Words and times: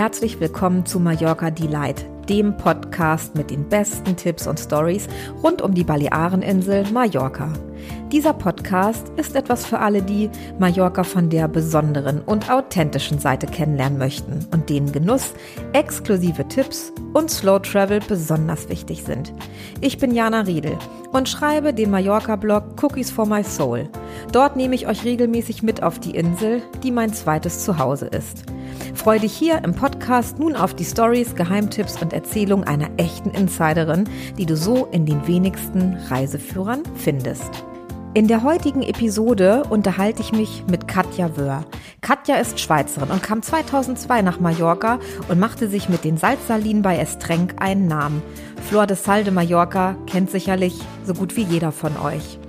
herzlich 0.00 0.40
willkommen 0.40 0.86
zu 0.86 0.98
Mallorca 0.98 1.50
Delight, 1.50 2.06
dem 2.26 2.56
Podcast 2.56 3.34
mit 3.34 3.50
den 3.50 3.68
besten 3.68 4.16
Tipps 4.16 4.46
und 4.46 4.58
Stories 4.58 5.06
rund 5.42 5.60
um 5.60 5.74
die 5.74 5.84
Baleareninsel 5.84 6.90
Mallorca. 6.90 7.52
Dieser 8.10 8.32
Podcast 8.32 9.12
ist 9.18 9.36
etwas 9.36 9.66
für 9.66 9.78
alle, 9.78 10.00
die 10.00 10.30
Mallorca 10.58 11.04
von 11.04 11.28
der 11.28 11.48
besonderen 11.48 12.22
und 12.22 12.50
authentischen 12.50 13.18
Seite 13.18 13.46
kennenlernen 13.46 13.98
möchten 13.98 14.46
und 14.54 14.70
denen 14.70 14.90
Genuss, 14.90 15.34
exklusive 15.74 16.48
Tipps 16.48 16.94
und 17.12 17.30
Slow 17.30 17.60
Travel 17.60 18.00
besonders 18.00 18.70
wichtig 18.70 19.04
sind. 19.04 19.34
Ich 19.82 19.98
bin 19.98 20.14
Jana 20.14 20.40
Riedel 20.40 20.78
und 21.12 21.28
schreibe 21.28 21.74
den 21.74 21.90
Mallorca-Blog 21.90 22.82
Cookies 22.82 23.10
for 23.10 23.26
My 23.26 23.44
Soul. 23.44 23.86
Dort 24.32 24.56
nehme 24.56 24.76
ich 24.76 24.88
euch 24.88 25.04
regelmäßig 25.04 25.62
mit 25.62 25.82
auf 25.82 25.98
die 25.98 26.16
Insel, 26.16 26.62
die 26.82 26.90
mein 26.90 27.12
zweites 27.12 27.66
Zuhause 27.66 28.06
ist. 28.06 28.46
Freue 28.94 29.20
dich 29.20 29.32
hier 29.32 29.62
im 29.64 29.74
Podcast 29.74 30.38
nun 30.38 30.56
auf 30.56 30.74
die 30.74 30.84
Stories, 30.84 31.34
Geheimtipps 31.34 32.00
und 32.02 32.12
Erzählungen 32.12 32.66
einer 32.66 32.90
echten 32.96 33.30
Insiderin, 33.30 34.08
die 34.36 34.46
du 34.46 34.56
so 34.56 34.86
in 34.86 35.06
den 35.06 35.26
wenigsten 35.26 35.94
Reiseführern 36.08 36.82
findest. 36.96 37.64
In 38.12 38.26
der 38.26 38.42
heutigen 38.42 38.82
Episode 38.82 39.62
unterhalte 39.70 40.20
ich 40.20 40.32
mich 40.32 40.64
mit 40.68 40.88
Katja 40.88 41.36
Wöhr. 41.36 41.64
Katja 42.00 42.36
ist 42.36 42.58
Schweizerin 42.58 43.10
und 43.10 43.22
kam 43.22 43.40
2002 43.40 44.22
nach 44.22 44.40
Mallorca 44.40 44.98
und 45.28 45.38
machte 45.38 45.68
sich 45.68 45.88
mit 45.88 46.02
den 46.02 46.16
Salzsalinen 46.16 46.82
bei 46.82 46.98
Estrenk 46.98 47.62
einen 47.62 47.86
Namen. 47.86 48.20
Flor 48.68 48.88
de 48.88 48.96
Sal 48.96 49.22
de 49.22 49.32
Mallorca 49.32 49.94
kennt 50.06 50.28
sicherlich 50.28 50.80
so 51.04 51.14
gut 51.14 51.36
wie 51.36 51.44
jeder 51.44 51.70
von 51.70 51.96
euch. 51.98 52.40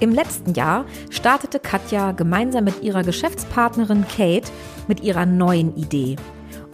Im 0.00 0.12
letzten 0.12 0.54
Jahr 0.54 0.86
startete 1.10 1.60
Katja 1.60 2.12
gemeinsam 2.12 2.64
mit 2.64 2.82
ihrer 2.82 3.02
Geschäftspartnerin 3.02 4.06
Kate 4.08 4.50
mit 4.88 5.02
ihrer 5.02 5.26
neuen 5.26 5.76
Idee. 5.76 6.16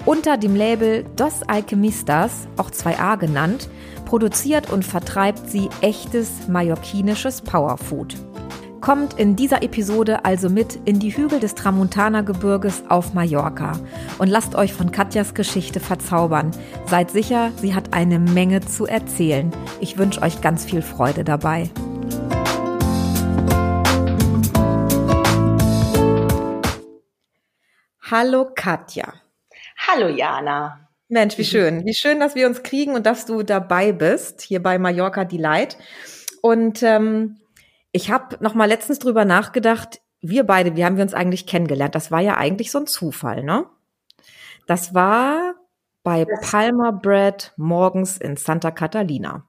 Unter 0.05 0.37
dem 0.37 0.55
Label 0.55 1.05
Dos 1.17 1.43
Alchemistas, 1.43 2.47
auch 2.57 2.71
2a 2.71 3.19
genannt, 3.19 3.69
produziert 4.05 4.71
und 4.71 4.85
vertreibt 4.85 5.51
sie 5.51 5.69
echtes 5.81 6.47
mallorquinisches 6.47 7.43
Powerfood. 7.43 8.15
Kommt 8.81 9.19
in 9.19 9.35
dieser 9.35 9.65
Episode 9.65 10.25
also 10.25 10.49
mit 10.49 10.79
in 10.85 11.01
die 11.01 11.11
Hügel 11.11 11.41
des 11.41 11.57
Tramontana-Gebirges 11.57 12.85
auf 12.89 13.15
Mallorca 13.15 13.73
und 14.19 14.29
lasst 14.29 14.55
euch 14.55 14.73
von 14.73 14.93
Katjas 14.93 15.35
Geschichte 15.35 15.81
verzaubern. 15.81 16.53
Seid 16.89 17.11
sicher, 17.11 17.51
sie 17.61 17.75
hat 17.75 17.93
eine 17.93 18.21
Menge 18.21 18.61
zu 18.61 18.87
erzählen. 18.87 19.51
Ich 19.81 19.99
wünsche 19.99 20.23
euch 20.23 20.41
ganz 20.41 20.65
viel 20.65 20.83
Freude 20.83 21.25
dabei. 21.25 21.69
Hallo 28.09 28.53
Katja. 28.55 29.15
Hallo 29.89 30.07
Jana. 30.09 30.89
Mensch, 31.09 31.39
wie 31.39 31.45
schön. 31.45 31.85
Wie 31.85 31.95
schön, 31.95 32.21
dass 32.21 32.37
wir 32.37 32.47
uns 32.47 32.63
kriegen 32.63 32.95
und 32.95 33.05
dass 33.05 33.27
du 33.27 33.43
dabei 33.43 33.91
bist, 33.91 34.43
hier 34.43 34.63
bei 34.63 34.79
Mallorca 34.79 35.25
Delight. 35.25 35.77
Und 36.41 36.85
ähm, 36.85 37.41
ich 37.91 38.13
habe 38.13 38.37
noch 38.39 38.55
mal 38.55 38.67
letztens 38.67 39.01
drüber 39.01 39.25
nachgedacht, 39.25 40.01
wir 40.21 40.45
beide, 40.45 40.77
wie 40.77 40.85
haben 40.85 40.97
wir 40.97 41.03
uns 41.03 41.15
eigentlich 41.15 41.49
kennengelernt? 41.49 41.97
Das 41.97 42.13
war 42.13 42.21
ja 42.21 42.37
eigentlich 42.37 42.71
so 42.71 42.79
ein 42.79 42.87
Zufall, 42.87 43.43
ne? 43.43 43.67
Das 44.69 44.95
war 44.95 45.55
bei 46.05 46.27
Palmer 46.43 46.93
Bread 46.93 47.55
morgens 47.57 48.19
in 48.19 48.37
Santa 48.37 48.71
Catalina. 48.71 49.49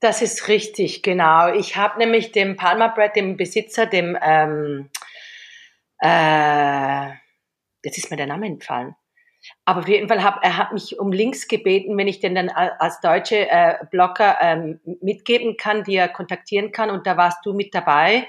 Das 0.00 0.22
ist 0.22 0.48
richtig, 0.48 1.02
genau. 1.02 1.52
Ich 1.52 1.76
habe 1.76 1.98
nämlich 1.98 2.32
dem 2.32 2.56
Palmer 2.56 2.88
Bread, 2.88 3.14
dem 3.14 3.36
Besitzer, 3.36 3.84
dem 3.84 4.16
ähm, 4.22 4.88
äh, 5.98 7.10
jetzt 7.84 7.98
ist 7.98 8.10
mir 8.10 8.16
der 8.16 8.26
Name 8.26 8.46
entfallen. 8.46 8.94
Aber 9.64 9.80
auf 9.80 9.88
jeden 9.88 10.08
Fall 10.08 10.22
hat 10.22 10.40
er 10.42 10.58
hat 10.58 10.72
mich 10.72 10.98
um 10.98 11.12
Links 11.12 11.48
gebeten, 11.48 11.96
wenn 11.96 12.08
ich 12.08 12.20
denn 12.20 12.34
dann 12.34 12.50
als 12.50 13.00
deutsche 13.00 13.48
äh, 13.48 13.76
Blogger 13.90 14.36
ähm, 14.40 14.80
mitgeben 15.00 15.56
kann, 15.56 15.82
die 15.82 15.96
er 15.96 16.08
kontaktieren 16.08 16.72
kann. 16.72 16.90
Und 16.90 17.06
da 17.06 17.16
warst 17.16 17.44
du 17.44 17.54
mit 17.54 17.74
dabei. 17.74 18.28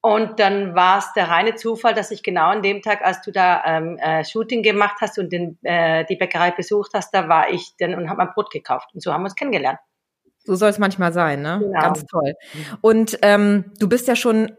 Und 0.00 0.38
dann 0.38 0.76
war 0.76 0.98
es 0.98 1.12
der 1.14 1.28
reine 1.28 1.56
Zufall, 1.56 1.92
dass 1.92 2.12
ich 2.12 2.22
genau 2.22 2.50
an 2.50 2.62
dem 2.62 2.80
Tag, 2.80 3.02
als 3.02 3.22
du 3.22 3.32
da 3.32 3.64
ähm, 3.64 3.98
äh, 3.98 4.24
Shooting 4.24 4.62
gemacht 4.62 4.98
hast 5.00 5.18
und 5.18 5.32
den, 5.32 5.58
äh, 5.62 6.04
die 6.04 6.14
Bäckerei 6.14 6.52
besucht 6.52 6.92
hast, 6.94 7.12
da 7.12 7.28
war 7.28 7.50
ich 7.50 7.72
dann 7.80 7.96
und 7.96 8.08
habe 8.08 8.18
mein 8.18 8.32
Brot 8.32 8.52
gekauft. 8.52 8.90
Und 8.94 9.02
so 9.02 9.12
haben 9.12 9.22
wir 9.22 9.26
uns 9.26 9.34
kennengelernt. 9.34 9.80
So 10.44 10.54
soll 10.54 10.68
es 10.68 10.78
manchmal 10.78 11.12
sein, 11.12 11.42
ne? 11.42 11.58
Genau. 11.60 11.80
Ganz 11.80 12.06
toll. 12.06 12.34
Und 12.80 13.18
ähm, 13.22 13.72
du 13.80 13.88
bist 13.88 14.06
ja 14.06 14.14
schon 14.14 14.52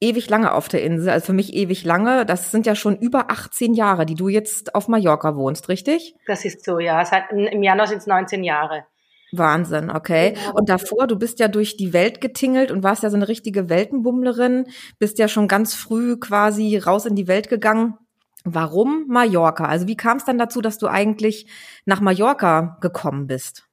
ewig 0.00 0.28
lange 0.28 0.52
auf 0.52 0.68
der 0.68 0.82
Insel, 0.82 1.10
also 1.10 1.26
für 1.26 1.32
mich 1.32 1.54
ewig 1.54 1.84
lange. 1.84 2.26
Das 2.26 2.50
sind 2.50 2.66
ja 2.66 2.74
schon 2.74 2.96
über 2.96 3.30
18 3.30 3.74
Jahre, 3.74 4.06
die 4.06 4.14
du 4.14 4.28
jetzt 4.28 4.74
auf 4.74 4.88
Mallorca 4.88 5.36
wohnst, 5.36 5.68
richtig? 5.68 6.14
Das 6.26 6.44
ist 6.44 6.64
so, 6.64 6.78
ja. 6.78 7.04
Seit, 7.04 7.30
Im 7.30 7.62
Januar 7.62 7.86
sind 7.86 7.98
es 7.98 8.06
19 8.06 8.44
Jahre. 8.44 8.84
Wahnsinn, 9.32 9.90
okay. 9.90 10.32
Genau. 10.32 10.54
Und 10.54 10.68
davor, 10.68 11.06
du 11.06 11.16
bist 11.16 11.40
ja 11.40 11.48
durch 11.48 11.76
die 11.76 11.92
Welt 11.92 12.20
getingelt 12.20 12.70
und 12.70 12.82
warst 12.82 13.02
ja 13.02 13.10
so 13.10 13.16
eine 13.16 13.28
richtige 13.28 13.68
Weltenbummlerin, 13.68 14.66
bist 14.98 15.18
ja 15.18 15.28
schon 15.28 15.48
ganz 15.48 15.74
früh 15.74 16.18
quasi 16.18 16.76
raus 16.78 17.06
in 17.06 17.16
die 17.16 17.28
Welt 17.28 17.48
gegangen. 17.48 17.98
Warum 18.44 19.06
Mallorca? 19.08 19.64
Also 19.64 19.88
wie 19.88 19.96
kam 19.96 20.18
es 20.18 20.24
dann 20.24 20.38
dazu, 20.38 20.60
dass 20.60 20.78
du 20.78 20.86
eigentlich 20.86 21.50
nach 21.86 22.00
Mallorca 22.00 22.78
gekommen 22.80 23.26
bist? 23.26 23.66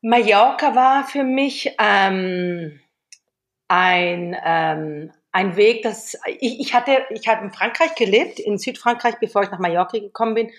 Mallorca 0.00 0.74
war 0.74 1.04
für 1.04 1.24
mich 1.24 1.74
ähm, 1.78 2.80
ein, 3.68 4.36
ähm, 4.44 5.12
ein 5.32 5.56
Weg, 5.56 5.82
dass 5.82 6.18
ich, 6.40 6.60
ich 6.60 6.74
hatte, 6.74 7.04
ich 7.10 7.28
hatte 7.28 7.44
in 7.44 7.52
Frankreich 7.52 7.94
gelebt, 7.94 8.40
in 8.40 8.58
Südfrankreich, 8.58 9.16
bevor 9.20 9.42
ich 9.42 9.50
nach 9.50 9.58
Mallorca 9.58 9.98
gekommen 9.98 10.34
bin 10.34 10.50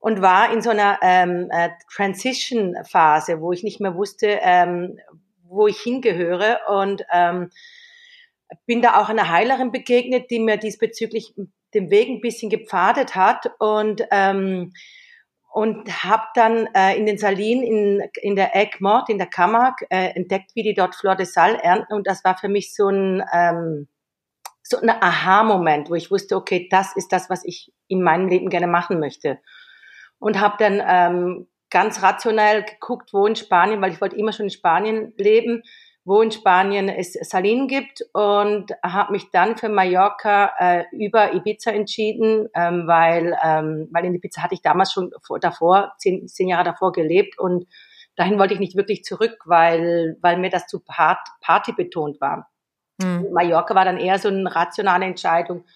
und 0.00 0.22
war 0.22 0.52
in 0.52 0.62
so 0.62 0.70
einer 0.70 0.98
ähm, 1.02 1.48
äh, 1.50 1.70
Transition-Phase, 1.94 3.40
wo 3.40 3.52
ich 3.52 3.62
nicht 3.62 3.80
mehr 3.80 3.94
wusste, 3.94 4.38
ähm, 4.42 4.98
wo 5.44 5.66
ich 5.66 5.78
hingehöre 5.80 6.60
und 6.68 7.04
ähm, 7.12 7.50
bin 8.66 8.80
da 8.80 9.00
auch 9.00 9.08
einer 9.08 9.28
Heilerin 9.28 9.72
begegnet, 9.72 10.30
die 10.30 10.38
mir 10.38 10.56
diesbezüglich 10.56 11.34
den 11.74 11.90
Weg 11.90 12.08
ein 12.08 12.20
bisschen 12.20 12.48
gepfadet 12.48 13.14
hat 13.14 13.50
und 13.58 14.02
ähm, 14.10 14.72
und 15.58 16.04
habe 16.04 16.22
dann 16.34 16.68
äh, 16.72 16.96
in 16.96 17.04
den 17.04 17.18
Salinen 17.18 17.64
in, 17.64 18.08
in 18.22 18.36
der 18.36 18.54
Egmont, 18.54 19.08
in 19.08 19.18
der 19.18 19.26
Camargue, 19.26 19.88
äh, 19.90 20.10
entdeckt, 20.14 20.52
wie 20.54 20.62
die 20.62 20.72
dort 20.72 20.94
Flor 20.94 21.16
de 21.16 21.26
Sal 21.26 21.56
ernten. 21.56 21.94
Und 21.94 22.06
das 22.06 22.22
war 22.22 22.38
für 22.38 22.48
mich 22.48 22.76
so 22.76 22.88
ein, 22.88 23.24
ähm, 23.32 23.88
so 24.62 24.80
ein 24.80 24.88
Aha-Moment, 24.88 25.90
wo 25.90 25.96
ich 25.96 26.12
wusste, 26.12 26.36
okay, 26.36 26.68
das 26.70 26.94
ist 26.94 27.12
das, 27.12 27.28
was 27.28 27.44
ich 27.44 27.72
in 27.88 28.04
meinem 28.04 28.28
Leben 28.28 28.50
gerne 28.50 28.68
machen 28.68 29.00
möchte. 29.00 29.40
Und 30.20 30.38
habe 30.38 30.54
dann 30.60 30.80
ähm, 30.86 31.48
ganz 31.70 32.04
rationell 32.04 32.62
geguckt, 32.62 33.12
wo 33.12 33.26
in 33.26 33.34
Spanien, 33.34 33.82
weil 33.82 33.90
ich 33.90 34.00
wollte 34.00 34.14
immer 34.14 34.30
schon 34.30 34.46
in 34.46 34.50
Spanien 34.50 35.12
leben, 35.16 35.64
wo 36.08 36.22
in 36.22 36.30
Spanien 36.30 36.88
es 36.88 37.12
Salinen 37.12 37.68
gibt 37.68 38.02
und 38.14 38.72
habe 38.82 39.12
mich 39.12 39.30
dann 39.30 39.58
für 39.58 39.68
Mallorca 39.68 40.52
äh, 40.58 40.84
über 40.90 41.34
Ibiza 41.34 41.70
entschieden, 41.70 42.48
ähm, 42.54 42.86
weil, 42.86 43.36
ähm, 43.44 43.88
weil 43.92 44.06
in 44.06 44.14
Ibiza 44.14 44.42
hatte 44.42 44.54
ich 44.54 44.62
damals 44.62 44.90
schon 44.90 45.12
vor, 45.22 45.38
davor, 45.38 45.92
zehn, 45.98 46.26
zehn 46.26 46.48
Jahre 46.48 46.64
davor 46.64 46.92
gelebt 46.92 47.38
und 47.38 47.66
dahin 48.16 48.38
wollte 48.38 48.54
ich 48.54 48.60
nicht 48.60 48.74
wirklich 48.74 49.04
zurück, 49.04 49.36
weil, 49.44 50.16
weil 50.22 50.38
mir 50.38 50.48
das 50.48 50.66
zu 50.66 50.80
part, 50.80 51.20
Party 51.42 51.72
betont 51.72 52.22
war. 52.22 52.50
Mhm. 52.96 53.26
Mallorca 53.30 53.74
war 53.74 53.84
dann 53.84 53.98
eher 53.98 54.18
so 54.18 54.28
eine 54.28 54.54
rationale 54.54 55.04
Entscheidung, 55.04 55.66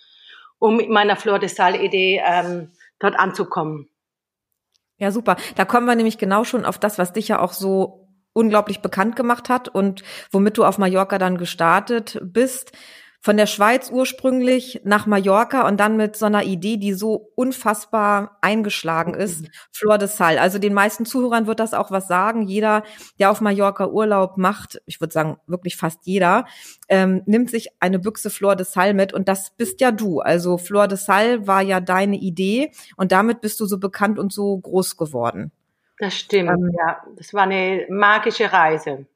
um 0.59 0.78
mit 0.78 0.88
meiner 0.88 1.16
Flor 1.16 1.41
de 1.41 1.50
Sal-Idee 1.50 2.22
ähm, 2.26 2.72
dort 2.99 3.19
anzukommen. 3.19 3.91
Ja, 4.97 5.10
super. 5.10 5.37
Da 5.56 5.66
kommen 5.66 5.87
wir 5.87 5.94
nämlich 5.94 6.16
genau 6.16 6.44
schon 6.44 6.64
auf 6.64 6.78
das, 6.78 6.96
was 6.96 7.12
dich 7.12 7.28
ja 7.28 7.38
auch 7.38 7.52
so 7.52 8.01
unglaublich 8.32 8.81
bekannt 8.81 9.17
gemacht 9.17 9.49
hat 9.49 9.69
und 9.69 10.02
womit 10.31 10.58
du 10.58 10.64
auf 10.64 10.79
Mallorca 10.79 11.19
dann 11.19 11.38
gestartet 11.38 12.19
bist. 12.23 12.73
Von 13.25 13.37
der 13.37 13.46
Schweiz 13.46 13.88
ursprünglich 13.88 14.81
nach 14.82 15.06
Mallorca 15.06 15.69
und 15.69 15.79
dann 15.79 15.96
mit 15.96 16.17
so 16.17 16.26
einer 16.26 16.43
Idee, 16.43 16.76
die 16.76 16.93
so 16.93 17.31
unfassbar 17.37 18.38
eingeschlagen 18.40 19.14
ist, 19.14 19.43
mhm. 19.43 19.49
Flor 19.70 19.96
de 19.96 20.08
Sal. 20.08 20.38
Also 20.38 20.58
den 20.58 20.75
meisten 20.75 21.06
Zuhörern 21.06 21.46
wird 21.46 21.61
das 21.61 21.73
auch 21.73 21.93
was 21.93 22.08
sagen. 22.08 22.43
Jeder, 22.43 22.82
der 23.20 23.31
auf 23.31 23.40
Mallorca 23.40 23.87
Urlaub 23.87 24.38
macht, 24.38 24.82
ich 24.87 25.00
würde 25.00 25.12
sagen 25.12 25.37
wirklich 25.46 25.76
fast 25.76 26.00
jeder, 26.02 26.46
ähm, 26.88 27.23
nimmt 27.26 27.49
sich 27.49 27.69
eine 27.78 28.00
Büchse 28.00 28.28
Flor 28.28 28.56
de 28.56 28.67
Sal 28.67 28.93
mit 28.93 29.12
und 29.12 29.28
das 29.28 29.52
bist 29.56 29.81
ja 29.81 29.93
du. 29.93 30.19
Also 30.19 30.58
Flor 30.58 30.88
de 30.88 30.99
Sal 30.99 31.46
war 31.46 31.62
ja 31.62 31.78
deine 31.78 32.17
Idee 32.17 32.73
und 32.96 33.12
damit 33.12 33.40
bist 33.40 33.61
du 33.61 33.67
so 33.67 33.78
bekannt 33.78 34.19
und 34.19 34.32
so 34.32 34.58
groß 34.58 34.96
geworden. 34.96 35.52
Das 36.02 36.14
stimmt, 36.14 36.50
ähm, 36.50 36.72
ja. 36.76 37.00
Das 37.14 37.32
war 37.32 37.44
eine 37.44 37.87
magische 37.88 38.52
Reise. 38.52 39.06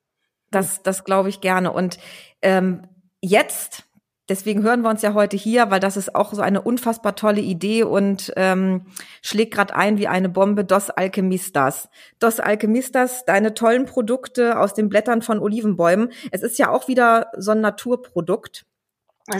Das, 0.52 0.84
das 0.84 1.02
glaube 1.02 1.28
ich 1.28 1.40
gerne. 1.40 1.72
Und 1.72 1.98
ähm, 2.42 2.86
jetzt, 3.20 3.82
deswegen 4.28 4.62
hören 4.62 4.82
wir 4.82 4.90
uns 4.90 5.02
ja 5.02 5.12
heute 5.12 5.36
hier, 5.36 5.72
weil 5.72 5.80
das 5.80 5.96
ist 5.96 6.14
auch 6.14 6.32
so 6.32 6.42
eine 6.42 6.62
unfassbar 6.62 7.16
tolle 7.16 7.40
Idee 7.40 7.82
und 7.82 8.32
ähm, 8.36 8.86
schlägt 9.20 9.52
gerade 9.54 9.74
ein 9.74 9.98
wie 9.98 10.06
eine 10.06 10.28
Bombe 10.28 10.64
Dos 10.64 10.90
Alchemistas. 10.90 11.88
Dos 12.20 12.38
Alchemistas, 12.38 13.24
deine 13.24 13.54
tollen 13.54 13.86
Produkte 13.86 14.56
aus 14.56 14.72
den 14.72 14.88
Blättern 14.88 15.22
von 15.22 15.40
Olivenbäumen. 15.40 16.12
Es 16.30 16.42
ist 16.44 16.56
ja 16.56 16.70
auch 16.70 16.86
wieder 16.86 17.32
so 17.36 17.50
ein 17.50 17.60
Naturprodukt, 17.62 18.64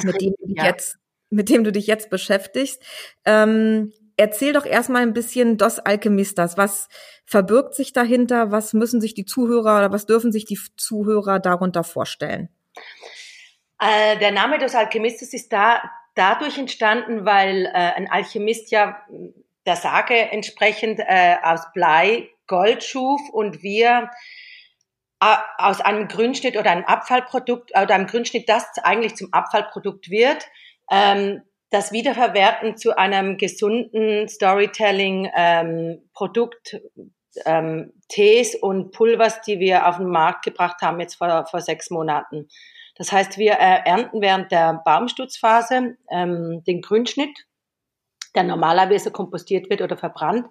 mit 0.03 0.21
dem, 0.21 0.35
du 0.41 0.47
dich 0.49 0.57
ja. 0.57 0.65
jetzt, 0.65 0.99
mit 1.31 1.49
dem 1.49 1.63
du 1.63 1.71
dich 1.71 1.87
jetzt 1.87 2.11
beschäftigst. 2.11 2.83
Ähm, 3.25 3.93
erzähl 4.17 4.53
doch 4.53 4.67
erstmal 4.67 5.03
ein 5.03 5.13
bisschen 5.13 5.59
Dos 5.59 5.79
Alchemistas. 5.79 6.57
Was 6.57 6.89
verbirgt 7.25 7.75
sich 7.75 7.93
dahinter? 7.93 8.51
Was 8.51 8.73
müssen 8.73 9.01
sich 9.01 9.15
die 9.15 9.25
Zuhörer 9.25 9.79
oder 9.79 9.93
was 9.93 10.07
dürfen 10.07 10.33
sich 10.33 10.45
die 10.45 10.59
Zuhörer 10.77 11.39
darunter 11.39 11.85
vorstellen? 11.85 12.49
Äh, 13.79 14.19
der 14.19 14.33
Name 14.33 14.59
Dos 14.59 14.75
Alchemistas 14.75 15.33
ist 15.33 15.53
da 15.53 15.83
dadurch 16.15 16.59
entstanden, 16.59 17.25
weil 17.25 17.67
äh, 17.67 17.71
ein 17.71 18.11
Alchemist 18.11 18.71
ja 18.71 19.03
der 19.67 19.77
Sage 19.77 20.15
entsprechend 20.15 21.01
äh, 21.01 21.37
aus 21.43 21.73
Blei 21.75 22.31
Gold 22.47 22.85
schuf 22.85 23.21
und 23.33 23.63
wir 23.63 24.11
äh, 25.21 25.37
aus 25.59 25.81
einem 25.81 26.09
Grünschnitt 26.09 26.57
oder 26.57 26.71
einem 26.71 26.85
Abfallprodukt 26.85 27.71
oder 27.71 27.95
einem 27.95 28.07
Grünschnitt, 28.07 28.49
das 28.49 28.67
eigentlich 28.83 29.17
zum 29.17 29.33
Abfallprodukt 29.33 30.09
wird, 30.11 30.47
ähm, 30.91 31.43
das 31.71 31.93
Wiederverwerten 31.93 32.77
zu 32.77 32.97
einem 32.97 33.39
gesunden 33.39 34.29
Storytelling-Produkt, 34.29 36.75
ähm, 36.75 37.13
ähm, 37.45 37.93
Tees 38.09 38.55
und 38.55 38.93
Pulvers, 38.93 39.43
die 39.43 39.61
wir 39.61 39.87
auf 39.87 39.99
den 39.99 40.09
Markt 40.09 40.43
gebracht 40.45 40.81
haben 40.81 41.01
jetzt 41.01 41.17
vor, 41.17 41.45
vor 41.47 41.61
sechs 41.61 41.91
Monaten. 41.91 42.49
Das 42.97 43.13
heißt, 43.13 43.37
wir 43.37 43.55
äh, 43.55 43.83
ernten 43.85 44.23
während 44.23 44.51
der 44.53 44.81
Baumstutzphase 44.85 45.99
ähm, 46.11 46.63
den 46.67 46.81
Grünschnitt, 46.81 47.47
der 48.35 48.45
normalerweise 48.45 49.11
kompostiert 49.11 49.69
wird 49.69 49.83
oder 49.83 49.99
verbrannt. 49.99 50.47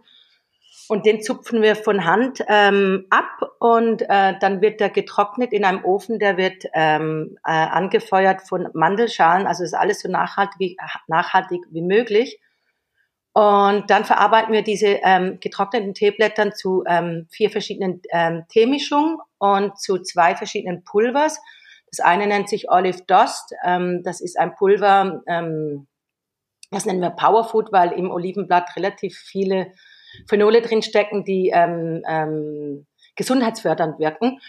Und 0.88 1.06
den 1.06 1.22
zupfen 1.22 1.62
wir 1.62 1.76
von 1.76 2.06
Hand 2.06 2.44
ähm, 2.48 3.08
ab 3.10 3.52
und 3.60 4.04
äh, 4.04 4.38
dann 4.40 4.62
wird 4.62 4.80
der 4.80 4.92
getrocknet 4.92 5.52
in 5.52 5.66
einem 5.66 5.84
Ofen, 5.84 6.20
der 6.20 6.38
wird 6.38 6.66
ähm, 6.74 7.38
äh, 7.44 7.52
angefeuert 7.52 8.42
von 8.44 8.68
Mandelschalen, 8.74 9.48
also 9.48 9.64
ist 9.64 9.74
alles 9.74 10.02
so 10.02 10.10
nachhaltig 10.10 10.60
wie, 10.60 10.78
nachhaltig 11.08 11.62
wie 11.72 11.82
möglich. 11.82 12.40
Und 13.34 13.90
dann 13.90 14.06
verarbeiten 14.06 14.54
wir 14.54 14.62
diese 14.62 15.00
ähm, 15.04 15.40
getrockneten 15.42 15.94
Teeblättern 15.94 16.54
zu 16.54 16.84
ähm, 16.88 17.28
vier 17.30 17.50
verschiedenen 17.50 18.02
ähm, 18.12 18.46
Teemischungen 18.48 19.18
und 19.40 19.78
zu 19.78 20.02
zwei 20.02 20.36
verschiedenen 20.36 20.84
Pulvers. 20.86 21.42
Das 21.92 22.00
eine 22.00 22.28
nennt 22.28 22.48
sich 22.48 22.70
Olive 22.70 23.04
Dust. 23.08 23.54
Ähm, 23.66 24.04
das 24.04 24.22
ist 24.22 24.40
ein 24.40 24.56
Pulver, 24.56 25.22
ähm, 25.28 25.88
das 26.72 26.86
nennen 26.86 27.02
wir 27.02 27.10
Powerfood, 27.10 27.72
weil 27.72 27.92
im 27.92 28.10
Olivenblatt 28.10 28.76
relativ 28.76 29.18
viele 29.18 29.72
Phenole 30.28 30.62
drinstecken, 30.62 31.24
die 31.24 31.52
ähm, 31.54 32.04
ähm, 32.08 32.86
gesundheitsfördernd 33.16 34.00
wirken. 34.00 34.40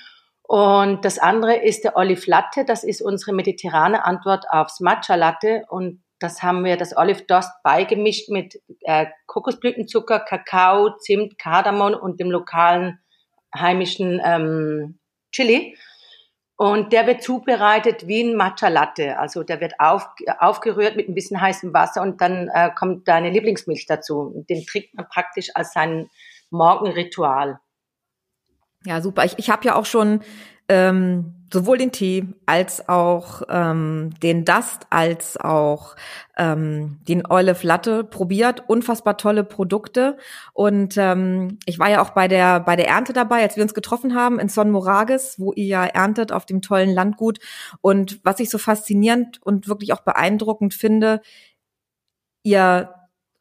Und 0.42 1.04
das 1.04 1.18
andere 1.18 1.56
ist 1.56 1.82
der 1.82 1.96
Olive 1.96 2.30
Latte. 2.30 2.64
Das 2.64 2.84
ist 2.84 3.02
unsere 3.02 3.32
mediterrane 3.32 4.04
Antwort 4.04 4.44
aufs 4.48 4.80
Matcha 4.80 5.16
Latte. 5.16 5.64
Und 5.68 6.02
das 6.20 6.42
haben 6.42 6.64
wir, 6.64 6.76
das 6.76 6.96
Olive 6.96 7.24
Dust, 7.24 7.50
beigemischt 7.62 8.28
mit 8.28 8.60
äh, 8.82 9.06
Kokosblütenzucker, 9.26 10.20
Kakao, 10.20 10.96
Zimt, 10.98 11.38
Kardamom 11.38 11.94
und 11.94 12.20
dem 12.20 12.30
lokalen 12.30 13.00
heimischen 13.54 14.20
ähm, 14.24 14.98
Chili. 15.32 15.76
Und 16.58 16.92
der 16.94 17.06
wird 17.06 17.22
zubereitet 17.22 18.06
wie 18.06 18.22
ein 18.22 18.34
Matcha 18.34 18.68
Latte. 18.68 19.18
Also 19.18 19.42
der 19.42 19.60
wird 19.60 19.74
auf, 19.78 20.08
aufgerührt 20.38 20.96
mit 20.96 21.06
ein 21.08 21.14
bisschen 21.14 21.40
heißem 21.40 21.74
Wasser 21.74 22.00
und 22.00 22.22
dann 22.22 22.48
äh, 22.48 22.70
kommt 22.74 23.06
deine 23.08 23.28
Lieblingsmilch 23.28 23.84
dazu. 23.86 24.44
Den 24.48 24.64
trinkt 24.64 24.94
man 24.94 25.06
praktisch 25.06 25.50
als 25.54 25.72
sein 25.72 26.08
Morgenritual. 26.50 27.60
Ja, 28.86 29.02
super. 29.02 29.24
Ich, 29.24 29.38
ich 29.38 29.50
habe 29.50 29.66
ja 29.66 29.74
auch 29.74 29.84
schon 29.84 30.22
ähm, 30.68 31.36
sowohl 31.52 31.78
den 31.78 31.92
Tee 31.92 32.26
als 32.44 32.88
auch 32.88 33.42
ähm, 33.48 34.10
den 34.22 34.44
Dust 34.44 34.86
als 34.90 35.36
auch 35.36 35.94
ähm, 36.36 36.98
den 37.08 37.24
Olive 37.26 37.64
Latte 37.66 38.04
probiert. 38.04 38.64
Unfassbar 38.68 39.16
tolle 39.16 39.44
Produkte. 39.44 40.16
Und 40.52 40.96
ähm, 40.96 41.58
ich 41.66 41.78
war 41.78 41.88
ja 41.90 42.02
auch 42.02 42.10
bei 42.10 42.28
der 42.28 42.60
bei 42.60 42.76
der 42.76 42.88
Ernte 42.88 43.12
dabei, 43.12 43.42
als 43.42 43.56
wir 43.56 43.62
uns 43.62 43.74
getroffen 43.74 44.14
haben 44.14 44.38
in 44.40 44.48
Son 44.48 44.70
Morages, 44.70 45.38
wo 45.38 45.52
ihr 45.52 45.66
ja 45.66 45.84
erntet 45.86 46.32
auf 46.32 46.46
dem 46.46 46.62
tollen 46.62 46.90
Landgut. 46.90 47.38
Und 47.80 48.20
was 48.24 48.40
ich 48.40 48.50
so 48.50 48.58
faszinierend 48.58 49.40
und 49.42 49.68
wirklich 49.68 49.92
auch 49.92 50.00
beeindruckend 50.00 50.74
finde, 50.74 51.20
ihr 52.42 52.95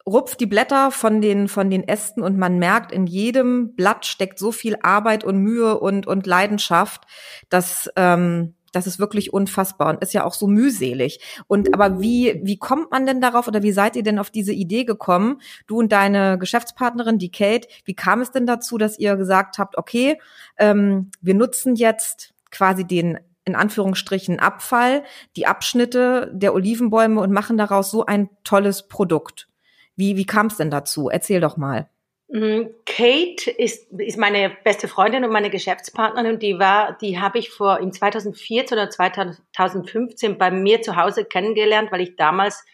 rupft 0.06 0.40
die 0.40 0.46
Blätter 0.46 0.90
von 0.90 1.20
den, 1.20 1.48
von 1.48 1.68
den 1.68 1.86
Ästen 1.86 2.22
und 2.22 2.38
man 2.38 2.58
merkt, 2.58 2.92
in 2.92 3.06
jedem 3.06 3.74
Blatt 3.74 4.06
steckt 4.06 4.38
so 4.38 4.52
viel 4.52 4.76
Arbeit 4.82 5.24
und 5.24 5.38
Mühe 5.38 5.78
und, 5.78 6.06
und 6.06 6.26
Leidenschaft, 6.26 7.04
dass, 7.48 7.90
ähm, 7.96 8.54
das 8.72 8.86
ist 8.86 9.00
wirklich 9.00 9.32
unfassbar 9.32 9.88
und 9.88 10.02
ist 10.02 10.14
ja 10.14 10.24
auch 10.24 10.34
so 10.34 10.46
mühselig. 10.46 11.18
Und 11.48 11.74
aber 11.74 12.00
wie, 12.00 12.40
wie 12.44 12.58
kommt 12.58 12.92
man 12.92 13.06
denn 13.06 13.20
darauf 13.20 13.48
oder 13.48 13.62
wie 13.62 13.72
seid 13.72 13.96
ihr 13.96 14.04
denn 14.04 14.20
auf 14.20 14.30
diese 14.30 14.52
Idee 14.52 14.84
gekommen? 14.84 15.40
Du 15.66 15.78
und 15.78 15.90
deine 15.90 16.38
Geschäftspartnerin, 16.38 17.18
die 17.18 17.32
Kate, 17.32 17.66
wie 17.84 17.94
kam 17.94 18.20
es 18.20 18.30
denn 18.30 18.46
dazu, 18.46 18.78
dass 18.78 18.98
ihr 18.98 19.16
gesagt 19.16 19.58
habt, 19.58 19.76
okay, 19.76 20.20
ähm, 20.56 21.10
wir 21.20 21.34
nutzen 21.34 21.74
jetzt 21.74 22.32
quasi 22.50 22.84
den 22.84 23.18
in 23.44 23.54
Anführungsstrichen 23.54 24.40
Abfall, 24.40 25.04
die 25.36 25.46
Abschnitte 25.46 26.30
der 26.34 26.52
Olivenbäume 26.52 27.20
und 27.20 27.32
machen 27.32 27.56
daraus 27.56 27.90
so 27.90 28.04
ein 28.04 28.28
tolles 28.42 28.88
Produkt? 28.88 29.48
Wie, 29.96 30.16
wie 30.16 30.26
kam 30.26 30.46
es 30.46 30.56
denn 30.56 30.70
dazu? 30.70 31.08
Erzähl 31.08 31.40
doch 31.40 31.56
mal. 31.56 31.88
Mm, 32.28 32.66
Kate 32.84 33.50
ist, 33.50 33.92
ist 33.92 34.18
meine 34.18 34.50
beste 34.64 34.88
Freundin 34.88 35.24
und 35.24 35.30
meine 35.30 35.50
Geschäftspartnerin 35.50 36.34
und 36.34 36.42
die 36.42 36.58
war, 36.58 36.98
die 36.98 37.20
habe 37.20 37.38
ich 37.38 37.50
vor 37.50 37.78
in 37.78 37.92
2014 37.92 38.76
oder 38.76 38.90
2015 38.90 40.36
bei 40.36 40.50
mir 40.50 40.82
zu 40.82 40.96
Hause 40.96 41.24
kennengelernt, 41.24 41.92
weil 41.92 42.00
ich 42.00 42.16
damals 42.16 42.64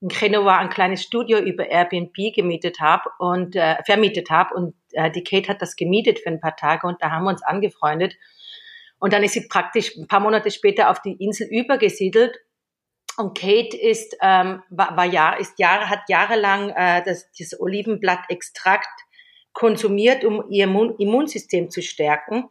in 0.00 0.08
Genova 0.08 0.58
ein 0.58 0.68
kleines 0.68 1.02
Studio 1.02 1.38
über 1.38 1.66
Airbnb 1.66 2.14
gemietet 2.34 2.80
habe 2.80 3.10
und 3.18 3.56
äh, 3.56 3.82
vermietet 3.84 4.30
habe 4.30 4.54
und 4.54 4.74
äh, 4.92 5.10
die 5.10 5.24
Kate 5.24 5.48
hat 5.48 5.62
das 5.62 5.74
gemietet 5.74 6.20
für 6.20 6.28
ein 6.28 6.40
paar 6.40 6.56
Tage 6.56 6.86
und 6.86 7.02
da 7.02 7.10
haben 7.10 7.24
wir 7.24 7.30
uns 7.30 7.42
angefreundet 7.42 8.14
und 9.00 9.12
dann 9.14 9.24
ist 9.24 9.32
sie 9.32 9.48
praktisch 9.48 9.96
ein 9.96 10.06
paar 10.06 10.20
Monate 10.20 10.50
später 10.50 10.90
auf 10.90 11.00
die 11.00 11.14
Insel 11.14 11.48
übergesiedelt 11.50 12.38
und 13.18 13.36
Kate 13.36 13.76
ist, 13.76 14.16
ähm, 14.22 14.62
war, 14.70 14.96
war 14.96 15.04
ja, 15.04 15.32
ist 15.34 15.58
Jahre, 15.58 15.90
hat 15.90 16.08
jahrelang 16.08 16.70
äh, 16.70 17.02
das, 17.04 17.30
das 17.38 17.58
Olivenblatt-Extrakt 17.60 18.88
konsumiert, 19.52 20.24
um 20.24 20.44
ihr 20.50 20.64
Immunsystem 20.64 21.70
zu 21.70 21.82
stärken. 21.82 22.44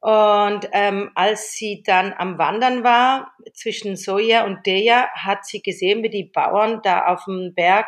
Und 0.00 0.68
ähm, 0.72 1.10
als 1.14 1.52
sie 1.54 1.82
dann 1.84 2.14
am 2.16 2.38
Wandern 2.38 2.84
war 2.84 3.32
zwischen 3.54 3.96
Soja 3.96 4.44
und 4.44 4.64
Deja, 4.64 5.08
hat 5.14 5.44
sie 5.44 5.62
gesehen, 5.62 6.02
wie 6.02 6.10
die 6.10 6.30
Bauern 6.32 6.80
da 6.82 7.06
auf 7.06 7.24
dem 7.24 7.54
Berg 7.54 7.86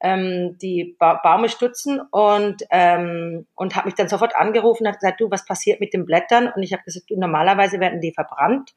ähm, 0.00 0.56
die 0.58 0.96
ba 0.98 1.20
Baume 1.22 1.48
stutzen 1.48 2.00
und 2.10 2.62
ähm, 2.70 3.46
und 3.54 3.74
hat 3.74 3.84
mich 3.84 3.94
dann 3.94 4.08
sofort 4.08 4.36
angerufen 4.36 4.84
und 4.84 4.92
hat 4.92 5.00
gesagt, 5.00 5.20
du, 5.20 5.30
was 5.30 5.44
passiert 5.44 5.80
mit 5.80 5.92
den 5.92 6.06
Blättern? 6.06 6.52
Und 6.54 6.62
ich 6.62 6.72
habe 6.72 6.84
gesagt, 6.84 7.10
du, 7.10 7.18
normalerweise 7.18 7.80
werden 7.80 8.00
die 8.00 8.12
verbrannt. 8.12 8.74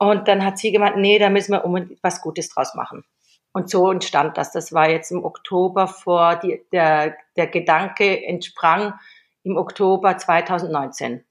Und 0.00 0.28
dann 0.28 0.42
hat 0.42 0.58
sie 0.58 0.72
gemeint, 0.72 0.96
nee, 0.96 1.18
da 1.18 1.28
müssen 1.28 1.52
wir 1.52 1.62
um 1.62 1.90
was 2.00 2.22
Gutes 2.22 2.48
draus 2.48 2.74
machen. 2.74 3.04
Und 3.52 3.68
so 3.68 3.90
entstand 3.90 4.38
das. 4.38 4.50
Das 4.50 4.72
war 4.72 4.88
jetzt 4.88 5.12
im 5.12 5.22
Oktober 5.22 5.88
vor, 5.88 6.36
die, 6.36 6.62
der, 6.72 7.16
der 7.36 7.46
Gedanke 7.48 8.24
entsprang 8.24 8.94
im 9.42 9.58
Oktober 9.58 10.16
2019. 10.16 11.22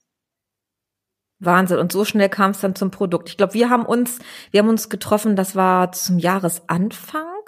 Wahnsinn. 1.40 1.80
Und 1.80 1.92
so 1.92 2.06
schnell 2.06 2.30
kam 2.30 2.52
es 2.52 2.60
dann 2.60 2.76
zum 2.76 2.92
Produkt. 2.92 3.30
Ich 3.30 3.38
glaube, 3.38 3.56
wir 3.56 3.72
haben 3.72 3.86
uns, 3.88 4.20
wir 4.52 4.60
haben 4.60 4.70
uns 4.70 4.88
getroffen, 4.88 5.36
das 5.36 5.56
war 5.56 5.92
zum 5.92 6.20
Jahresanfang. 6.20 7.39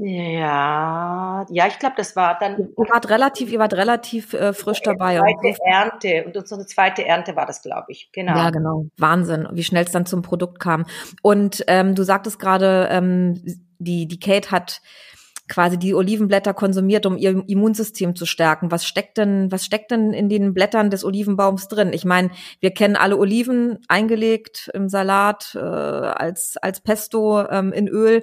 Ja, 0.00 1.44
ja, 1.50 1.66
ich 1.66 1.80
glaube, 1.80 1.96
das 1.96 2.14
war 2.14 2.38
dann. 2.38 2.56
Ihr 2.56 2.88
wart 2.88 3.10
relativ, 3.10 3.50
ihr 3.50 3.58
wart 3.58 3.74
relativ 3.74 4.32
äh, 4.32 4.52
frisch 4.52 4.80
dabei. 4.80 5.18
Zweite 5.18 5.56
Ernte 5.64 6.24
und 6.24 6.36
unsere 6.36 6.66
zweite 6.66 7.04
Ernte 7.04 7.34
war 7.34 7.46
das, 7.46 7.62
glaube 7.62 7.86
ich. 7.88 8.08
Genau. 8.12 8.36
Ja, 8.36 8.50
genau. 8.50 8.86
Wahnsinn, 8.96 9.48
wie 9.50 9.64
schnell 9.64 9.84
es 9.84 9.90
dann 9.90 10.06
zum 10.06 10.22
Produkt 10.22 10.60
kam. 10.60 10.86
Und 11.22 11.64
ähm, 11.66 11.96
du 11.96 12.04
sagtest 12.04 12.38
gerade, 12.38 12.86
ähm, 12.92 13.42
die 13.80 14.06
die 14.06 14.20
Kate 14.20 14.52
hat 14.52 14.82
quasi 15.48 15.78
die 15.78 15.94
Olivenblätter 15.94 16.54
konsumiert, 16.54 17.04
um 17.04 17.16
ihr 17.16 17.42
Immunsystem 17.48 18.14
zu 18.14 18.24
stärken. 18.24 18.70
Was 18.70 18.86
steckt 18.86 19.18
denn, 19.18 19.50
was 19.50 19.64
steckt 19.64 19.90
denn 19.90 20.12
in 20.12 20.28
den 20.28 20.54
Blättern 20.54 20.90
des 20.90 21.04
Olivenbaums 21.04 21.66
drin? 21.66 21.92
Ich 21.92 22.04
meine, 22.04 22.30
wir 22.60 22.70
kennen 22.70 22.94
alle 22.94 23.16
Oliven 23.16 23.78
eingelegt 23.88 24.70
im 24.74 24.88
Salat 24.88 25.56
äh, 25.56 25.58
als 25.58 26.56
als 26.58 26.80
Pesto 26.82 27.48
ähm, 27.48 27.72
in 27.72 27.88
Öl 27.88 28.22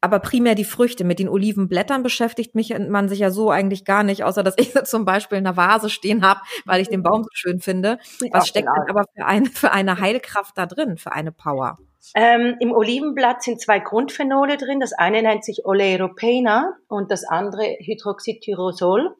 aber 0.00 0.18
primär 0.18 0.54
die 0.54 0.64
Früchte. 0.64 1.04
Mit 1.04 1.18
den 1.18 1.28
Olivenblättern 1.28 2.02
beschäftigt 2.02 2.54
mich 2.54 2.76
man 2.78 3.08
sich 3.08 3.18
ja 3.18 3.30
so 3.30 3.50
eigentlich 3.50 3.84
gar 3.84 4.02
nicht, 4.02 4.24
außer 4.24 4.42
dass 4.42 4.54
ich 4.58 4.72
zum 4.84 5.04
Beispiel 5.04 5.38
in 5.38 5.46
einer 5.46 5.56
Vase 5.56 5.90
stehen 5.90 6.24
habe, 6.24 6.40
weil 6.64 6.80
ich 6.80 6.88
den 6.88 7.02
Baum 7.02 7.22
so 7.22 7.30
schön 7.32 7.60
finde. 7.60 7.98
Was 8.32 8.48
steckt 8.48 8.66
genau. 8.66 8.84
denn 8.86 8.96
aber 8.96 9.04
für 9.14 9.26
eine, 9.26 9.46
für 9.46 9.72
eine 9.72 10.00
Heilkraft 10.00 10.56
da 10.56 10.66
drin, 10.66 10.96
für 10.96 11.12
eine 11.12 11.32
Power? 11.32 11.78
Ähm, 12.14 12.56
Im 12.60 12.72
Olivenblatt 12.72 13.42
sind 13.42 13.60
zwei 13.60 13.78
Grundphenole 13.78 14.56
drin. 14.56 14.80
Das 14.80 14.92
eine 14.92 15.22
nennt 15.22 15.44
sich 15.44 15.66
Oleuropeina 15.66 16.72
und 16.88 17.10
das 17.10 17.24
andere 17.24 17.76
Hydroxytyrosol. 17.78 19.14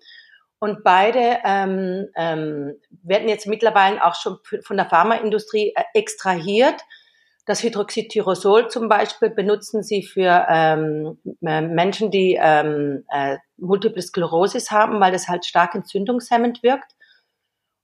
Und 0.61 0.85
beide 0.85 1.39
ähm, 1.45 2.09
ähm, 2.17 2.75
werden 3.03 3.29
jetzt 3.29 3.47
mittlerweile 3.47 4.05
auch 4.05 4.15
schon 4.15 4.39
von 4.63 4.77
der 4.77 4.87
Pharmaindustrie 4.87 5.73
äh, 5.75 5.83
extrahiert 5.95 6.83
Das 7.47 7.63
Hydroxytyrosol 7.63 8.69
zum 8.69 8.89
Beispiel 8.89 9.31
benutzen 9.31 9.83
sie 9.83 10.03
für 10.03 10.47
ähm, 10.49 11.19
Menschen, 11.41 12.11
die 12.11 12.39
ähm, 12.41 13.05
äh, 13.11 13.39
Multiple 13.57 14.03
Sklerosis 14.03 14.71
haben, 14.71 15.01
weil 15.01 15.13
das 15.13 15.29
halt 15.29 15.45
stark 15.45 15.75
entzündungshemmend 15.75 16.63
wirkt. 16.63 16.95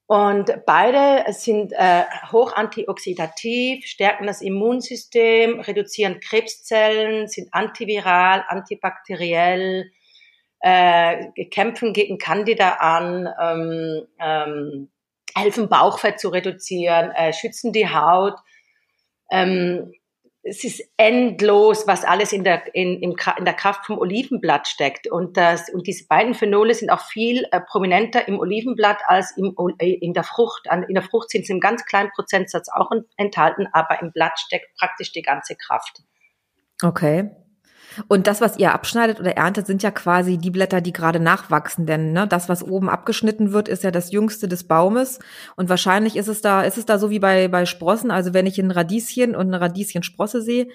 Und 0.09 0.53
beide 0.67 1.25
sind 1.33 1.73
äh, 1.73 2.05
hoch 2.31 2.53
antioxidativ, 2.55 3.85
stärken 3.87 4.27
das 4.29 4.41
Immunsystem, 4.41 5.59
reduzieren 5.59 6.21
Krebszellen, 6.21 7.27
sind 7.27 7.49
antiviral, 7.53 8.45
antibakteriell, 8.47 9.91
äh, 10.61 11.45
kämpfen 11.47 11.93
gegen 11.93 12.19
Candida 12.19 12.75
an, 12.75 13.29
ähm, 13.41 14.07
ähm, 14.21 14.91
helfen 15.35 15.69
Bauchfett 15.69 16.21
zu 16.21 16.29
reduzieren, 16.29 17.11
äh, 17.11 17.33
schützen 17.33 17.73
die 17.73 17.89
Haut. 17.89 18.35
Ähm, 19.31 19.93
es 20.49 20.63
ist 20.63 20.83
endlos, 20.97 21.87
was 21.87 22.05
alles 22.05 22.33
in 22.33 22.45
der, 22.45 22.75
in, 22.75 23.01
in, 23.03 23.17
in 23.39 23.45
der 23.45 23.55
Kraft 23.55 23.85
vom 23.87 23.99
Olivenblatt 23.99 24.69
steckt. 24.69 25.11
Und, 25.11 25.37
das, 25.37 25.69
und 25.71 25.87
diese 25.87 26.07
beiden 26.07 26.35
Phenole 26.35 26.73
sind 26.73 26.91
auch 26.91 27.01
viel 27.01 27.47
äh, 27.51 27.61
prominenter 27.61 28.29
im 28.29 28.39
Olivenblatt 28.39 28.99
als 29.07 29.37
im, 29.37 29.57
äh, 29.79 29.95
in 29.95 30.13
der 30.13 30.23
Frucht. 30.23 30.71
An, 30.71 30.85
in 30.85 30.95
der 30.95 31.03
Frucht 31.03 31.31
sind 31.31 31.47
sie 31.47 31.53
im 31.53 31.61
ganz 31.61 31.85
kleinen 31.85 32.11
Prozentsatz 32.15 32.69
auch 32.69 32.91
enthalten, 33.17 33.67
aber 33.73 34.01
im 34.01 34.13
Blatt 34.13 34.39
steckt 34.39 34.69
praktisch 34.79 35.11
die 35.13 35.23
ganze 35.23 35.57
Kraft. 35.57 36.03
Okay. 36.83 37.31
Und 38.09 38.27
das, 38.27 38.41
was 38.41 38.59
ihr 38.59 38.73
abschneidet 38.73 39.21
oder 39.21 39.37
erntet, 39.37 39.67
sind 39.67 39.83
ja 39.83 39.91
quasi 39.91 40.39
die 40.39 40.51
Blätter, 40.51 40.81
die 40.81 40.93
gerade 40.93 41.21
nachwachsen. 41.21 41.87
Denn 41.87 42.13
ne, 42.13 42.27
das, 42.27 42.49
was 42.49 42.63
oben 42.63 42.89
abgeschnitten 42.89 43.53
wird, 43.53 43.69
ist 43.69 43.85
ja 43.85 43.91
das 43.91 44.13
jüngste 44.13 44.49
des 44.49 44.65
Baumes. 44.65 45.19
Und 45.57 45.69
wahrscheinlich 45.69 46.17
ist 46.17 46.29
es 46.29 46.41
da, 46.41 46.63
ist 46.63 46.79
es 46.79 46.87
da 46.87 46.99
so 46.99 47.11
wie 47.11 47.19
bei, 47.19 47.49
bei 47.49 47.67
Sprossen. 47.67 48.11
Also 48.11 48.35
wenn 48.35 48.47
ich 48.47 48.59
ein 48.59 48.71
Radieschen 48.71 49.35
und 49.35 49.49
eine 49.49 49.61
Radieschensprosse 49.61 50.43
sehe, 50.43 50.69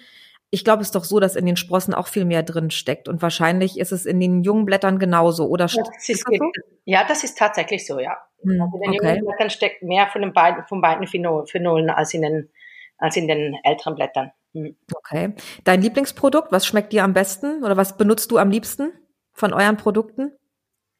ich 0.53 0.65
glaube, 0.65 0.81
es 0.81 0.89
ist 0.89 0.95
doch 0.95 1.05
so, 1.05 1.19
dass 1.19 1.37
in 1.37 1.45
den 1.45 1.55
Sprossen 1.55 1.93
auch 1.93 2.07
viel 2.07 2.25
mehr 2.25 2.43
drin 2.43 2.71
steckt. 2.71 3.07
Und 3.07 3.21
wahrscheinlich 3.21 3.79
ist 3.79 3.93
es 3.93 4.05
in 4.05 4.19
den 4.19 4.43
jungen 4.43 4.65
Blättern 4.65 4.99
genauso, 4.99 5.47
oder? 5.47 5.67
Ja, 5.67 5.83
das 5.83 6.09
ist, 6.09 6.25
das 6.27 6.37
so? 6.37 6.51
ja, 6.83 7.05
das 7.07 7.23
ist 7.23 7.37
tatsächlich 7.37 7.87
so, 7.87 7.99
ja. 7.99 8.17
Hm, 8.43 8.61
also 8.61 8.77
in 8.83 8.91
den 8.91 8.99
okay. 8.99 9.09
jungen 9.11 9.25
Blättern 9.25 9.49
steckt 9.49 9.81
mehr 9.81 10.07
von 10.07 10.21
den 10.21 10.33
beiden, 10.33 10.65
von 10.67 10.81
beiden 10.81 11.07
Phenolen 11.07 11.89
als 11.89 12.13
in 12.13 12.21
den, 12.21 12.49
als 12.97 13.15
in 13.15 13.29
den 13.29 13.57
älteren 13.63 13.95
Blättern. 13.95 14.33
Hm. 14.53 14.75
Okay. 14.93 15.33
Dein 15.63 15.81
Lieblingsprodukt, 15.81 16.51
was 16.51 16.65
schmeckt 16.65 16.93
dir 16.93 17.03
am 17.03 17.13
besten 17.13 17.63
oder 17.63 17.77
was 17.77 17.97
benutzt 17.97 18.31
du 18.31 18.37
am 18.37 18.51
liebsten 18.51 18.91
von 19.33 19.53
euren 19.53 19.77
Produkten? 19.77 20.31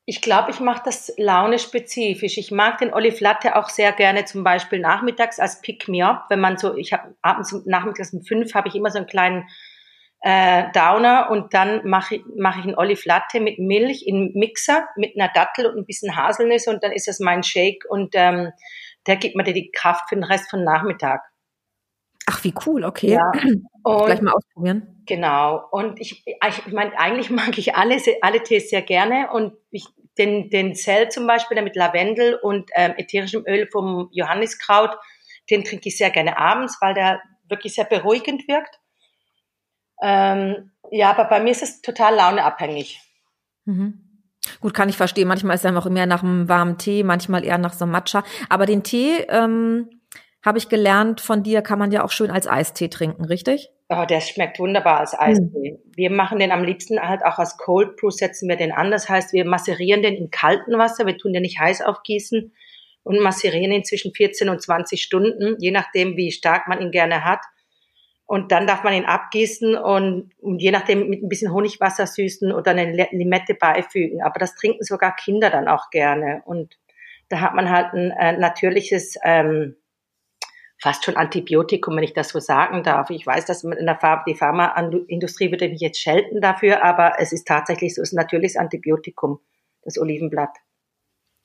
Ich 0.05 0.21
glaube, 0.21 0.51
ich 0.51 0.59
mache 0.59 0.81
das 0.83 1.13
launespezifisch. 1.17 2.37
Ich 2.37 2.51
mag 2.51 2.79
den 2.79 2.93
Olive 2.93 3.23
Latte 3.23 3.55
auch 3.55 3.69
sehr 3.69 3.91
gerne 3.91 4.25
zum 4.25 4.43
Beispiel 4.43 4.79
nachmittags 4.79 5.39
als 5.39 5.61
Pick-me-up. 5.61 6.25
Wenn 6.29 6.39
man 6.39 6.57
so, 6.57 6.75
ich 6.75 6.91
habe 6.91 7.15
abends 7.21 7.55
nachmittags 7.65 8.11
um 8.13 8.21
fünf 8.21 8.55
habe 8.55 8.67
ich 8.67 8.75
immer 8.75 8.89
so 8.89 8.97
einen 8.97 9.07
kleinen 9.07 9.47
äh, 10.21 10.71
Downer 10.73 11.29
und 11.29 11.53
dann 11.53 11.87
mache 11.87 12.15
ich, 12.15 12.21
mach 12.35 12.57
ich 12.57 12.63
einen 12.63 12.77
Olive 12.77 13.01
Latte 13.05 13.39
mit 13.39 13.59
Milch 13.59 14.05
in 14.05 14.31
Mixer 14.33 14.87
mit 14.95 15.15
einer 15.15 15.31
Dattel 15.33 15.65
und 15.65 15.77
ein 15.77 15.85
bisschen 15.85 16.15
Haselnüsse 16.15 16.71
und 16.71 16.83
dann 16.83 16.91
ist 16.91 17.07
das 17.07 17.19
mein 17.19 17.43
Shake 17.43 17.85
und 17.89 18.13
ähm, 18.15 18.51
der 19.07 19.15
gibt 19.15 19.35
mir 19.35 19.43
die 19.43 19.71
Kraft 19.71 20.09
für 20.09 20.15
den 20.15 20.23
Rest 20.23 20.49
von 20.49 20.63
Nachmittag. 20.63 21.21
Ach, 22.27 22.43
wie 22.43 22.53
cool, 22.65 22.83
okay. 22.83 23.13
Ja. 23.13 23.31
Und, 23.83 24.05
Gleich 24.05 24.21
mal 24.21 24.33
ausprobieren. 24.33 25.03
Genau. 25.07 25.63
Und 25.71 25.99
ich, 25.99 26.23
ich 26.25 26.71
meine, 26.71 26.97
eigentlich 26.99 27.29
mag 27.29 27.57
ich 27.57 27.75
alle, 27.75 27.97
alle 28.21 28.43
Tees 28.43 28.69
sehr 28.69 28.81
gerne 28.81 29.29
und 29.31 29.53
ich, 29.71 29.85
den, 30.17 30.49
den 30.49 30.75
Zell 30.75 31.09
zum 31.09 31.25
Beispiel, 31.25 31.55
der 31.55 31.63
mit 31.63 31.75
Lavendel 31.75 32.35
und 32.35 32.69
ähm, 32.75 32.93
ätherischem 32.97 33.43
Öl 33.47 33.67
vom 33.71 34.09
Johanniskraut, 34.11 34.91
den 35.49 35.63
trinke 35.63 35.89
ich 35.89 35.97
sehr 35.97 36.11
gerne 36.11 36.37
abends, 36.37 36.77
weil 36.81 36.93
der 36.93 37.21
wirklich 37.47 37.73
sehr 37.73 37.85
beruhigend 37.85 38.47
wirkt. 38.47 38.79
Ähm, 40.01 40.71
ja, 40.91 41.11
aber 41.11 41.25
bei 41.25 41.39
mir 41.39 41.51
ist 41.51 41.63
es 41.63 41.81
total 41.81 42.15
launeabhängig. 42.15 42.99
Mhm. 43.65 44.11
Gut, 44.59 44.73
kann 44.73 44.89
ich 44.89 44.97
verstehen. 44.97 45.27
Manchmal 45.27 45.55
ist 45.55 45.65
er 45.65 45.77
auch 45.77 45.89
mehr 45.89 46.07
nach 46.07 46.23
einem 46.23 46.49
warmen 46.49 46.77
Tee, 46.77 47.03
manchmal 47.03 47.45
eher 47.45 47.57
nach 47.57 47.73
so 47.73 47.85
einem 47.85 47.91
Matcha. 47.91 48.23
Aber 48.49 48.65
den 48.65 48.83
Tee, 48.83 49.25
ähm, 49.29 50.00
habe 50.43 50.57
ich 50.57 50.69
gelernt 50.69 51.21
von 51.21 51.43
dir, 51.43 51.61
kann 51.61 51.79
man 51.79 51.91
ja 51.91 52.03
auch 52.03 52.11
schön 52.11 52.31
als 52.31 52.47
Eistee 52.47 52.87
trinken, 52.87 53.25
richtig? 53.25 53.69
Oh, 53.89 54.05
der 54.05 54.21
schmeckt 54.21 54.57
wunderbar 54.59 54.99
als 54.99 55.17
Eistee. 55.17 55.71
Hm. 55.71 55.77
Wir 55.95 56.09
machen 56.09 56.39
den 56.39 56.51
am 56.51 56.63
liebsten 56.63 56.99
halt 56.99 57.23
auch 57.23 57.37
als 57.37 57.57
Cold 57.57 57.97
Brew, 57.97 58.09
setzen 58.09 58.47
wir 58.49 58.55
den 58.55 58.71
an. 58.71 58.89
Das 58.89 59.09
heißt, 59.09 59.33
wir 59.33 59.45
masserieren 59.45 60.01
den 60.01 60.15
in 60.15 60.31
kaltem 60.31 60.77
Wasser, 60.77 61.05
wir 61.05 61.17
tun 61.17 61.33
den 61.33 61.43
nicht 61.43 61.59
heiß 61.59 61.81
aufgießen 61.81 62.53
und 63.03 63.19
masserieren 63.19 63.71
ihn 63.71 63.83
zwischen 63.83 64.13
14 64.13 64.49
und 64.49 64.61
20 64.61 65.01
Stunden, 65.01 65.57
je 65.59 65.71
nachdem, 65.71 66.15
wie 66.17 66.31
stark 66.31 66.67
man 66.67 66.81
ihn 66.81 66.91
gerne 66.91 67.23
hat. 67.23 67.41
Und 68.25 68.53
dann 68.53 68.65
darf 68.65 68.83
man 68.83 68.93
ihn 68.93 69.03
abgießen 69.03 69.75
und, 69.75 70.31
und 70.39 70.61
je 70.61 70.71
nachdem 70.71 71.09
mit 71.09 71.21
ein 71.21 71.27
bisschen 71.27 71.51
Honigwasser 71.51 72.07
süßen 72.07 72.53
oder 72.53 72.71
eine 72.71 73.09
Limette 73.11 73.55
beifügen. 73.55 74.23
Aber 74.23 74.39
das 74.39 74.55
trinken 74.55 74.83
sogar 74.83 75.13
Kinder 75.17 75.49
dann 75.49 75.67
auch 75.67 75.89
gerne. 75.89 76.41
Und 76.45 76.77
da 77.27 77.41
hat 77.41 77.55
man 77.55 77.69
halt 77.69 77.93
ein 77.93 78.11
äh, 78.11 78.37
natürliches 78.37 79.17
ähm, 79.25 79.75
fast 80.81 81.05
schon 81.05 81.15
Antibiotikum, 81.15 81.95
wenn 81.95 82.03
ich 82.03 82.13
das 82.13 82.29
so 82.29 82.39
sagen 82.39 82.83
darf. 82.83 83.11
Ich 83.11 83.25
weiß, 83.25 83.45
dass 83.45 83.63
in 83.63 83.85
der 83.85 83.97
Pharma, 83.97 84.23
die 84.27 84.35
Pharmaindustrie 84.35 85.51
würde 85.51 85.69
mich 85.69 85.79
jetzt 85.79 85.99
schelten 85.99 86.41
dafür, 86.41 86.83
aber 86.83 87.13
es 87.19 87.31
ist 87.31 87.47
tatsächlich 87.47 87.93
so, 87.93 88.01
es 88.01 88.09
ist 88.09 88.13
ein 88.13 88.21
natürliches 88.21 88.57
Antibiotikum, 88.57 89.39
das 89.83 89.99
Olivenblatt. 89.99 90.57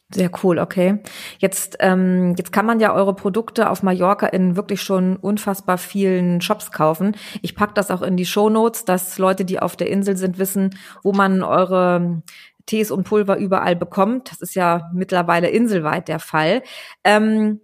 Sehr 0.09 0.31
cool, 0.43 0.61
okay. 0.61 1.00
Jetzt, 1.38 1.78
ähm, 1.81 2.35
jetzt 2.38 2.52
kann 2.52 2.64
man 2.64 2.78
ja 2.78 2.95
eure 2.95 3.14
Produkte 3.14 3.69
auf 3.71 3.83
Mallorca 3.83 4.28
in 4.28 4.57
wirklich 4.57 4.81
schon 4.81 5.16
unfassbar 5.16 5.78
vielen 5.78 6.40
Shops 6.40 6.71
kaufen. 6.71 7.16
Ich 7.43 7.57
pack 7.57 7.75
das 7.75 7.90
auch 7.90 8.02
in 8.02 8.16
die 8.16 8.25
Show 8.25 8.49
Notes, 8.49 8.85
dass 8.85 9.19
Leute, 9.19 9.45
die 9.45 9.59
auf 9.59 9.75
der 9.75 9.90
Insel 9.90 10.16
sind, 10.16 10.38
wissen, 10.38 10.78
wo 11.02 11.12
man 11.12 11.43
eure 11.43 12.23
Tees 12.66 12.93
und 12.93 13.02
Pulver 13.02 13.37
überall 13.37 13.75
bekommt. 13.75 14.31
Das 14.31 14.40
ist 14.40 14.55
ja 14.55 14.90
mittlerweile 14.95 15.49
inselweit 15.49 16.07
der 16.07 16.21
Fall. 16.21 16.62
Ähm, 17.02 17.61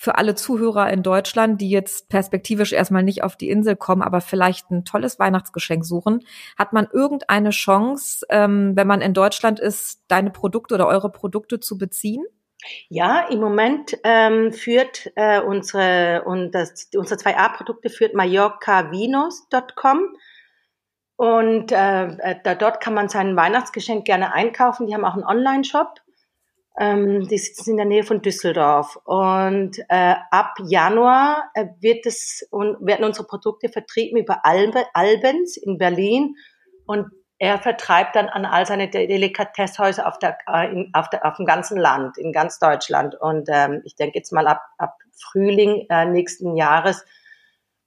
für 0.00 0.16
alle 0.16 0.36
Zuhörer 0.36 0.92
in 0.92 1.02
Deutschland, 1.02 1.60
die 1.60 1.70
jetzt 1.70 2.08
perspektivisch 2.08 2.72
erstmal 2.72 3.02
nicht 3.02 3.24
auf 3.24 3.36
die 3.36 3.50
Insel 3.50 3.74
kommen, 3.74 4.02
aber 4.02 4.20
vielleicht 4.20 4.70
ein 4.70 4.84
tolles 4.84 5.18
Weihnachtsgeschenk 5.18 5.84
suchen, 5.84 6.24
hat 6.56 6.72
man 6.72 6.86
irgendeine 6.92 7.50
Chance, 7.50 8.24
ähm, 8.30 8.76
wenn 8.76 8.86
man 8.86 9.00
in 9.00 9.12
Deutschland 9.12 9.58
ist, 9.58 10.04
deine 10.06 10.30
Produkte 10.30 10.76
oder 10.76 10.86
eure 10.86 11.10
Produkte 11.10 11.58
zu 11.58 11.78
beziehen? 11.78 12.24
Ja, 12.88 13.26
im 13.28 13.40
Moment 13.40 13.98
ähm, 14.04 14.52
führt 14.52 15.10
äh, 15.16 15.40
unsere 15.40 16.22
und 16.26 16.52
das, 16.52 16.88
unsere 16.96 17.20
2A-Produkte 17.20 17.90
führt 17.90 18.14
mallorcavinos.com 18.14 20.14
und 21.16 21.72
äh, 21.72 22.06
äh, 22.06 22.36
da, 22.44 22.54
dort 22.54 22.80
kann 22.80 22.94
man 22.94 23.08
sein 23.08 23.34
Weihnachtsgeschenk 23.34 24.04
gerne 24.04 24.32
einkaufen. 24.32 24.86
Die 24.86 24.94
haben 24.94 25.04
auch 25.04 25.14
einen 25.14 25.24
Online-Shop 25.24 26.00
ähm, 26.78 27.26
die 27.26 27.38
sitzen 27.38 27.70
in 27.70 27.76
der 27.76 27.86
Nähe 27.86 28.04
von 28.04 28.22
Düsseldorf. 28.22 28.96
Und 29.04 29.78
äh, 29.88 30.14
ab 30.30 30.54
Januar 30.64 31.50
äh, 31.54 31.66
wird 31.80 32.06
es 32.06 32.46
und 32.50 32.76
werden 32.80 33.04
unsere 33.04 33.26
Produkte 33.26 33.68
vertrieben 33.68 34.18
über 34.18 34.44
Albe, 34.46 34.84
Albens 34.94 35.56
in 35.56 35.78
Berlin. 35.78 36.36
Und 36.86 37.08
er 37.38 37.58
vertreibt 37.58 38.16
dann 38.16 38.28
an 38.28 38.44
all 38.44 38.66
seine 38.66 38.88
Delikatesshäuser 38.88 40.06
auf, 40.06 40.18
der, 40.18 40.38
äh, 40.46 40.72
in, 40.72 40.90
auf, 40.92 41.10
der, 41.10 41.26
auf 41.26 41.36
dem 41.36 41.46
ganzen 41.46 41.78
Land, 41.78 42.16
in 42.16 42.32
ganz 42.32 42.58
Deutschland. 42.58 43.14
Und 43.20 43.48
ähm, 43.50 43.82
ich 43.84 43.96
denke 43.96 44.18
jetzt 44.18 44.32
mal 44.32 44.46
ab, 44.46 44.62
ab 44.78 44.98
Frühling 45.12 45.86
äh, 45.88 46.04
nächsten 46.06 46.56
Jahres 46.56 47.04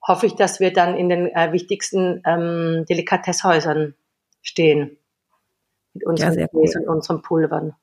hoffe 0.06 0.26
ich, 0.26 0.36
dass 0.36 0.60
wir 0.60 0.74
dann 0.74 0.98
in 0.98 1.10
den 1.10 1.28
äh, 1.28 1.52
wichtigsten 1.52 2.22
ähm, 2.26 2.86
Delikatesshäusern 2.90 3.96
stehen. 4.42 4.98
Mit 5.94 6.06
unseren 6.06 6.40
ja, 6.40 6.48
cool. 6.54 6.70
und 6.76 6.88
unseren 6.88 7.22
Pulvern. 7.22 7.76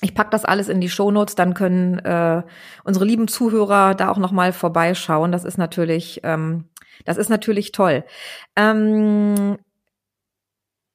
Ich 0.00 0.14
pack 0.14 0.30
das 0.30 0.44
alles 0.44 0.68
in 0.68 0.80
die 0.80 0.88
Shownotes, 0.88 1.34
dann 1.34 1.54
können 1.54 1.98
äh, 1.98 2.42
unsere 2.84 3.04
lieben 3.04 3.26
Zuhörer 3.26 3.94
da 3.94 4.10
auch 4.10 4.18
noch 4.18 4.30
mal 4.30 4.52
vorbeischauen. 4.52 5.32
Das 5.32 5.44
ist 5.44 5.58
natürlich, 5.58 6.20
ähm, 6.22 6.68
das 7.04 7.16
ist 7.16 7.28
natürlich 7.30 7.72
toll. 7.72 8.04
Ähm, 8.54 9.58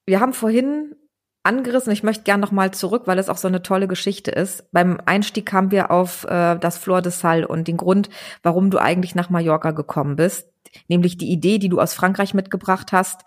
wir 0.05 0.19
haben 0.19 0.33
vorhin 0.33 0.95
angerissen. 1.43 1.91
Ich 1.91 2.03
möchte 2.03 2.23
gern 2.23 2.39
noch 2.39 2.51
mal 2.51 2.71
zurück, 2.71 3.03
weil 3.05 3.19
es 3.19 3.29
auch 3.29 3.37
so 3.37 3.47
eine 3.47 3.61
tolle 3.61 3.87
Geschichte 3.87 4.31
ist. 4.31 4.71
Beim 4.71 4.99
Einstieg 5.05 5.45
kamen 5.45 5.71
wir 5.71 5.91
auf 5.91 6.23
äh, 6.25 6.57
das 6.57 6.77
Flor 6.77 7.01
de 7.01 7.11
Sal 7.11 7.45
und 7.45 7.67
den 7.67 7.77
Grund, 7.77 8.09
warum 8.41 8.69
du 8.71 8.79
eigentlich 8.79 9.15
nach 9.15 9.29
Mallorca 9.29 9.71
gekommen 9.71 10.15
bist 10.15 10.47
nämlich 10.87 11.17
die 11.17 11.31
Idee, 11.31 11.59
die 11.59 11.69
du 11.69 11.79
aus 11.79 11.93
Frankreich 11.93 12.33
mitgebracht 12.33 12.91
hast, 12.91 13.21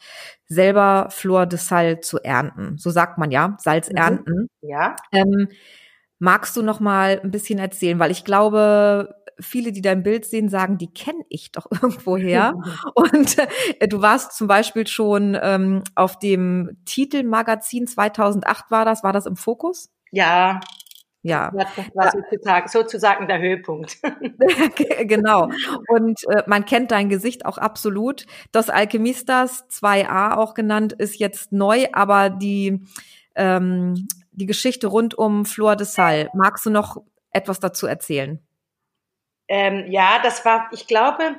selber 0.47 1.09
Flor 1.11 1.47
de 1.47 1.59
Sal 1.59 2.01
zu 2.01 2.19
ernten. 2.23 2.79
So 2.79 2.91
sagt 2.91 3.19
man 3.19 3.31
ja, 3.31 3.57
Salz 3.61 3.91
mhm. 3.91 3.97
ernten. 3.97 4.49
Ja. 4.61 4.97
Ähm, 5.13 5.49
magst 6.19 6.57
du 6.57 6.63
noch 6.63 6.81
mal 6.81 7.21
ein 7.23 7.31
bisschen 7.31 7.59
erzählen, 7.59 7.99
weil 7.99 8.11
ich 8.11 8.25
glaube, 8.25 9.15
viele, 9.41 9.73
die 9.73 9.83
dein 9.83 10.03
Bild 10.03 10.25
sehen, 10.25 10.49
sagen, 10.49 10.79
die 10.79 10.93
kenne 10.93 11.25
ich 11.29 11.53
doch 11.53 11.67
irgendwoher. 11.83 12.55
Und 12.95 13.39
äh, 13.81 13.89
du 13.89 14.03
warst 14.03 14.37
zum 14.37 14.47
Beispiel 14.47 14.87
schon 14.87 15.37
ähm, 15.41 15.83
auf 15.95 16.19
dem 16.19 16.79
Titelmagazin 16.85 17.87
2008 17.87 18.71
war 18.71 18.85
das, 18.85 19.03
war 19.03 19.13
das 19.13 19.27
im 19.27 19.37
Fokus? 19.37 19.91
Ja, 20.11 20.61
ja. 21.23 21.51
Das 21.51 21.69
war 21.95 22.13
sozusagen, 22.13 22.69
sozusagen 22.69 23.27
der 23.27 23.41
Höhepunkt. 23.41 23.99
genau. 25.09 25.51
Und 25.89 26.21
äh, 26.29 26.45
man 26.47 26.65
kennt 26.65 26.93
dein 26.93 27.09
Gesicht 27.09 27.45
auch 27.45 27.59
absolut. 27.59 28.27
Dos 28.53 28.71
Alchemistas 28.71 29.69
2a 29.69 30.37
auch 30.37 30.55
genannt 30.55 30.93
ist 30.93 31.19
jetzt 31.19 31.51
neu, 31.51 31.87
aber 31.93 32.31
die 32.31 32.81
ähm, 33.35 34.07
die 34.31 34.47
Geschichte 34.47 34.87
rund 34.87 35.17
um 35.17 35.45
Flor 35.45 35.75
de 35.75 35.87
Sal. 35.87 36.31
Magst 36.35 36.65
du 36.67 36.71
noch 36.71 36.99
etwas 37.33 37.59
dazu 37.59 37.87
erzählen? 37.87 38.46
Ähm, 39.49 39.91
ja, 39.91 40.21
das 40.23 40.45
war, 40.45 40.69
ich 40.73 40.87
glaube, 40.87 41.37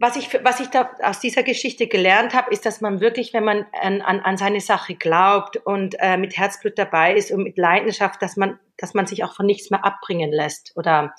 was 0.00 0.16
ich, 0.16 0.32
was 0.42 0.60
ich 0.60 0.68
da 0.68 0.90
aus 1.02 1.20
dieser 1.20 1.42
Geschichte 1.42 1.86
gelernt 1.86 2.32
habe, 2.32 2.50
ist, 2.50 2.64
dass 2.64 2.80
man 2.80 3.00
wirklich, 3.00 3.34
wenn 3.34 3.44
man 3.44 3.66
an, 3.80 4.00
an, 4.00 4.20
an 4.20 4.38
seine 4.38 4.60
Sache 4.62 4.94
glaubt 4.94 5.58
und 5.58 5.94
äh, 5.98 6.16
mit 6.16 6.38
Herzblut 6.38 6.78
dabei 6.78 7.14
ist 7.14 7.30
und 7.30 7.42
mit 7.42 7.58
Leidenschaft, 7.58 8.22
dass 8.22 8.36
man, 8.36 8.58
dass 8.78 8.94
man 8.94 9.06
sich 9.06 9.24
auch 9.24 9.34
von 9.34 9.44
nichts 9.44 9.70
mehr 9.70 9.84
abbringen 9.84 10.32
lässt 10.32 10.72
oder 10.74 11.14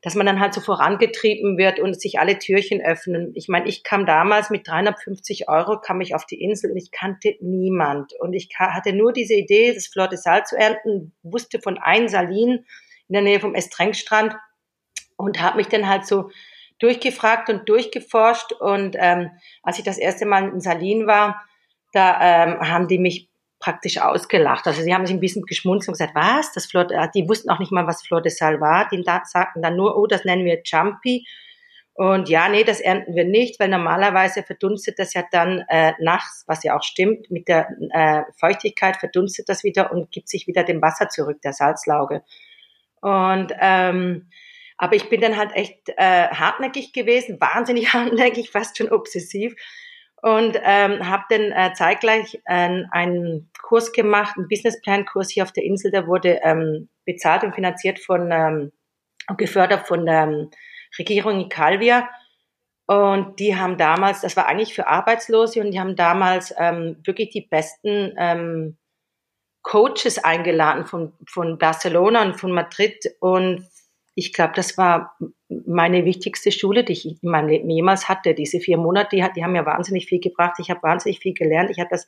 dass 0.00 0.14
man 0.14 0.26
dann 0.26 0.38
halt 0.38 0.52
so 0.52 0.60
vorangetrieben 0.60 1.56
wird 1.56 1.80
und 1.80 1.98
sich 1.98 2.20
alle 2.20 2.38
Türchen 2.38 2.82
öffnen. 2.82 3.32
Ich 3.34 3.48
meine, 3.48 3.66
ich 3.66 3.84
kam 3.84 4.04
damals 4.04 4.50
mit 4.50 4.68
350 4.68 5.48
Euro, 5.48 5.80
kam 5.80 6.02
ich 6.02 6.14
auf 6.14 6.26
die 6.26 6.42
Insel 6.42 6.72
und 6.72 6.76
ich 6.76 6.90
kannte 6.90 7.34
niemand. 7.40 8.12
Und 8.20 8.34
ich 8.34 8.50
hatte 8.58 8.92
nur 8.92 9.14
diese 9.14 9.32
Idee, 9.32 9.72
das 9.72 9.86
Flor 9.86 10.06
de 10.06 10.18
Sal 10.18 10.44
zu 10.44 10.56
ernten, 10.56 11.14
wusste 11.22 11.58
von 11.58 11.78
ein 11.78 12.08
Salin 12.08 12.66
in 13.08 13.12
der 13.12 13.22
Nähe 13.22 13.40
vom 13.40 13.54
Estrengstrand 13.54 14.36
und 15.16 15.40
habe 15.40 15.58
mich 15.58 15.68
dann 15.68 15.88
halt 15.88 16.06
so 16.06 16.30
durchgefragt 16.78 17.48
und 17.48 17.68
durchgeforscht. 17.68 18.52
Und 18.52 18.96
ähm, 18.98 19.30
als 19.62 19.78
ich 19.78 19.84
das 19.84 19.98
erste 19.98 20.26
Mal 20.26 20.48
in 20.48 20.60
Salin 20.60 21.06
war, 21.06 21.42
da 21.92 22.18
ähm, 22.20 22.60
haben 22.60 22.88
die 22.88 22.98
mich 22.98 23.28
praktisch 23.60 23.98
ausgelacht. 23.98 24.66
Also 24.66 24.82
sie 24.82 24.92
haben 24.92 25.06
sich 25.06 25.16
ein 25.16 25.20
bisschen 25.20 25.46
geschmunzelt 25.46 25.88
und 25.88 25.94
gesagt, 25.94 26.14
was, 26.14 26.52
das 26.52 26.66
Flor, 26.66 26.90
äh, 26.90 27.08
die 27.14 27.28
wussten 27.28 27.48
auch 27.50 27.60
nicht 27.60 27.72
mal, 27.72 27.86
was 27.86 28.02
Flor 28.02 28.20
de 28.20 28.30
Sal 28.30 28.60
war. 28.60 28.88
Die 28.90 29.02
sagten 29.02 29.62
dann 29.62 29.76
nur, 29.76 29.96
oh, 29.96 30.06
das 30.06 30.24
nennen 30.24 30.44
wir 30.44 30.60
Jumpy. 30.64 31.26
Und 31.94 32.28
ja, 32.28 32.48
nee, 32.48 32.64
das 32.64 32.80
ernten 32.80 33.14
wir 33.14 33.24
nicht, 33.24 33.60
weil 33.60 33.68
normalerweise 33.68 34.42
verdunstet 34.42 34.98
das 34.98 35.14
ja 35.14 35.22
dann 35.30 35.64
äh, 35.68 35.92
nachts, 36.00 36.42
was 36.48 36.64
ja 36.64 36.76
auch 36.76 36.82
stimmt, 36.82 37.30
mit 37.30 37.46
der 37.46 37.68
äh, 37.90 38.22
Feuchtigkeit 38.36 38.96
verdunstet 38.96 39.48
das 39.48 39.62
wieder 39.62 39.92
und 39.92 40.10
gibt 40.10 40.28
sich 40.28 40.48
wieder 40.48 40.64
dem 40.64 40.82
Wasser 40.82 41.08
zurück, 41.08 41.40
der 41.42 41.52
Salzlauge. 41.52 42.24
Und 43.00 43.52
ähm, 43.60 44.28
aber 44.76 44.96
ich 44.96 45.08
bin 45.08 45.20
dann 45.20 45.36
halt 45.36 45.52
echt 45.54 45.88
äh, 45.96 46.28
hartnäckig 46.28 46.92
gewesen, 46.92 47.40
wahnsinnig 47.40 47.92
hartnäckig, 47.92 48.50
fast 48.50 48.76
schon 48.78 48.90
obsessiv 48.90 49.54
und 50.24 50.58
ähm, 50.64 51.06
habe 51.06 51.24
dann 51.28 51.52
äh, 51.52 51.74
zeitgleich 51.74 52.40
äh, 52.46 52.82
einen 52.90 53.50
Kurs 53.62 53.92
gemacht, 53.92 54.38
einen 54.38 54.48
Businessplan-Kurs 54.48 55.28
hier 55.28 55.42
auf 55.42 55.52
der 55.52 55.64
Insel. 55.64 55.90
Der 55.90 56.06
wurde 56.06 56.40
ähm, 56.42 56.88
bezahlt 57.04 57.44
und 57.44 57.54
finanziert 57.54 57.98
von 57.98 58.30
ähm, 58.32 58.72
gefördert 59.36 59.86
von 59.86 60.06
der 60.06 60.22
ähm, 60.22 60.50
Regierung 60.98 61.40
in 61.40 61.48
Calvia. 61.50 62.08
Und 62.86 63.38
die 63.38 63.54
haben 63.54 63.76
damals, 63.76 64.22
das 64.22 64.34
war 64.34 64.46
eigentlich 64.46 64.72
für 64.72 64.86
Arbeitslose, 64.86 65.60
und 65.60 65.72
die 65.72 65.80
haben 65.80 65.94
damals 65.94 66.54
ähm, 66.58 66.96
wirklich 67.04 67.28
die 67.28 67.42
besten 67.42 68.14
ähm, 68.18 68.78
Coaches 69.60 70.24
eingeladen 70.24 70.86
von, 70.86 71.12
von 71.28 71.58
Barcelona 71.58 72.22
und 72.22 72.40
von 72.40 72.52
Madrid 72.52 73.14
und 73.20 73.68
ich 74.14 74.32
glaube, 74.32 74.52
das 74.54 74.78
war 74.78 75.16
meine 75.48 76.04
wichtigste 76.04 76.52
Schule, 76.52 76.84
die 76.84 76.92
ich 76.92 77.06
in 77.06 77.30
meinem 77.30 77.48
Leben 77.48 77.70
jemals 77.70 78.08
hatte. 78.08 78.34
Diese 78.34 78.60
vier 78.60 78.76
Monate, 78.76 79.16
die, 79.16 79.26
die 79.36 79.44
haben 79.44 79.52
mir 79.52 79.66
wahnsinnig 79.66 80.06
viel 80.06 80.20
gebracht. 80.20 80.54
Ich 80.58 80.70
habe 80.70 80.82
wahnsinnig 80.82 81.18
viel 81.18 81.34
gelernt. 81.34 81.70
Ich 81.70 81.78
habe 81.78 81.90
das 81.90 82.06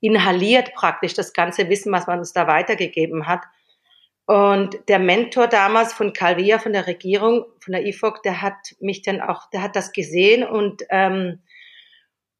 inhaliert 0.00 0.74
praktisch, 0.74 1.14
das 1.14 1.32
ganze 1.32 1.68
Wissen, 1.70 1.90
was 1.92 2.06
man 2.06 2.18
uns 2.18 2.32
da 2.32 2.46
weitergegeben 2.46 3.26
hat. 3.26 3.42
Und 4.26 4.78
der 4.88 4.98
Mentor 4.98 5.48
damals 5.48 5.92
von 5.92 6.12
Calvia, 6.12 6.58
von 6.58 6.72
der 6.72 6.86
Regierung, 6.86 7.44
von 7.60 7.72
der 7.72 7.86
IFOC, 7.86 8.22
der 8.22 8.42
hat 8.42 8.74
mich 8.80 9.02
dann 9.02 9.20
auch, 9.20 9.50
der 9.50 9.62
hat 9.62 9.76
das 9.76 9.92
gesehen 9.92 10.44
und, 10.44 10.82
ähm, 10.90 11.42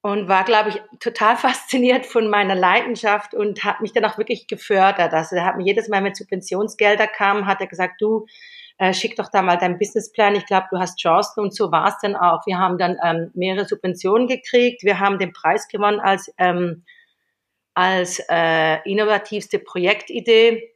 und 0.01 0.29
war, 0.29 0.44
glaube 0.44 0.70
ich, 0.70 0.83
total 1.01 1.37
fasziniert 1.38 2.07
von 2.07 2.29
meiner 2.29 2.55
Leidenschaft 2.55 3.35
und 3.35 3.64
hat 3.64 3.81
mich 3.81 3.92
dann 3.92 4.05
auch 4.05 4.18
wirklich 4.18 4.47
gefördert. 4.47 5.12
Also 5.12 5.37
er 5.37 5.44
hat 5.44 5.57
mir 5.57 5.64
jedes 5.64 5.88
Mal, 5.88 6.03
wenn 6.05 6.14
Subventionsgelder 6.14 7.07
kamen, 7.07 7.47
hat 7.47 7.61
er 7.61 7.66
gesagt, 7.66 8.01
du, 8.01 8.27
äh, 8.79 8.93
schick 8.93 9.17
doch 9.17 9.31
da 9.31 9.43
mal 9.43 9.57
deinen 9.57 9.79
Businessplan, 9.79 10.35
ich 10.35 10.47
glaube, 10.47 10.67
du 10.71 10.79
hast 10.79 10.99
Chancen 10.99 11.41
und 11.41 11.55
so 11.55 11.71
war 11.71 11.89
es 11.89 11.99
dann 12.03 12.17
auch. 12.17 12.45
Wir 12.47 12.59
haben 12.59 12.79
dann 12.79 12.97
ähm, 13.05 13.31
mehrere 13.35 13.67
Subventionen 13.67 14.27
gekriegt, 14.27 14.83
wir 14.83 15.01
haben 15.01 15.19
den 15.19 15.33
Preis 15.33 15.69
gewonnen 15.69 16.01
als, 16.01 16.33
ähm, 16.39 16.85
als 17.75 18.21
äh, 18.29 18.79
innovativste 18.89 19.59
Projektidee 19.59 20.75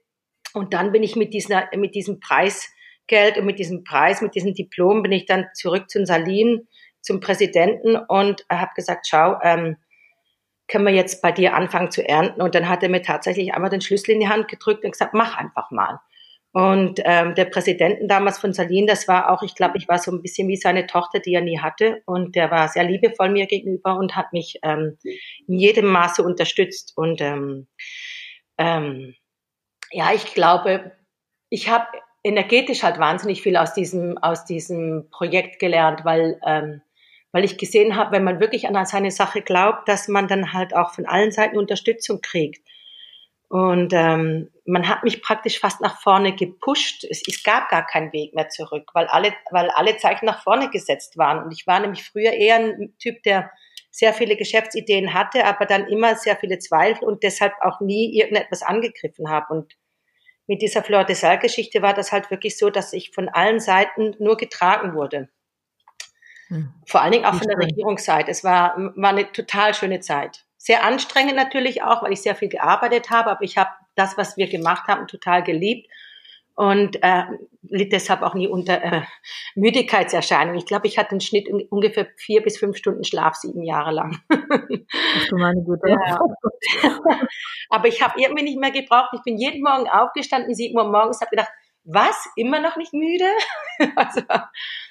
und 0.54 0.74
dann 0.74 0.92
bin 0.92 1.02
ich 1.02 1.16
mit, 1.16 1.34
dieser, 1.34 1.68
mit 1.76 1.94
diesem 1.94 2.20
Preisgeld 2.20 3.36
und 3.36 3.46
mit 3.46 3.58
diesem 3.58 3.84
Preis, 3.84 4.22
mit 4.22 4.34
diesem 4.34 4.54
Diplom 4.54 5.02
bin 5.02 5.12
ich 5.12 5.26
dann 5.26 5.46
zurück 5.54 5.90
zum 5.90 6.06
Salin, 6.06 6.68
zum 7.00 7.20
Präsidenten 7.20 7.96
und 7.96 8.44
habe 8.50 8.70
gesagt, 8.74 9.06
schau, 9.08 9.38
ähm, 9.42 9.76
können 10.68 10.84
wir 10.84 10.92
jetzt 10.92 11.22
bei 11.22 11.32
dir 11.32 11.54
anfangen 11.54 11.90
zu 11.90 12.06
ernten? 12.06 12.42
Und 12.42 12.54
dann 12.54 12.68
hat 12.68 12.82
er 12.82 12.90
mir 12.90 13.02
tatsächlich 13.02 13.54
einmal 13.54 13.70
den 13.70 13.80
Schlüssel 13.80 14.12
in 14.12 14.20
die 14.20 14.28
Hand 14.28 14.48
gedrückt 14.48 14.84
und 14.84 14.92
gesagt, 14.92 15.14
mach 15.14 15.36
einfach 15.36 15.70
mal. 15.70 16.00
Und 16.52 17.00
ähm, 17.04 17.34
der 17.34 17.44
Präsidenten 17.44 18.08
damals 18.08 18.38
von 18.38 18.52
Salin, 18.52 18.86
das 18.86 19.06
war 19.06 19.30
auch, 19.30 19.42
ich 19.42 19.54
glaube, 19.54 19.76
ich 19.76 19.86
war 19.86 19.98
so 19.98 20.10
ein 20.10 20.22
bisschen 20.22 20.48
wie 20.48 20.56
seine 20.56 20.86
Tochter, 20.86 21.20
die 21.20 21.34
er 21.34 21.42
nie 21.42 21.58
hatte. 21.58 22.02
Und 22.06 22.36
der 22.36 22.50
war 22.50 22.68
sehr 22.68 22.84
liebevoll 22.84 23.28
mir 23.28 23.46
gegenüber 23.46 23.96
und 23.96 24.16
hat 24.16 24.32
mich 24.32 24.58
ähm, 24.62 24.96
in 25.46 25.58
jedem 25.58 25.86
Maße 25.86 26.22
unterstützt. 26.22 26.94
Und 26.96 27.20
ähm, 27.20 27.66
ähm, 28.56 29.14
ja, 29.92 30.12
ich 30.14 30.34
glaube, 30.34 30.92
ich 31.50 31.68
habe 31.68 31.86
energetisch 32.24 32.82
halt 32.82 32.98
wahnsinnig 32.98 33.42
viel 33.42 33.56
aus 33.56 33.74
diesem, 33.74 34.18
aus 34.18 34.44
diesem 34.44 35.08
Projekt 35.10 35.58
gelernt, 35.60 36.04
weil, 36.04 36.40
ähm, 36.46 36.82
weil 37.30 37.44
ich 37.44 37.58
gesehen 37.58 37.96
habe, 37.96 38.12
wenn 38.12 38.24
man 38.24 38.40
wirklich 38.40 38.66
an 38.68 38.86
seine 38.86 39.10
Sache 39.10 39.42
glaubt, 39.42 39.88
dass 39.88 40.08
man 40.08 40.28
dann 40.28 40.52
halt 40.52 40.74
auch 40.74 40.92
von 40.92 41.06
allen 41.06 41.30
Seiten 41.30 41.58
Unterstützung 41.58 42.20
kriegt. 42.20 42.67
Und 43.48 43.94
ähm, 43.94 44.50
man 44.66 44.88
hat 44.88 45.04
mich 45.04 45.22
praktisch 45.22 45.58
fast 45.58 45.80
nach 45.80 46.00
vorne 46.00 46.34
gepusht. 46.36 47.04
Es, 47.04 47.22
es 47.26 47.42
gab 47.42 47.70
gar 47.70 47.86
keinen 47.86 48.12
Weg 48.12 48.34
mehr 48.34 48.50
zurück, 48.50 48.90
weil 48.92 49.06
alle, 49.06 49.32
weil 49.50 49.70
alle 49.70 49.96
Zeichen 49.96 50.26
nach 50.26 50.42
vorne 50.42 50.68
gesetzt 50.68 51.16
waren. 51.16 51.42
Und 51.42 51.52
ich 51.52 51.66
war 51.66 51.80
nämlich 51.80 52.04
früher 52.04 52.32
eher 52.32 52.56
ein 52.56 52.94
Typ, 52.98 53.22
der 53.22 53.50
sehr 53.90 54.12
viele 54.12 54.36
Geschäftsideen 54.36 55.14
hatte, 55.14 55.46
aber 55.46 55.64
dann 55.64 55.86
immer 55.88 56.14
sehr 56.14 56.36
viele 56.36 56.58
Zweifel 56.58 57.08
und 57.08 57.22
deshalb 57.22 57.54
auch 57.62 57.80
nie 57.80 58.18
irgendetwas 58.18 58.62
angegriffen 58.62 59.30
habe. 59.30 59.54
Und 59.54 59.78
mit 60.46 60.60
dieser 60.60 60.82
Fleur 60.82 61.04
de 61.04 61.16
Sal 61.16 61.38
Geschichte 61.38 61.80
war 61.80 61.94
das 61.94 62.12
halt 62.12 62.30
wirklich 62.30 62.58
so, 62.58 62.68
dass 62.68 62.92
ich 62.92 63.12
von 63.14 63.30
allen 63.30 63.60
Seiten 63.60 64.14
nur 64.18 64.36
getragen 64.36 64.94
wurde. 64.94 65.30
Hm. 66.48 66.72
Vor 66.86 67.00
allen 67.00 67.12
Dingen 67.12 67.24
auch 67.24 67.34
von 67.34 67.48
der 67.48 67.58
Regierungsseite. 67.58 68.30
Es 68.30 68.44
war, 68.44 68.76
war 68.94 69.10
eine 69.10 69.32
total 69.32 69.72
schöne 69.74 70.00
Zeit. 70.00 70.44
Sehr 70.68 70.84
anstrengend 70.84 71.34
natürlich 71.34 71.82
auch, 71.82 72.02
weil 72.02 72.12
ich 72.12 72.20
sehr 72.20 72.34
viel 72.34 72.50
gearbeitet 72.50 73.08
habe, 73.08 73.30
aber 73.30 73.40
ich 73.40 73.56
habe 73.56 73.70
das, 73.94 74.18
was 74.18 74.36
wir 74.36 74.48
gemacht 74.48 74.86
haben, 74.86 75.06
total 75.06 75.42
geliebt 75.42 75.90
und 76.56 77.02
äh, 77.02 77.22
litt 77.62 77.90
deshalb 77.90 78.20
auch 78.20 78.34
nie 78.34 78.48
unter 78.48 78.82
äh, 78.82 79.02
Müdigkeitserscheinungen. 79.54 80.58
Ich 80.58 80.66
glaube, 80.66 80.86
ich 80.86 80.98
hatte 80.98 81.12
einen 81.12 81.22
Schnitt 81.22 81.48
ungefähr 81.70 82.08
vier 82.16 82.42
bis 82.42 82.58
fünf 82.58 82.76
Stunden 82.76 83.02
Schlaf 83.02 83.34
sieben 83.36 83.62
Jahre 83.62 83.92
lang. 83.92 84.18
Ach 84.28 85.28
du 85.30 85.38
meine 85.38 85.64
Güte. 85.64 85.88
Ja. 85.88 86.18
Aber 87.70 87.88
ich 87.88 88.02
habe 88.02 88.20
irgendwie 88.20 88.44
nicht 88.44 88.58
mehr 88.58 88.70
gebraucht. 88.70 89.14
Ich 89.14 89.22
bin 89.22 89.38
jeden 89.38 89.62
Morgen 89.62 89.88
aufgestanden, 89.88 90.54
sieben 90.54 90.76
Uhr 90.76 90.84
morgens, 90.84 91.22
habe 91.22 91.30
gedacht, 91.30 91.50
was, 91.84 92.28
immer 92.36 92.60
noch 92.60 92.76
nicht 92.76 92.92
müde? 92.92 93.30
also 93.96 94.20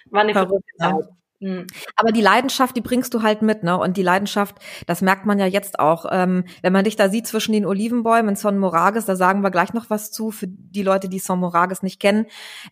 war 0.10 0.22
eine 0.22 0.34
verrückte 0.34 0.76
Zeit. 0.80 1.06
Mhm. 1.40 1.68
Aber 1.96 2.12
die 2.12 2.22
Leidenschaft, 2.22 2.76
die 2.76 2.82
bringst 2.82 3.14
du 3.14 3.22
halt 3.22 3.44
mit, 3.44 3.62
ne? 3.64 3.78
Und 3.78 3.96
die 3.98 4.02
Leidenschaft, 4.04 4.56
das 4.88 5.02
merkt 5.02 5.26
man 5.28 5.38
ja 5.38 5.46
jetzt 5.46 5.80
auch. 5.80 6.06
Ähm, 6.12 6.46
wenn 6.64 6.74
man 6.74 6.84
dich 6.84 6.96
da 6.96 7.10
sieht 7.10 7.28
zwischen 7.28 7.52
den 7.52 7.66
Olivenbäumen 7.66 8.30
in 8.30 8.36
Son 8.36 8.58
Morages, 8.58 9.06
da 9.06 9.16
sagen 9.16 9.42
wir 9.42 9.52
gleich 9.52 9.74
noch 9.74 9.90
was 9.90 10.12
zu 10.12 10.32
für 10.32 10.48
die 10.48 10.82
Leute, 10.84 11.10
die 11.10 11.20
Son 11.20 11.40
Morages 11.40 11.84
nicht 11.84 12.00
kennen. 12.00 12.26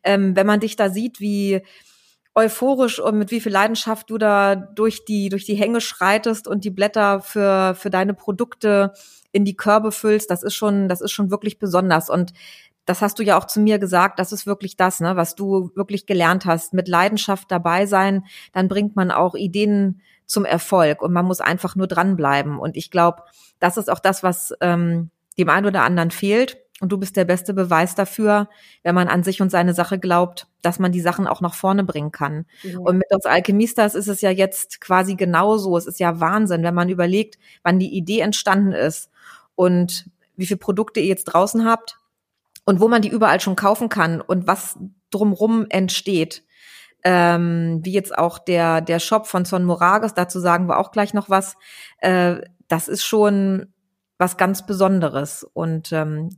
Ähm, 0.04 0.36
wenn 0.36 0.48
man 0.48 0.60
dich 0.62 0.76
da 0.76 0.90
sieht, 0.90 1.20
wie 1.20 1.62
euphorisch 2.36 3.00
und 3.00 3.18
mit 3.18 3.32
wie 3.32 3.40
viel 3.42 3.52
Leidenschaft 3.54 4.10
du 4.10 4.18
da 4.18 4.56
durch 4.56 5.06
die 5.06 5.30
durch 5.30 5.46
die 5.46 5.56
Hänge 5.56 5.82
schreitest 5.82 6.48
und 6.48 6.66
die 6.66 6.72
Blätter 6.72 7.22
für 7.22 7.76
für 7.76 7.90
deine 7.90 8.14
Produkte 8.14 8.94
in 9.32 9.46
die 9.46 9.56
Körbe 9.56 9.92
füllst, 9.92 10.30
das 10.32 10.44
ist 10.44 10.56
schon 10.56 10.90
das 10.90 11.02
ist 11.02 11.12
schon 11.12 11.32
wirklich 11.32 11.60
besonders 11.60 12.10
und 12.10 12.34
das 12.86 13.02
hast 13.02 13.20
du 13.20 13.24
ja 13.24 13.38
auch 13.38 13.46
zu 13.46 13.60
mir 13.60 13.80
gesagt, 13.80 14.20
das 14.20 14.32
ist 14.32 14.46
wirklich 14.46 14.78
das, 14.78 15.00
ne, 15.00 15.16
was 15.16 15.36
du 15.36 15.72
wirklich 15.76 16.06
gelernt 16.06 16.46
hast. 16.46 16.74
Mit 16.74 16.88
Leidenschaft 16.88 17.52
dabei 17.52 17.86
sein, 17.86 18.26
dann 18.54 18.68
bringt 18.68 18.96
man 18.96 19.12
auch 19.12 19.36
Ideen 19.36 20.02
zum 20.26 20.46
Erfolg 20.46 21.02
und 21.02 21.12
man 21.12 21.26
muss 21.26 21.42
einfach 21.42 21.76
nur 21.76 21.88
dranbleiben. 21.88 22.60
Und 22.60 22.78
ich 22.78 22.92
glaube, 22.92 23.24
das 23.60 23.78
ist 23.78 23.90
auch 23.90 24.00
das, 24.00 24.24
was 24.24 24.54
ähm, 24.62 25.10
dem 25.38 25.50
einen 25.50 25.66
oder 25.66 25.84
anderen 25.84 26.12
fehlt. 26.12 26.58
Und 26.82 26.92
du 26.92 26.98
bist 26.98 27.16
der 27.16 27.24
beste 27.24 27.54
Beweis 27.54 27.96
dafür, 27.96 28.50
wenn 28.84 28.96
man 28.96 29.08
an 29.08 29.24
sich 29.24 29.42
und 29.42 29.50
seine 29.50 29.74
Sache 29.74 29.98
glaubt, 29.98 30.48
dass 30.62 30.78
man 30.78 30.92
die 30.92 31.00
Sachen 31.00 31.26
auch 31.26 31.40
nach 31.40 31.54
vorne 31.54 31.86
bringen 31.86 32.12
kann. 32.12 32.46
Mhm. 32.64 32.82
Und 32.82 32.98
mit 32.98 33.12
uns 33.12 33.26
Alchemistas 33.26 33.96
ist 33.96 34.10
es 34.10 34.20
ja 34.20 34.30
jetzt 34.30 34.82
quasi 34.82 35.16
genauso. 35.16 35.78
Es 35.78 35.86
ist 35.86 36.02
ja 36.02 36.20
Wahnsinn, 36.20 36.64
wenn 36.64 36.76
man 36.76 36.90
überlegt, 36.90 37.40
wann 37.64 37.80
die 37.80 37.96
Idee 37.96 38.20
entstanden 38.20 38.74
ist 38.74 39.10
und 39.56 40.10
wie 40.36 40.46
viele 40.46 40.58
Produkte 40.58 41.00
ihr 41.00 41.06
jetzt 41.06 41.26
draußen 41.26 41.66
habt 41.66 41.98
und 42.66 42.80
wo 42.80 42.88
man 42.88 43.02
die 43.02 43.10
überall 43.10 43.40
schon 43.40 43.56
kaufen 43.56 43.90
kann 43.90 44.22
und 44.22 44.48
was 44.48 44.78
drumrum 45.12 45.66
entsteht. 45.70 46.44
Ähm, 47.04 47.82
wie 47.84 47.94
jetzt 47.94 48.18
auch 48.18 48.40
der, 48.40 48.82
der 48.82 49.00
Shop 49.00 49.28
von 49.28 49.46
Son 49.46 49.64
Morages, 49.64 50.16
dazu 50.16 50.40
sagen 50.40 50.68
wir 50.68 50.80
auch 50.80 50.92
gleich 50.92 51.14
noch 51.14 51.30
was. 51.30 51.56
Äh, 52.00 52.38
das 52.68 52.88
ist 52.88 53.06
schon 53.06 53.74
was 54.18 54.38
ganz 54.38 54.66
Besonderes. 54.66 55.44
Und 55.54 55.92
ähm, 55.92 56.30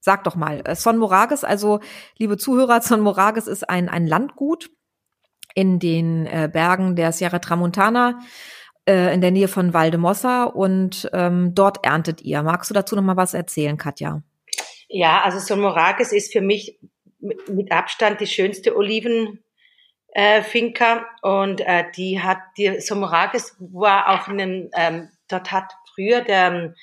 sag 0.00 0.24
doch 0.24 0.36
mal, 0.36 0.60
äh, 0.64 0.74
Son 0.74 0.98
Morages, 0.98 1.42
also 1.42 1.80
liebe 2.18 2.36
Zuhörer, 2.36 2.82
Son 2.82 3.00
Morages 3.00 3.46
ist 3.46 3.68
ein, 3.68 3.88
ein 3.88 4.06
Landgut 4.06 4.70
in 5.54 5.78
den 5.78 6.26
äh, 6.26 6.50
Bergen 6.52 6.96
der 6.96 7.12
Sierra 7.12 7.38
Tramontana 7.38 8.18
äh, 8.86 9.14
in 9.14 9.20
der 9.20 9.30
Nähe 9.30 9.48
von 9.48 9.72
Valdemossa 9.72 10.44
und 10.44 11.08
ähm, 11.12 11.54
dort 11.54 11.84
erntet 11.84 12.22
ihr. 12.22 12.42
Magst 12.42 12.70
du 12.70 12.74
dazu 12.74 12.94
noch 12.94 13.02
mal 13.02 13.16
was 13.16 13.34
erzählen, 13.34 13.76
Katja? 13.76 14.22
Ja, 14.92 15.22
also 15.22 15.38
Son 15.38 15.60
Morages 15.60 16.12
ist 16.12 16.32
für 16.32 16.40
mich 16.40 16.76
mit 17.20 17.70
Abstand 17.70 18.20
die 18.20 18.26
schönste 18.26 18.76
Oliven 18.76 19.44
äh, 20.08 20.42
Finca 20.42 21.06
und 21.22 21.60
äh, 21.60 21.84
die 21.96 22.20
hat 22.20 22.38
die 22.56 22.80
Somorages 22.80 23.54
war 23.60 24.08
auch 24.08 24.26
in 24.26 24.40
einem 24.40 24.70
ähm, 24.74 25.08
dort 25.28 25.52
hat 25.52 25.72
früher 25.94 26.22
der 26.22 26.46
ähm, 26.48 26.74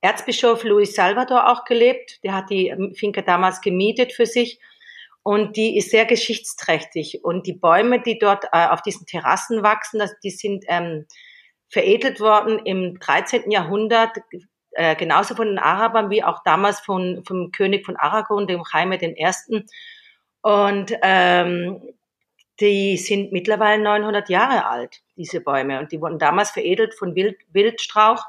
Erzbischof 0.00 0.64
Luis 0.64 0.94
Salvador 0.94 1.50
auch 1.50 1.66
gelebt. 1.66 2.24
Der 2.24 2.34
hat 2.34 2.48
die 2.48 2.68
ähm, 2.68 2.94
Finca 2.94 3.20
damals 3.20 3.60
gemietet 3.60 4.14
für 4.14 4.24
sich 4.24 4.58
und 5.22 5.58
die 5.58 5.76
ist 5.76 5.90
sehr 5.90 6.06
geschichtsträchtig 6.06 7.22
und 7.24 7.46
die 7.46 7.52
Bäume, 7.52 8.00
die 8.00 8.18
dort 8.18 8.46
äh, 8.52 8.68
auf 8.68 8.80
diesen 8.80 9.04
Terrassen 9.04 9.62
wachsen, 9.62 9.98
das, 9.98 10.18
die 10.20 10.30
sind 10.30 10.64
ähm, 10.68 11.04
veredelt 11.68 12.20
worden 12.20 12.60
im 12.64 12.98
13. 12.98 13.50
Jahrhundert 13.50 14.16
äh, 14.72 14.96
genauso 14.96 15.34
von 15.34 15.48
den 15.48 15.58
Arabern 15.58 16.10
wie 16.10 16.22
auch 16.22 16.42
damals 16.42 16.80
von 16.80 17.22
vom 17.24 17.52
König 17.52 17.84
von 17.84 17.96
Aragon, 17.96 18.46
dem 18.46 18.62
Jaime 18.72 19.02
I. 19.02 19.64
Und 20.42 20.92
ähm, 21.02 21.82
die 22.60 22.96
sind 22.98 23.32
mittlerweile 23.32 23.82
900 23.82 24.28
Jahre 24.28 24.66
alt, 24.66 25.00
diese 25.16 25.40
Bäume. 25.40 25.80
Und 25.80 25.92
die 25.92 26.00
wurden 26.00 26.18
damals 26.18 26.50
veredelt 26.50 26.94
von 26.94 27.14
Wild, 27.14 27.38
Wildstrauch, 27.52 28.24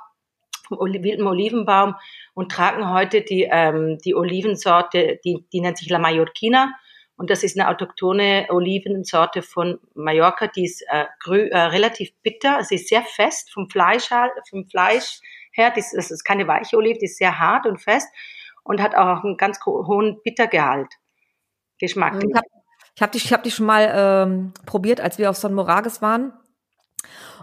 vom 0.68 0.80
wilden 0.80 1.28
Olivenbaum 1.28 1.96
und 2.34 2.52
tragen 2.52 2.90
heute 2.90 3.22
die, 3.22 3.48
ähm, 3.52 3.98
die 4.00 4.16
Olivensorte, 4.16 5.20
die, 5.24 5.46
die 5.52 5.62
nennt 5.62 5.78
sich 5.78 5.90
La 5.90 6.00
Mallorquina. 6.00 6.74
Und 7.18 7.30
das 7.30 7.44
ist 7.44 7.60
eine 7.60 7.70
autochtone 7.70 8.48
Olivensorte 8.50 9.42
von 9.42 9.80
Mallorca, 9.94 10.48
die 10.48 10.66
ist 10.66 10.82
äh, 10.90 11.06
grü, 11.20 11.50
äh, 11.50 11.58
relativ 11.58 12.14
bitter. 12.24 12.64
Sie 12.64 12.76
ist 12.76 12.88
sehr 12.88 13.04
fest 13.04 13.52
vom 13.52 13.70
Fleisch, 13.70 14.10
vom 14.50 14.68
Fleisch 14.68 15.20
her. 15.52 15.72
Das, 15.76 15.94
ist 15.94 16.24
keine 16.24 16.48
weiche 16.48 16.78
Olive, 16.78 17.00
die 17.00 17.06
ist 17.06 17.18
sehr 17.18 17.40
hart 17.40 17.66
und 17.66 17.80
fest 17.80 18.08
und 18.64 18.82
hat 18.82 18.96
auch 18.96 19.24
einen 19.24 19.38
ganz 19.38 19.60
hohen 19.66 20.20
Bittergehalt. 20.24 20.94
Geschmack. 21.80 22.24
Ich 22.24 22.36
habe 22.36 22.48
ich 22.96 23.02
hab 23.02 23.12
die, 23.12 23.18
ich 23.18 23.34
hab 23.34 23.44
die 23.44 23.52
schon 23.52 23.66
mal 23.66 23.92
ähm, 23.94 24.54
probiert, 24.66 25.02
als 25.02 25.18
wir 25.18 25.30
auf 25.30 25.38
Son 25.38 25.54
Morages 25.54 26.02
waren. 26.02 26.34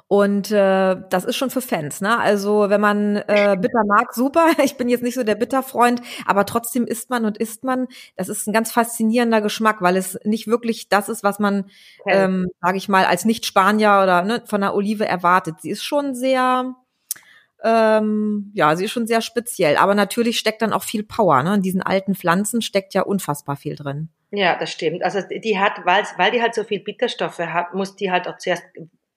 Und 0.07 0.51
äh, 0.51 0.97
das 1.11 1.27
ist 1.27 1.37
schon 1.37 1.51
für 1.51 1.61
Fans, 1.61 2.01
ne? 2.01 2.19
Also 2.19 2.71
wenn 2.71 2.81
man 2.81 3.17
äh, 3.17 3.57
bitter 3.61 3.85
mag, 3.87 4.15
super. 4.15 4.47
Ich 4.65 4.79
bin 4.79 4.89
jetzt 4.89 5.03
nicht 5.03 5.15
so 5.15 5.23
der 5.23 5.35
Bitterfreund, 5.35 6.01
aber 6.25 6.47
trotzdem 6.47 6.87
isst 6.87 7.11
man 7.11 7.27
und 7.27 7.37
isst 7.37 7.63
man. 7.63 7.89
Das 8.17 8.31
ist 8.31 8.47
ein 8.47 8.55
ganz 8.55 8.73
faszinierender 8.73 9.43
Geschmack, 9.43 9.83
weil 9.83 9.99
es 9.99 10.19
nicht 10.25 10.47
wirklich 10.47 10.89
das 10.89 11.11
ist, 11.11 11.25
was 11.25 11.39
man, 11.39 11.67
okay. 12.01 12.25
ähm, 12.25 12.49
sage 12.63 12.79
ich 12.79 12.89
mal, 12.89 13.05
als 13.05 13.27
Nicht-Spanier 13.27 14.01
oder 14.03 14.23
ne, 14.23 14.43
von 14.47 14.63
der 14.63 14.75
Olive 14.75 15.07
erwartet. 15.07 15.57
Sie 15.61 15.71
ist 15.71 15.85
schon 15.85 16.15
sehr, 16.15 16.75
ähm, 17.65 18.53
ja, 18.55 18.77
sie 18.77 18.85
ist 18.85 18.93
schon 18.93 19.07
sehr 19.07 19.21
speziell. 19.21 19.77
Aber 19.77 19.95
natürlich 19.95 20.39
steckt 20.39 20.63
dann 20.63 20.73
auch 20.73 20.85
viel 20.85 21.03
Power. 21.03 21.43
Ne? 21.43 21.55
In 21.55 21.63
diesen 21.63 21.83
alten 21.83 22.15
Pflanzen 22.15 22.63
steckt 22.63 22.95
ja 22.95 23.03
unfassbar 23.03 23.57
viel 23.57 23.75
drin. 23.75 24.11
Ja, 24.31 24.59
das 24.59 24.71
stimmt. 24.71 25.03
Also 25.03 25.21
die 25.23 25.59
hat, 25.59 25.85
weil, 25.85 26.05
weil 26.17 26.31
die 26.31 26.43
halt 26.43 26.55
so 26.55 26.65
viel 26.65 26.81
Bitterstoffe 26.81 27.39
hat, 27.39 27.75
muss 27.75 27.97
die 27.97 28.11
halt 28.11 28.29
auch 28.29 28.39
zuerst 28.39 28.65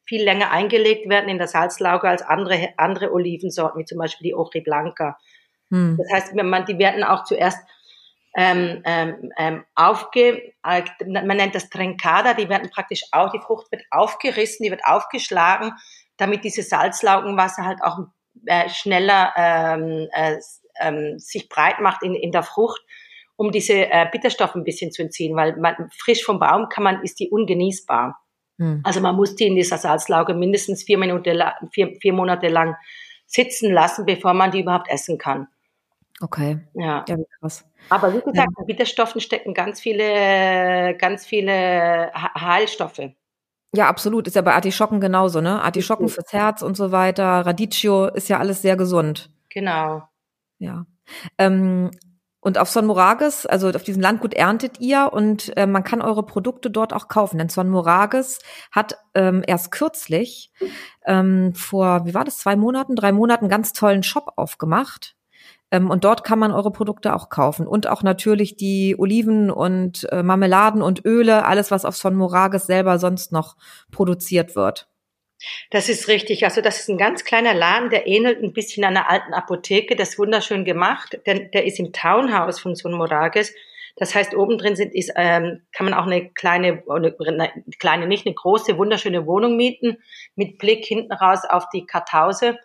viel 0.05 0.23
länger 0.23 0.51
eingelegt 0.51 1.07
werden 1.09 1.29
in 1.29 1.37
der 1.37 1.47
Salzlauge 1.47 2.07
als 2.07 2.21
andere, 2.21 2.69
andere 2.77 3.13
Olivensorten, 3.13 3.79
wie 3.79 3.85
zum 3.85 3.97
Beispiel 3.97 4.29
die 4.29 4.35
Ojri 4.35 4.61
Blanca. 4.61 5.17
Hm. 5.69 5.97
Das 5.97 6.11
heißt, 6.11 6.35
man, 6.35 6.65
die 6.65 6.79
werden 6.79 7.03
auch 7.03 7.23
zuerst 7.23 7.59
ähm, 8.35 8.81
ähm, 8.85 9.31
ähm 9.37 9.65
aufge, 9.75 10.53
äh, 10.63 10.83
man 11.05 11.37
nennt 11.37 11.53
das 11.53 11.69
Trencada, 11.69 12.33
die 12.33 12.49
werden 12.49 12.69
praktisch 12.69 13.03
auch, 13.11 13.31
die 13.31 13.39
Frucht 13.39 13.71
wird 13.71 13.83
aufgerissen, 13.91 14.63
die 14.63 14.71
wird 14.71 14.85
aufgeschlagen, 14.85 15.73
damit 16.17 16.45
diese 16.45 16.63
Salzlaugenwasser 16.63 17.65
halt 17.65 17.83
auch 17.83 17.99
äh, 18.45 18.69
schneller 18.69 19.33
ähm, 19.35 20.07
äh, 20.11 20.37
ähm, 20.79 21.19
sich 21.19 21.49
breit 21.49 21.79
macht 21.79 22.03
in, 22.03 22.15
in 22.15 22.31
der 22.31 22.43
Frucht, 22.43 22.81
um 23.35 23.51
diese 23.51 23.73
äh, 23.73 24.07
Bitterstoffe 24.11 24.55
ein 24.55 24.63
bisschen 24.63 24.91
zu 24.91 25.01
entziehen, 25.01 25.35
weil 25.35 25.55
man, 25.57 25.89
frisch 25.97 26.23
vom 26.23 26.39
Baum 26.39 26.69
kann 26.69 26.83
man, 26.83 27.01
ist 27.03 27.19
die 27.19 27.29
ungenießbar. 27.29 28.19
Hm. 28.57 28.81
Also 28.83 29.01
man 29.01 29.15
muss 29.15 29.35
die 29.35 29.47
in 29.47 29.55
dieser 29.55 29.77
Salzlauge 29.77 30.33
mindestens 30.33 30.83
vier, 30.83 30.97
Minuten, 30.97 31.41
vier, 31.71 31.95
vier 31.99 32.13
Monate 32.13 32.47
lang 32.47 32.75
sitzen 33.25 33.71
lassen, 33.71 34.05
bevor 34.05 34.33
man 34.33 34.51
die 34.51 34.61
überhaupt 34.61 34.89
essen 34.89 35.17
kann. 35.17 35.47
Okay. 36.21 36.59
Ja. 36.75 37.03
ja 37.07 37.17
krass. 37.39 37.65
Aber 37.89 38.13
wie 38.13 38.19
gesagt, 38.19 38.37
ja. 38.37 38.59
in 38.59 38.65
Bitterstoffen 38.67 39.21
stecken 39.21 39.53
ganz 39.53 39.79
viele, 39.79 40.95
ganz 40.97 41.25
viele 41.25 42.11
Heilstoffe. 42.13 43.01
Ja, 43.73 43.87
absolut. 43.87 44.27
Ist 44.27 44.35
ja 44.35 44.41
bei 44.41 44.53
Artischocken 44.53 44.99
genauso, 44.99 45.39
ne? 45.39 45.61
Artischocken 45.61 46.09
fürs 46.09 46.33
Herz 46.33 46.61
und 46.61 46.75
so 46.75 46.91
weiter. 46.91 47.45
Radicchio 47.45 48.07
ist 48.07 48.27
ja 48.27 48.39
alles 48.39 48.61
sehr 48.61 48.75
gesund. 48.75 49.31
Genau. 49.49 50.03
Ja. 50.59 50.85
Ähm, 51.37 51.91
und 52.41 52.57
auf 52.57 52.69
Son 52.69 52.87
Morages, 52.87 53.45
also 53.45 53.69
auf 53.69 53.83
diesem 53.83 54.01
Landgut 54.01 54.33
erntet 54.33 54.79
ihr 54.79 55.11
und 55.13 55.55
äh, 55.55 55.67
man 55.67 55.83
kann 55.83 56.01
eure 56.01 56.25
Produkte 56.25 56.71
dort 56.71 56.91
auch 56.91 57.07
kaufen. 57.07 57.37
Denn 57.37 57.49
Son 57.49 57.69
Morages 57.69 58.39
hat 58.71 58.97
ähm, 59.13 59.43
erst 59.45 59.71
kürzlich 59.71 60.51
ähm, 61.05 61.53
vor, 61.53 62.05
wie 62.05 62.13
war 62.13 62.25
das, 62.25 62.39
zwei 62.39 62.55
Monaten, 62.55 62.95
drei 62.95 63.11
Monaten 63.11 63.47
ganz 63.47 63.73
tollen 63.73 64.03
Shop 64.03 64.33
aufgemacht. 64.37 65.15
Ähm, 65.71 65.89
und 65.89 66.03
dort 66.03 66.23
kann 66.23 66.37
man 66.37 66.51
eure 66.51 66.71
Produkte 66.71 67.15
auch 67.15 67.29
kaufen. 67.29 67.65
Und 67.65 67.87
auch 67.87 68.03
natürlich 68.03 68.57
die 68.57 68.95
Oliven 68.97 69.49
und 69.49 70.07
äh, 70.11 70.21
Marmeladen 70.21 70.81
und 70.81 71.05
Öle, 71.05 71.45
alles, 71.45 71.71
was 71.71 71.85
auf 71.85 71.95
Son 71.95 72.15
Morages 72.15 72.67
selber 72.67 72.99
sonst 72.99 73.31
noch 73.31 73.55
produziert 73.91 74.55
wird. 74.55 74.87
Das 75.71 75.89
ist 75.89 76.07
richtig. 76.07 76.43
Also 76.43 76.61
das 76.61 76.81
ist 76.81 76.89
ein 76.89 76.97
ganz 76.97 77.23
kleiner 77.23 77.53
Laden, 77.53 77.89
der 77.89 78.05
ähnelt 78.05 78.43
ein 78.43 78.53
bisschen 78.53 78.83
einer 78.83 79.09
alten 79.09 79.33
Apotheke. 79.33 79.95
Das 79.95 80.09
ist 80.09 80.19
wunderschön 80.19 80.65
gemacht. 80.65 81.19
Denn 81.25 81.49
der 81.51 81.65
ist 81.65 81.79
im 81.79 81.93
Townhouse 81.93 82.59
von 82.59 82.75
Son 82.75 82.93
Morages. 82.93 83.53
Das 83.95 84.15
heißt, 84.15 84.35
oben 84.35 84.57
drin 84.57 84.75
sind, 84.75 84.93
ist, 84.93 85.11
ähm, 85.15 85.61
kann 85.73 85.85
man 85.85 85.93
auch 85.93 86.05
eine 86.05 86.29
kleine, 86.29 86.83
eine, 86.87 87.15
eine 87.19 87.51
kleine, 87.77 88.07
nicht 88.07 88.25
eine 88.25 88.35
große, 88.35 88.77
wunderschöne 88.77 89.25
Wohnung 89.25 89.57
mieten 89.57 89.97
mit 90.35 90.57
Blick 90.57 90.85
hinten 90.85 91.11
raus 91.11 91.41
auf 91.49 91.65
die 91.73 91.85
Kartause 91.85 92.57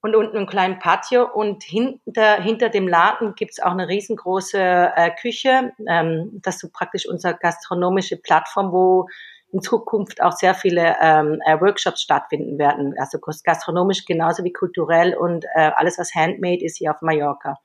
und 0.00 0.14
unten 0.14 0.36
einen 0.36 0.46
kleinen 0.46 0.78
Patio 0.78 1.24
und 1.24 1.64
hinter, 1.64 2.40
hinter 2.40 2.68
dem 2.68 2.86
Laden 2.86 3.34
gibt's 3.34 3.60
auch 3.60 3.72
eine 3.72 3.88
riesengroße 3.88 4.58
äh, 4.94 5.10
Küche. 5.20 5.72
Ähm, 5.88 6.40
das 6.42 6.56
ist 6.56 6.60
so 6.60 6.68
praktisch 6.72 7.08
unsere 7.08 7.34
gastronomische 7.34 8.16
Plattform, 8.16 8.72
wo 8.72 9.08
in 9.50 9.60
Zukunft 9.60 10.22
auch 10.22 10.32
sehr 10.32 10.54
viele 10.54 10.96
ähm, 11.00 11.40
äh, 11.44 11.60
Workshops 11.60 12.02
stattfinden 12.02 12.58
werden. 12.58 12.94
Also 12.98 13.18
gastronomisch 13.18 14.04
genauso 14.04 14.44
wie 14.44 14.52
kulturell 14.52 15.16
und 15.16 15.44
äh, 15.54 15.70
alles, 15.74 15.98
was 15.98 16.14
handmade 16.14 16.64
ist 16.64 16.76
hier 16.76 16.92
auf 16.92 17.02
Mallorca. 17.02 17.58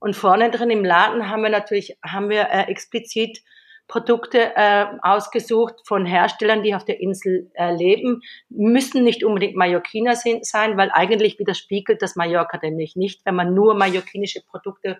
Und 0.00 0.16
vorne 0.16 0.50
drin 0.50 0.70
im 0.70 0.84
Laden 0.84 1.28
haben 1.28 1.42
wir 1.42 1.50
natürlich, 1.50 1.98
haben 2.02 2.30
wir 2.30 2.48
äh, 2.50 2.62
explizit 2.70 3.42
Produkte 3.90 4.54
äh, 4.54 4.86
ausgesucht 5.02 5.74
von 5.84 6.06
Herstellern, 6.06 6.62
die 6.62 6.74
auf 6.74 6.84
der 6.84 7.00
Insel 7.00 7.50
äh, 7.54 7.74
leben, 7.74 8.22
müssen 8.48 9.02
nicht 9.02 9.24
unbedingt 9.24 9.56
Mallorquiner 9.56 10.14
sein, 10.14 10.76
weil 10.76 10.90
eigentlich 10.92 11.38
widerspiegelt 11.40 12.00
das 12.00 12.14
Mallorca 12.14 12.58
nämlich 12.62 12.94
nicht, 12.94 13.26
wenn 13.26 13.34
man 13.34 13.52
nur 13.52 13.74
mallorquinische 13.74 14.42
Produkte, 14.46 14.98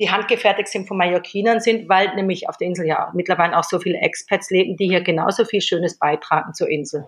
die 0.00 0.10
handgefertigt 0.10 0.68
sind 0.68 0.88
von 0.88 0.96
Mallorquinern 0.96 1.60
sind, 1.60 1.88
weil 1.88 2.14
nämlich 2.16 2.48
auf 2.48 2.56
der 2.56 2.68
Insel 2.68 2.86
ja 2.86 3.12
mittlerweile 3.14 3.58
auch 3.58 3.64
so 3.64 3.78
viele 3.78 3.98
Expats 3.98 4.50
leben, 4.50 4.76
die 4.76 4.88
hier 4.88 5.02
genauso 5.02 5.44
viel 5.44 5.60
Schönes 5.60 5.98
beitragen 5.98 6.54
zur 6.54 6.70
Insel. 6.70 7.06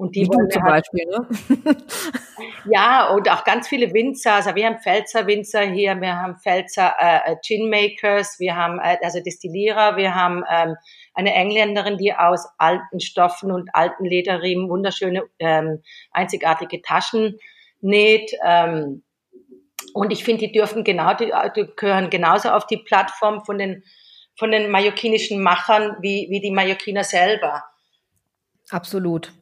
Und 0.00 0.16
die 0.16 0.22
Wie 0.22 0.28
du 0.28 0.48
zum 0.48 0.62
halt, 0.62 0.86
Beispiel, 0.90 1.04
ne? 1.04 1.76
ja, 2.70 3.10
und 3.10 3.30
auch 3.30 3.44
ganz 3.44 3.68
viele 3.68 3.92
Winzer. 3.92 4.32
Also 4.32 4.54
wir 4.54 4.64
haben 4.64 4.78
Pfälzer 4.78 5.26
Winzer 5.26 5.60
hier, 5.60 6.00
wir 6.00 6.16
haben 6.16 6.38
Pfälzer 6.38 6.94
äh, 6.98 7.36
Gin 7.44 7.68
Makers, 7.68 8.40
wir 8.40 8.56
haben 8.56 8.78
äh, 8.78 8.96
also 9.02 9.20
Destillierer, 9.20 9.98
wir 9.98 10.14
haben 10.14 10.42
ähm, 10.50 10.76
eine 11.12 11.34
Engländerin, 11.34 11.98
die 11.98 12.14
aus 12.14 12.48
alten 12.56 12.98
Stoffen 13.00 13.52
und 13.52 13.68
alten 13.74 14.06
Lederriemen 14.06 14.70
wunderschöne, 14.70 15.24
ähm, 15.38 15.82
einzigartige 16.12 16.80
Taschen 16.80 17.36
näht. 17.82 18.32
Ähm, 18.42 19.02
und 19.92 20.14
ich 20.14 20.24
finde, 20.24 20.46
die 20.46 20.52
dürfen 20.52 20.82
genau, 20.82 21.12
die, 21.12 21.30
die 21.54 21.66
gehören 21.76 22.08
genauso 22.08 22.48
auf 22.48 22.66
die 22.66 22.78
Plattform 22.78 23.44
von 23.44 23.58
den 23.58 23.84
von 24.38 24.50
den 24.50 24.70
mallorquinischen 24.70 25.42
Machern 25.42 25.96
wie, 26.00 26.28
wie 26.30 26.40
die 26.40 26.52
Mallorquiner 26.52 27.04
selber. 27.04 27.64
Absolut. 28.70 29.32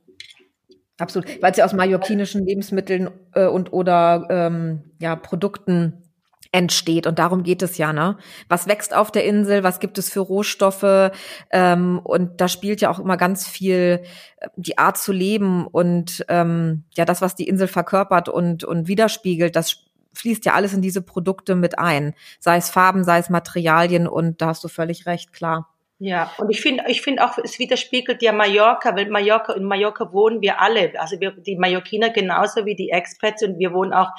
Absolut, 0.98 1.40
weil 1.40 1.54
sie 1.54 1.62
aus 1.62 1.72
mallorquinischen 1.72 2.44
Lebensmitteln 2.44 3.10
äh, 3.32 3.46
und 3.46 3.72
oder 3.72 4.26
ähm, 4.30 4.82
ja 4.98 5.14
Produkten 5.14 6.02
entsteht. 6.50 7.06
Und 7.06 7.18
darum 7.18 7.42
geht 7.42 7.62
es 7.62 7.78
ja, 7.78 7.92
ne? 7.92 8.16
Was 8.48 8.66
wächst 8.66 8.94
auf 8.94 9.12
der 9.12 9.24
Insel? 9.24 9.62
Was 9.62 9.80
gibt 9.80 9.98
es 9.98 10.10
für 10.10 10.20
Rohstoffe? 10.20 11.12
Ähm, 11.50 12.00
und 12.02 12.40
da 12.40 12.48
spielt 12.48 12.80
ja 12.80 12.90
auch 12.90 12.98
immer 12.98 13.16
ganz 13.16 13.46
viel 13.46 14.02
äh, 14.38 14.48
die 14.56 14.78
Art 14.78 14.98
zu 14.98 15.12
leben 15.12 15.66
und 15.66 16.24
ähm, 16.28 16.84
ja, 16.94 17.04
das, 17.04 17.20
was 17.22 17.34
die 17.34 17.48
Insel 17.48 17.68
verkörpert 17.68 18.28
und, 18.28 18.64
und 18.64 18.88
widerspiegelt, 18.88 19.54
das 19.56 19.84
fließt 20.14 20.44
ja 20.46 20.54
alles 20.54 20.72
in 20.74 20.82
diese 20.82 21.02
Produkte 21.02 21.54
mit 21.54 21.78
ein. 21.78 22.14
Sei 22.40 22.56
es 22.56 22.70
Farben, 22.70 23.04
sei 23.04 23.18
es 23.18 23.30
Materialien 23.30 24.08
und 24.08 24.40
da 24.40 24.48
hast 24.48 24.64
du 24.64 24.68
völlig 24.68 25.06
recht, 25.06 25.32
klar. 25.32 25.68
Ja, 26.00 26.32
und 26.38 26.48
ich 26.50 26.60
finde, 26.60 26.84
ich 26.86 27.02
finde 27.02 27.24
auch, 27.24 27.38
es 27.38 27.58
widerspiegelt 27.58 28.22
ja 28.22 28.32
Mallorca, 28.32 28.94
weil 28.94 29.10
Mallorca, 29.10 29.54
in 29.54 29.64
Mallorca 29.64 30.12
wohnen 30.12 30.40
wir 30.40 30.60
alle, 30.60 30.92
also 31.00 31.18
wir, 31.18 31.32
die 31.32 31.56
Mallorquiner 31.56 32.10
genauso 32.10 32.64
wie 32.64 32.76
die 32.76 32.90
Expats 32.90 33.42
und 33.42 33.58
wir 33.58 33.72
wohnen 33.72 33.92
auch 33.92 34.10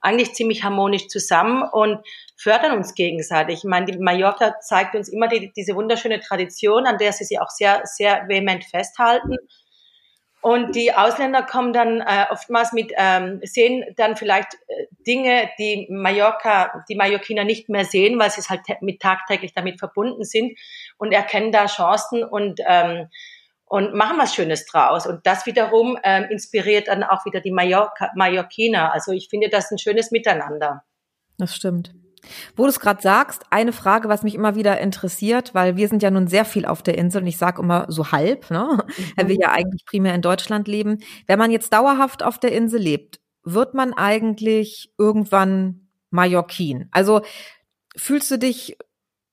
eigentlich 0.00 0.34
ziemlich 0.34 0.62
harmonisch 0.62 1.08
zusammen 1.08 1.64
und 1.72 1.98
fördern 2.36 2.76
uns 2.76 2.94
gegenseitig. 2.94 3.58
Ich 3.58 3.64
meine, 3.64 3.86
die 3.86 3.98
Mallorca 3.98 4.60
zeigt 4.60 4.94
uns 4.94 5.08
immer 5.08 5.26
die, 5.26 5.52
diese 5.56 5.74
wunderschöne 5.74 6.20
Tradition, 6.20 6.86
an 6.86 6.98
der 6.98 7.12
sie 7.12 7.24
sich 7.24 7.40
auch 7.40 7.50
sehr, 7.50 7.82
sehr 7.84 8.28
vehement 8.28 8.64
festhalten. 8.64 9.36
Und 10.42 10.76
die 10.76 10.92
Ausländer 10.92 11.42
kommen 11.42 11.72
dann 11.72 12.00
äh, 12.00 12.26
oftmals 12.30 12.72
mit, 12.72 12.92
ähm, 12.96 13.40
sehen 13.42 13.84
dann 13.96 14.16
vielleicht 14.16 14.54
äh, 14.68 14.86
Dinge, 15.06 15.50
die 15.58 15.88
Mallorca, 15.90 16.84
die 16.88 16.94
Mallorquiner 16.94 17.44
nicht 17.44 17.68
mehr 17.68 17.84
sehen, 17.84 18.18
weil 18.18 18.30
sie 18.30 18.40
es 18.40 18.50
halt 18.50 18.60
mit 18.80 19.00
tagtäglich 19.00 19.54
damit 19.54 19.78
verbunden 19.80 20.24
sind 20.24 20.56
und 20.98 21.12
erkennen 21.12 21.50
da 21.50 21.66
Chancen 21.66 22.22
und 22.22 22.60
ähm, 22.64 23.08
und 23.68 23.94
machen 23.94 24.16
was 24.18 24.32
Schönes 24.34 24.64
draus. 24.66 25.06
Und 25.06 25.26
das 25.26 25.44
wiederum 25.44 25.98
ähm, 26.04 26.24
inspiriert 26.30 26.88
dann 26.88 27.02
auch 27.02 27.26
wieder 27.26 27.40
die 27.40 27.50
Mallorca, 27.50 28.10
Mallorquiner. 28.14 28.92
Also 28.92 29.10
ich 29.10 29.28
finde 29.28 29.48
das 29.48 29.70
ein 29.72 29.78
schönes 29.78 30.12
Miteinander. 30.12 30.84
Das 31.36 31.54
stimmt. 31.54 31.92
Wo 32.56 32.64
du 32.64 32.68
es 32.68 32.80
gerade 32.80 33.02
sagst, 33.02 33.44
eine 33.50 33.72
Frage, 33.72 34.08
was 34.08 34.22
mich 34.22 34.34
immer 34.34 34.54
wieder 34.54 34.80
interessiert, 34.80 35.54
weil 35.54 35.76
wir 35.76 35.88
sind 35.88 36.02
ja 36.02 36.10
nun 36.10 36.26
sehr 36.26 36.44
viel 36.44 36.66
auf 36.66 36.82
der 36.82 36.98
Insel 36.98 37.22
und 37.22 37.26
ich 37.28 37.38
sage 37.38 37.62
immer 37.62 37.86
so 37.88 38.12
halb, 38.12 38.50
ne? 38.50 38.68
Mhm. 38.70 39.02
weil 39.16 39.28
wir 39.28 39.36
ja 39.36 39.52
eigentlich 39.52 39.84
primär 39.86 40.14
in 40.14 40.22
Deutschland 40.22 40.68
leben. 40.68 40.98
Wenn 41.26 41.38
man 41.38 41.50
jetzt 41.50 41.72
dauerhaft 41.72 42.22
auf 42.22 42.38
der 42.38 42.52
Insel 42.52 42.80
lebt, 42.80 43.20
wird 43.44 43.74
man 43.74 43.92
eigentlich 43.92 44.92
irgendwann 44.98 45.88
Mallorquin? 46.10 46.88
Also 46.90 47.22
fühlst 47.96 48.30
du 48.30 48.38
dich 48.38 48.76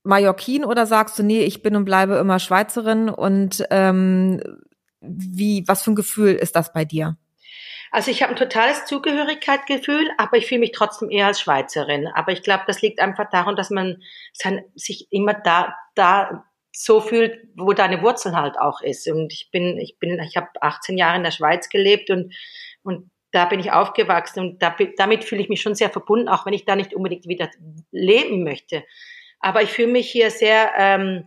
Mallorquin 0.03 0.65
oder 0.65 0.86
sagst 0.86 1.17
du, 1.17 1.23
nee, 1.23 1.43
ich 1.43 1.63
bin 1.63 1.75
und 1.75 1.86
bleibe 1.86 2.15
immer 2.15 2.39
Schweizerin 2.39 3.10
und 3.10 3.65
ähm, 3.69 4.41
wie, 5.01 5.63
was 5.67 5.84
für 5.84 5.91
ein 5.91 5.95
Gefühl 5.95 6.34
ist 6.34 6.56
das 6.56 6.73
bei 6.73 6.86
dir? 6.86 7.17
Also 7.93 8.10
ich 8.10 8.23
habe 8.23 8.34
ein 8.34 8.38
totales 8.38 8.86
Zugehörigkeitsgefühl, 8.86 10.10
aber 10.17 10.38
ich 10.38 10.47
fühle 10.47 10.62
mich 10.62 10.71
trotzdem 10.71 11.12
eher 11.12 11.27
als 11.27 11.39
Schweizerin. 11.39 12.08
Aber 12.08 12.32
ich 12.32 12.41
glaube, 12.41 12.63
das 12.65 12.82
liegt 12.82 12.99
einfach 12.99 13.29
daran, 13.29 13.56
dass 13.56 13.69
man 13.69 14.01
sich 14.73 15.08
immer 15.12 15.36
da, 15.36 15.75
da 15.93 16.43
so 16.71 17.01
fühlt, 17.01 17.38
wo 17.56 17.73
deine 17.73 18.01
Wurzeln 18.01 18.36
halt 18.36 18.60
auch 18.60 18.82
ist. 18.82 19.08
Und 19.08 19.32
ich 19.32 19.51
bin, 19.51 19.77
ich 19.77 19.99
bin, 19.99 20.19
ich 20.19 20.36
habe 20.38 20.47
18 20.60 20.97
Jahre 20.97 21.17
in 21.17 21.23
der 21.23 21.29
Schweiz 21.29 21.69
gelebt 21.69 22.10
und 22.10 22.34
und 22.82 23.12
da 23.32 23.45
bin 23.45 23.60
ich 23.60 23.71
aufgewachsen 23.71 24.39
und 24.39 24.62
da, 24.62 24.75
damit 24.97 25.23
fühle 25.23 25.41
ich 25.41 25.49
mich 25.49 25.62
schon 25.62 25.75
sehr 25.75 25.89
verbunden, 25.89 26.29
auch 26.29 26.45
wenn 26.45 26.53
ich 26.53 26.65
da 26.65 26.75
nicht 26.75 26.93
unbedingt 26.93 27.27
wieder 27.27 27.49
leben 27.91 28.43
möchte. 28.43 28.84
Aber 29.39 29.62
ich 29.62 29.69
fühle 29.69 29.91
mich 29.91 30.10
hier 30.10 30.29
sehr, 30.29 30.71
ähm, 30.77 31.25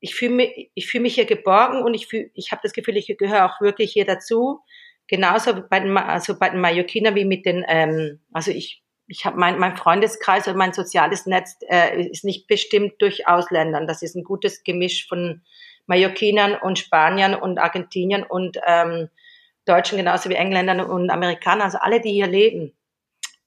ich 0.00 0.14
fühle 0.14 0.34
mich, 0.34 0.70
ich 0.74 0.86
fühle 0.88 1.02
mich 1.02 1.14
hier 1.14 1.24
geborgen 1.24 1.82
und 1.82 1.94
ich 1.94 2.06
fühle, 2.06 2.30
ich 2.34 2.52
habe 2.52 2.60
das 2.62 2.72
Gefühl, 2.72 2.96
ich 2.96 3.12
gehöre 3.18 3.46
auch 3.46 3.60
wirklich 3.60 3.92
hier 3.92 4.04
dazu. 4.04 4.60
Genauso 5.08 5.62
bei 5.68 5.80
den, 5.80 5.96
also 5.96 6.38
bei 6.38 6.50
den 6.50 6.60
Mallorquiner 6.60 7.14
wie 7.14 7.24
mit 7.24 7.46
den, 7.46 7.64
ähm, 7.68 8.20
also 8.32 8.50
ich, 8.50 8.82
ich 9.06 9.24
habe 9.24 9.38
mein, 9.38 9.58
mein 9.58 9.76
Freundeskreis 9.76 10.48
und 10.48 10.56
mein 10.56 10.72
soziales 10.72 11.26
Netz 11.26 11.56
äh, 11.68 12.02
ist 12.02 12.24
nicht 12.24 12.48
bestimmt 12.48 12.94
durch 13.00 13.28
Ausländern. 13.28 13.86
Das 13.86 14.02
ist 14.02 14.16
ein 14.16 14.24
gutes 14.24 14.64
Gemisch 14.64 15.06
von 15.08 15.42
Mallorquinern 15.86 16.56
und 16.56 16.78
Spaniern 16.78 17.34
und 17.34 17.58
Argentiniern 17.58 18.24
und 18.24 18.58
ähm, 18.66 19.08
Deutschen 19.64 19.98
genauso 19.98 20.28
wie 20.28 20.34
Engländern 20.34 20.80
und 20.80 21.10
Amerikanern, 21.10 21.62
also 21.62 21.78
alle, 21.78 22.00
die 22.00 22.12
hier 22.12 22.26
leben. 22.26 22.72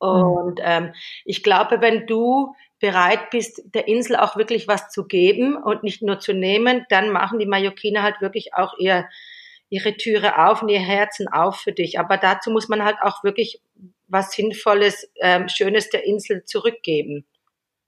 Mhm. 0.02 0.08
Und 0.08 0.60
ähm, 0.64 0.94
ich 1.26 1.44
glaube, 1.44 1.82
wenn 1.82 2.08
du 2.08 2.56
bereit 2.80 3.30
bist, 3.32 3.62
der 3.74 3.88
Insel 3.88 4.16
auch 4.16 4.38
wirklich 4.38 4.68
was 4.68 4.90
zu 4.90 5.06
geben 5.06 5.58
und 5.58 5.84
nicht 5.84 6.02
nur 6.02 6.20
zu 6.20 6.34
nehmen, 6.34 6.86
dann 6.90 7.10
machen 7.10 7.40
die 7.40 7.46
Mallorquiner 7.46 8.04
halt 8.04 8.22
wirklich 8.22 8.54
auch 8.54 8.78
ihr, 8.78 9.08
ihre 9.70 9.96
Türe 9.96 10.38
auf 10.48 10.62
und 10.62 10.70
ihr 10.70 10.80
Herzen 10.80 11.28
auf 11.28 11.58
für 11.58 11.72
dich. 11.72 12.00
Aber 12.00 12.18
dazu 12.18 12.52
muss 12.52 12.70
man 12.70 12.84
halt 12.84 12.98
auch 13.02 13.24
wirklich 13.24 13.62
was 14.08 14.32
Sinnvolles, 14.32 15.10
ähm, 15.22 15.48
Schönes 15.48 15.90
der 15.90 16.06
Insel 16.06 16.44
zurückgeben. 16.46 17.26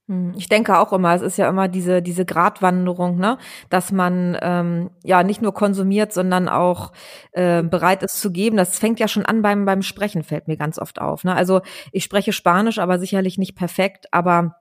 Hm, 0.08 0.34
ich 0.36 0.48
denke 0.48 0.78
auch 0.78 0.92
immer, 0.92 1.14
es 1.14 1.22
ist 1.22 1.38
ja 1.38 1.48
immer 1.48 1.68
diese, 1.68 2.02
diese 2.02 2.24
Gratwanderung, 2.24 3.18
ne? 3.18 3.38
dass 3.70 3.92
man 3.92 4.36
ähm, 4.40 4.90
ja 5.04 5.22
nicht 5.22 5.42
nur 5.42 5.54
konsumiert, 5.54 6.12
sondern 6.12 6.48
auch 6.48 6.92
äh, 7.32 7.62
bereit 7.62 8.02
ist 8.02 8.20
zu 8.20 8.32
geben. 8.32 8.56
Das 8.56 8.78
fängt 8.78 9.00
ja 9.00 9.08
schon 9.08 9.26
an 9.26 9.42
beim, 9.42 9.64
beim 9.64 9.82
Sprechen, 9.82 10.22
fällt 10.22 10.48
mir 10.48 10.56
ganz 10.56 10.78
oft 10.78 11.00
auf. 11.00 11.24
Ne? 11.24 11.34
Also 11.34 11.60
ich 11.92 12.04
spreche 12.04 12.32
Spanisch, 12.32 12.78
aber 12.78 12.98
sicherlich 12.98 13.38
nicht 13.38 13.56
perfekt, 13.56 14.06
aber 14.12 14.56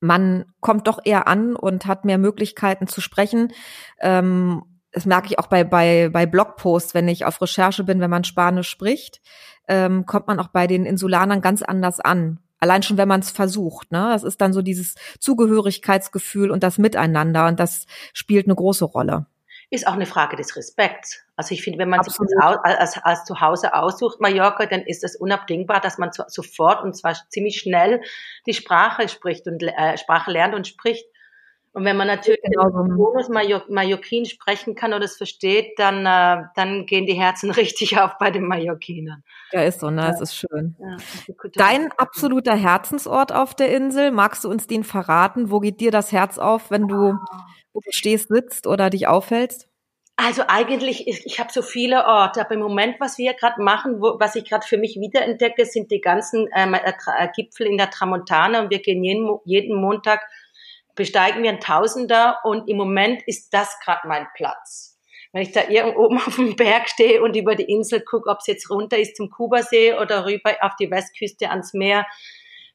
man 0.00 0.46
kommt 0.60 0.88
doch 0.88 0.98
eher 1.04 1.28
an 1.28 1.54
und 1.54 1.86
hat 1.86 2.04
mehr 2.04 2.18
Möglichkeiten 2.18 2.88
zu 2.88 3.00
sprechen. 3.00 3.52
Ähm, 4.00 4.64
das 4.92 5.06
merke 5.06 5.28
ich 5.28 5.38
auch 5.38 5.46
bei, 5.46 5.64
bei, 5.64 6.10
bei 6.12 6.26
Blogposts, 6.26 6.94
wenn 6.94 7.08
ich 7.08 7.24
auf 7.24 7.40
Recherche 7.40 7.84
bin, 7.84 8.00
wenn 8.00 8.10
man 8.10 8.24
Spanisch 8.24 8.68
spricht, 8.68 9.20
ähm, 9.68 10.06
kommt 10.06 10.26
man 10.26 10.38
auch 10.38 10.48
bei 10.48 10.66
den 10.66 10.84
Insulanern 10.84 11.40
ganz 11.40 11.62
anders 11.62 11.98
an. 12.00 12.40
Allein 12.58 12.82
schon, 12.82 12.98
wenn 12.98 13.08
man 13.08 13.20
es 13.20 13.30
versucht. 13.30 13.90
Ne? 13.90 14.10
Das 14.12 14.22
ist 14.22 14.40
dann 14.40 14.52
so 14.52 14.62
dieses 14.62 14.94
Zugehörigkeitsgefühl 15.18 16.50
und 16.50 16.62
das 16.62 16.78
Miteinander 16.78 17.48
und 17.48 17.58
das 17.58 17.86
spielt 18.12 18.46
eine 18.46 18.54
große 18.54 18.84
Rolle 18.84 19.26
ist 19.72 19.86
auch 19.86 19.94
eine 19.94 20.04
Frage 20.04 20.36
des 20.36 20.54
Respekts. 20.54 21.24
Also 21.34 21.54
ich 21.54 21.62
finde, 21.62 21.78
wenn 21.78 21.88
man 21.88 22.00
Absolut. 22.00 22.28
sich 22.28 22.38
als, 22.42 22.58
als, 22.62 22.98
als 22.98 23.24
Zuhause 23.24 23.72
aussucht, 23.72 24.20
Mallorca, 24.20 24.66
dann 24.66 24.82
ist 24.82 25.02
es 25.02 25.16
unabdingbar, 25.16 25.80
dass 25.80 25.96
man 25.96 26.10
sofort 26.12 26.84
und 26.84 26.94
zwar 26.94 27.16
ziemlich 27.30 27.58
schnell 27.58 28.02
die 28.46 28.52
Sprache 28.52 29.08
spricht 29.08 29.46
und 29.46 29.62
äh, 29.62 29.96
Sprache 29.96 30.30
lernt 30.30 30.54
und 30.54 30.66
spricht. 30.66 31.06
Und 31.74 31.84
wenn 31.84 31.96
man 31.96 32.06
natürlich 32.06 32.40
genau 32.42 32.68
so. 32.70 32.84
Bonus 32.96 33.28
Mallorquin 33.30 34.26
sprechen 34.26 34.74
kann 34.74 34.92
oder 34.92 35.04
es 35.04 35.16
versteht, 35.16 35.78
dann, 35.78 36.04
äh, 36.04 36.44
dann 36.54 36.84
gehen 36.84 37.06
die 37.06 37.14
Herzen 37.14 37.50
richtig 37.50 37.98
auf 37.98 38.18
bei 38.18 38.30
den 38.30 38.46
Mallorquinern. 38.46 39.24
Ja, 39.52 39.62
ist 39.62 39.80
so, 39.80 39.90
ne? 39.90 40.10
Es 40.10 40.20
ist 40.20 40.36
schön. 40.36 40.76
Ja, 40.78 40.96
Dein 41.54 41.90
absoluter 41.92 42.54
Herzensort 42.54 43.32
auf 43.32 43.54
der 43.54 43.74
Insel, 43.74 44.10
magst 44.10 44.44
du 44.44 44.50
uns 44.50 44.66
den 44.66 44.84
verraten? 44.84 45.50
Wo 45.50 45.60
geht 45.60 45.80
dir 45.80 45.90
das 45.90 46.12
Herz 46.12 46.38
auf, 46.38 46.70
wenn 46.70 46.88
du 46.88 47.14
wo 47.72 47.80
du 47.80 47.90
stehst, 47.90 48.28
sitzt 48.28 48.66
oder 48.66 48.90
dich 48.90 49.06
aufhältst? 49.06 49.68
Also 50.16 50.42
eigentlich, 50.46 51.08
ich, 51.08 51.24
ich 51.24 51.40
habe 51.40 51.50
so 51.50 51.62
viele 51.62 52.04
Orte, 52.04 52.42
aber 52.42 52.54
im 52.54 52.60
Moment, 52.60 52.96
was 53.00 53.16
wir 53.16 53.32
gerade 53.32 53.62
machen, 53.62 54.00
wo, 54.00 54.20
was 54.20 54.36
ich 54.36 54.44
gerade 54.44 54.66
für 54.66 54.76
mich 54.76 54.96
wiederentdecke, 54.96 55.64
sind 55.64 55.90
die 55.90 56.00
ganzen 56.00 56.48
ähm, 56.54 56.74
äh, 56.74 56.92
äh, 57.18 57.28
Gipfel 57.34 57.66
in 57.66 57.78
der 57.78 57.90
Tramontane 57.90 58.62
und 58.62 58.70
wir 58.70 58.80
gehen 58.80 59.02
jeden, 59.02 59.38
jeden 59.44 59.74
Montag, 59.80 60.20
besteigen 60.94 61.42
wir 61.42 61.50
ein 61.50 61.60
Tausender 61.60 62.38
und 62.44 62.68
im 62.68 62.76
Moment 62.76 63.22
ist 63.26 63.52
das 63.52 63.78
gerade 63.80 64.06
mein 64.06 64.26
Platz. 64.34 64.98
Wenn 65.32 65.42
ich 65.42 65.52
da 65.52 65.68
irgendwo 65.68 66.04
oben 66.04 66.18
auf 66.18 66.36
dem 66.36 66.56
Berg 66.56 66.88
stehe 66.88 67.22
und 67.22 67.36
über 67.36 67.54
die 67.54 67.64
Insel 67.64 68.02
gucke, 68.02 68.28
ob 68.28 68.38
es 68.40 68.46
jetzt 68.46 68.68
runter 68.70 68.98
ist 68.98 69.16
zum 69.16 69.30
Kubasee 69.30 69.94
oder 69.94 70.26
rüber 70.26 70.54
auf 70.60 70.76
die 70.78 70.90
Westküste 70.90 71.48
ans 71.48 71.72
Meer, 71.72 72.06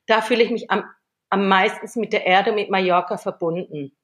da 0.08 0.21
fühle 0.21 0.43
ich 0.43 0.49
mich 0.49 0.71
am, 0.71 0.84
am 1.30 1.47
meisten 1.47 1.99
mit 1.99 2.13
der 2.13 2.25
Erde, 2.25 2.51
mit 2.51 2.71
Mallorca 2.71 3.17
verbunden. 3.17 3.95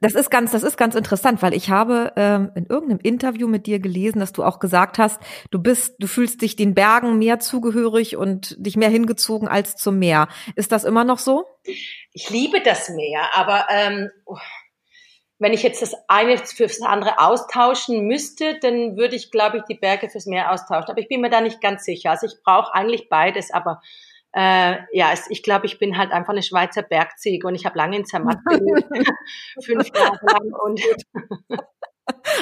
Das 0.00 0.14
ist 0.14 0.30
ganz, 0.30 0.52
das 0.52 0.62
ist 0.62 0.76
ganz 0.76 0.94
interessant, 0.94 1.42
weil 1.42 1.54
ich 1.54 1.70
habe 1.70 2.12
ähm, 2.16 2.50
in 2.54 2.66
irgendeinem 2.66 3.00
Interview 3.02 3.46
mit 3.46 3.66
dir 3.66 3.78
gelesen, 3.78 4.20
dass 4.20 4.32
du 4.32 4.42
auch 4.42 4.58
gesagt 4.58 4.98
hast, 4.98 5.20
du 5.50 5.58
bist, 5.58 5.96
du 5.98 6.06
fühlst 6.06 6.40
dich 6.42 6.56
den 6.56 6.74
Bergen 6.74 7.18
mehr 7.18 7.40
zugehörig 7.40 8.16
und 8.16 8.56
dich 8.58 8.76
mehr 8.76 8.88
hingezogen 8.88 9.48
als 9.48 9.76
zum 9.76 9.98
Meer. 9.98 10.28
Ist 10.56 10.72
das 10.72 10.84
immer 10.84 11.04
noch 11.04 11.18
so? 11.18 11.44
Ich 12.12 12.30
liebe 12.30 12.62
das 12.62 12.88
Meer, 12.88 13.30
aber 13.34 13.66
ähm, 13.70 14.10
wenn 15.38 15.54
ich 15.54 15.62
jetzt 15.62 15.82
das 15.82 15.94
eine 16.06 16.38
fürs 16.38 16.82
andere 16.82 17.18
austauschen 17.18 18.06
müsste, 18.06 18.58
dann 18.60 18.96
würde 18.96 19.16
ich, 19.16 19.30
glaube 19.30 19.58
ich, 19.58 19.64
die 19.64 19.74
Berge 19.74 20.10
fürs 20.10 20.26
Meer 20.26 20.52
austauschen. 20.52 20.90
Aber 20.90 21.00
ich 21.00 21.08
bin 21.08 21.22
mir 21.22 21.30
da 21.30 21.40
nicht 21.40 21.62
ganz 21.62 21.84
sicher. 21.84 22.10
Also 22.10 22.26
ich 22.26 22.34
brauche 22.44 22.74
eigentlich 22.74 23.08
beides, 23.08 23.50
aber 23.50 23.80
äh, 24.32 24.76
ja, 24.92 25.12
es, 25.12 25.28
ich 25.30 25.42
glaube, 25.42 25.66
ich 25.66 25.78
bin 25.78 25.98
halt 25.98 26.12
einfach 26.12 26.32
eine 26.32 26.42
Schweizer 26.42 26.82
Bergziege 26.82 27.46
und 27.46 27.54
ich 27.54 27.66
habe 27.66 27.76
lange 27.76 27.96
in 27.96 28.04
Zermatt 28.04 28.38
gelebt, 28.46 28.88
fünf 29.64 29.88
Jahre 29.94 30.18
lang 30.26 30.52
und 30.64 30.80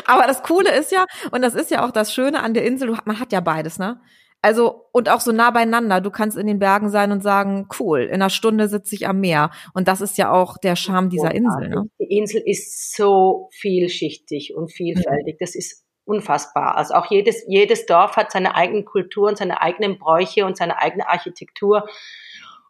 aber 0.07 0.27
das 0.27 0.43
Coole 0.43 0.75
ist 0.75 0.93
ja, 0.93 1.05
und 1.31 1.43
das 1.43 1.55
ist 1.55 1.71
ja 1.71 1.87
auch 1.87 1.91
das 1.91 2.13
Schöne 2.13 2.43
an 2.43 2.55
der 2.55 2.65
Insel, 2.65 2.97
man 3.05 3.21
hat 3.21 3.33
ja 3.33 3.41
beides, 3.41 3.79
ne? 3.79 4.01
Also, 4.41 4.85
und 4.93 5.09
auch 5.09 5.21
so 5.21 5.33
nah 5.33 5.51
beieinander. 5.51 6.01
Du 6.01 6.11
kannst 6.11 6.37
in 6.37 6.47
den 6.47 6.61
Bergen 6.61 6.91
sein 6.91 7.11
und 7.11 7.25
sagen, 7.25 7.67
cool, 7.81 8.03
in 8.03 8.15
einer 8.15 8.31
Stunde 8.31 8.69
sitze 8.69 8.95
ich 8.95 9.09
am 9.09 9.19
Meer. 9.19 9.51
Und 9.75 9.89
das 9.89 10.01
ist 10.01 10.17
ja 10.17 10.31
auch 10.31 10.59
der 10.59 10.77
Charme 10.77 11.11
dieser 11.11 11.35
Insel. 11.35 11.69
Ne? 11.69 11.91
Die 11.99 12.17
Insel 12.17 12.43
ist 12.45 12.97
so 12.97 13.49
vielschichtig 13.53 14.55
und 14.55 14.73
vielfältig. 14.73 15.39
Das 15.41 15.57
ist 15.57 15.85
unfassbar. 16.09 16.77
Also 16.77 16.95
auch 16.95 17.07
jedes, 17.07 17.45
jedes 17.47 17.87
Dorf 17.87 18.17
hat 18.17 18.33
seine 18.33 18.55
eigene 18.55 18.83
Kultur 18.83 19.29
und 19.29 19.39
seine 19.39 19.61
eigenen 19.61 19.99
Bräuche 19.99 20.47
und 20.47 20.57
seine 20.57 20.79
eigene 20.79 21.09
Architektur. 21.09 21.89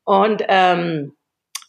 Und 0.05 0.43
ähm, 0.49 1.13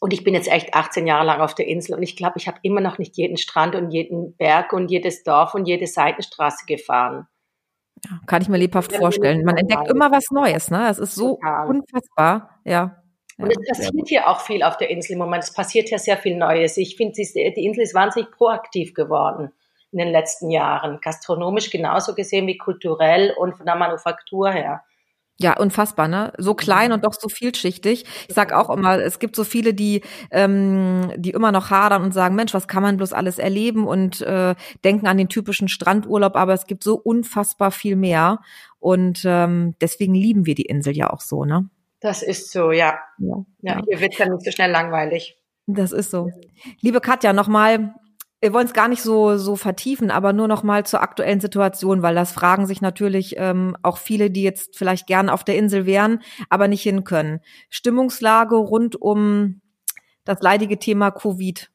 und 0.01 0.13
ich 0.13 0.23
bin 0.23 0.33
jetzt 0.33 0.47
echt 0.47 0.73
18 0.73 1.05
Jahre 1.07 1.25
lang 1.25 1.41
auf 1.41 1.53
der 1.55 1.67
Insel 1.67 1.93
und 1.93 2.03
ich 2.03 2.15
glaube, 2.15 2.35
ich 2.37 2.47
habe 2.47 2.57
immer 2.63 2.79
noch 2.79 2.99
nicht 2.99 3.17
jeden 3.17 3.35
Strand 3.35 3.75
und 3.75 3.91
jeden 3.91 4.37
Berg 4.37 4.71
und 4.71 4.89
jedes 4.89 5.23
Dorf 5.23 5.53
und 5.55 5.65
jede 5.65 5.87
Seitenstraße 5.87 6.65
gefahren. 6.65 7.27
Ja, 8.05 8.17
kann 8.25 8.41
ich 8.41 8.47
mir 8.47 8.57
lebhaft 8.57 8.95
vorstellen. 8.95 9.43
Man 9.43 9.57
entdeckt 9.57 9.89
immer 9.89 10.09
was 10.09 10.31
Neues, 10.31 10.71
ne? 10.71 10.87
Es 10.89 10.99
ist 10.99 11.15
so 11.15 11.35
Total. 11.35 11.67
unfassbar, 11.67 12.61
ja. 12.63 13.03
Und 13.37 13.51
es 13.51 13.67
passiert 13.67 14.07
hier 14.07 14.29
auch 14.29 14.39
viel 14.39 14.63
auf 14.63 14.77
der 14.77 14.89
Insel 14.89 15.13
im 15.13 15.19
Moment. 15.19 15.43
Es 15.43 15.53
passiert 15.53 15.89
ja 15.89 15.97
sehr 15.97 16.15
viel 16.15 16.37
Neues. 16.37 16.77
Ich 16.77 16.95
finde, 16.95 17.13
die 17.15 17.65
Insel 17.65 17.83
ist 17.83 17.93
wahnsinnig 17.93 18.31
proaktiv 18.31 18.93
geworden 18.93 19.51
in 19.91 19.99
den 19.99 20.11
letzten 20.11 20.49
Jahren. 20.49 20.99
Gastronomisch 21.01 21.69
genauso 21.69 22.15
gesehen 22.15 22.47
wie 22.47 22.57
kulturell 22.57 23.33
und 23.37 23.55
von 23.57 23.65
der 23.65 23.75
Manufaktur 23.75 24.51
her. 24.51 24.83
Ja, 25.41 25.55
unfassbar, 25.55 26.09
ne? 26.09 26.33
So 26.37 26.53
klein 26.53 26.91
und 26.91 27.05
doch 27.05 27.13
so 27.13 27.29
vielschichtig. 27.29 28.03
Ich 28.27 28.35
sag 28.35 28.51
auch 28.51 28.69
immer, 28.69 28.99
es 28.99 29.19
gibt 29.19 29.37
so 29.37 29.45
viele, 29.45 29.73
die, 29.73 30.01
ähm, 30.31 31.13
die 31.15 31.29
immer 31.29 31.53
noch 31.53 31.69
hadern 31.69 32.03
und 32.03 32.13
sagen, 32.13 32.35
Mensch, 32.35 32.53
was 32.53 32.67
kann 32.67 32.83
man 32.83 32.97
bloß 32.97 33.13
alles 33.13 33.39
erleben 33.39 33.87
und 33.87 34.19
äh, 34.19 34.55
denken 34.83 35.07
an 35.07 35.17
den 35.17 35.29
typischen 35.29 35.69
Strandurlaub, 35.69 36.35
aber 36.35 36.53
es 36.53 36.67
gibt 36.67 36.83
so 36.83 36.95
unfassbar 36.95 37.71
viel 37.71 37.95
mehr. 37.95 38.39
Und 38.79 39.21
ähm, 39.23 39.75
deswegen 39.79 40.13
lieben 40.13 40.45
wir 40.45 40.55
die 40.55 40.65
Insel 40.65 40.95
ja 40.95 41.09
auch 41.09 41.21
so, 41.21 41.45
ne? 41.45 41.69
Das 42.01 42.21
ist 42.21 42.51
so, 42.51 42.73
ja. 42.73 42.99
Ja, 43.17 43.45
ja 43.61 43.81
hier 43.87 44.01
wird 44.01 44.15
ja 44.15 44.27
nicht 44.27 44.43
so 44.43 44.51
schnell 44.51 44.71
langweilig. 44.71 45.39
Das 45.67 45.93
ist 45.93 46.11
so. 46.11 46.31
Liebe 46.81 46.99
Katja, 46.99 47.31
nochmal 47.31 47.93
wir 48.41 48.53
wollen 48.53 48.67
es 48.67 48.73
gar 48.73 48.87
nicht 48.87 49.01
so 49.01 49.37
so 49.37 49.55
vertiefen, 49.55 50.11
aber 50.11 50.31
nur 50.31 50.47
noch 50.47 50.63
mal 50.63 50.85
zur 50.85 51.01
aktuellen 51.01 51.41
Situation, 51.41 52.01
weil 52.01 52.15
das 52.15 52.31
fragen 52.31 52.65
sich 52.65 52.81
natürlich 52.81 53.35
ähm, 53.37 53.75
auch 53.81 53.97
viele, 53.97 54.31
die 54.31 54.43
jetzt 54.43 54.77
vielleicht 54.77 55.07
gern 55.07 55.29
auf 55.29 55.43
der 55.43 55.57
Insel 55.57 55.85
wären, 55.85 56.21
aber 56.49 56.67
nicht 56.67 56.83
hin 56.83 57.03
können. 57.03 57.41
Stimmungslage 57.69 58.55
rund 58.55 59.01
um 59.01 59.61
das 60.23 60.41
leidige 60.41 60.79
Thema 60.79 61.11
Covid. 61.11 61.69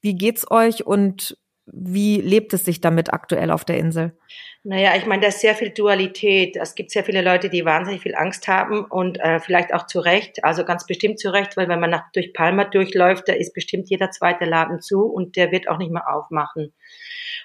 Wie 0.00 0.14
geht's 0.14 0.50
euch 0.50 0.86
und 0.86 1.36
wie 1.66 2.20
lebt 2.20 2.54
es 2.54 2.64
sich 2.64 2.80
damit 2.80 3.12
aktuell 3.12 3.50
auf 3.50 3.64
der 3.64 3.78
Insel? 3.78 4.16
Naja, 4.62 4.94
ich 4.94 5.06
meine, 5.06 5.22
da 5.22 5.28
ist 5.28 5.40
sehr 5.40 5.54
viel 5.54 5.70
Dualität. 5.70 6.56
Es 6.56 6.74
gibt 6.74 6.90
sehr 6.90 7.02
viele 7.02 7.22
Leute, 7.22 7.48
die 7.48 7.64
wahnsinnig 7.64 8.02
viel 8.02 8.14
Angst 8.14 8.46
haben 8.46 8.84
und 8.84 9.18
äh, 9.18 9.40
vielleicht 9.40 9.72
auch 9.72 9.86
zu 9.86 10.00
Recht, 10.00 10.44
also 10.44 10.66
ganz 10.66 10.84
bestimmt 10.84 11.18
zu 11.18 11.32
Recht, 11.32 11.56
weil 11.56 11.68
wenn 11.68 11.80
man 11.80 11.88
nach, 11.90 12.12
durch 12.12 12.34
Palma 12.34 12.64
durchläuft, 12.64 13.26
da 13.28 13.32
ist 13.32 13.54
bestimmt 13.54 13.88
jeder 13.88 14.10
zweite 14.10 14.44
Laden 14.44 14.82
zu 14.82 15.04
und 15.06 15.36
der 15.36 15.50
wird 15.50 15.66
auch 15.68 15.78
nicht 15.78 15.90
mehr 15.92 16.14
aufmachen. 16.14 16.74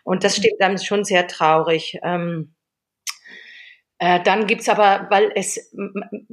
Und 0.04 0.26
das 0.26 0.38
stimmt 0.38 0.56
dann 0.60 0.78
schon 0.78 1.06
sehr 1.06 1.28
traurig. 1.28 2.00
Ähm, 2.04 2.54
äh, 2.54 2.55
dann 3.98 4.46
gibt's 4.46 4.68
aber, 4.68 5.08
weil 5.10 5.32
es, 5.36 5.72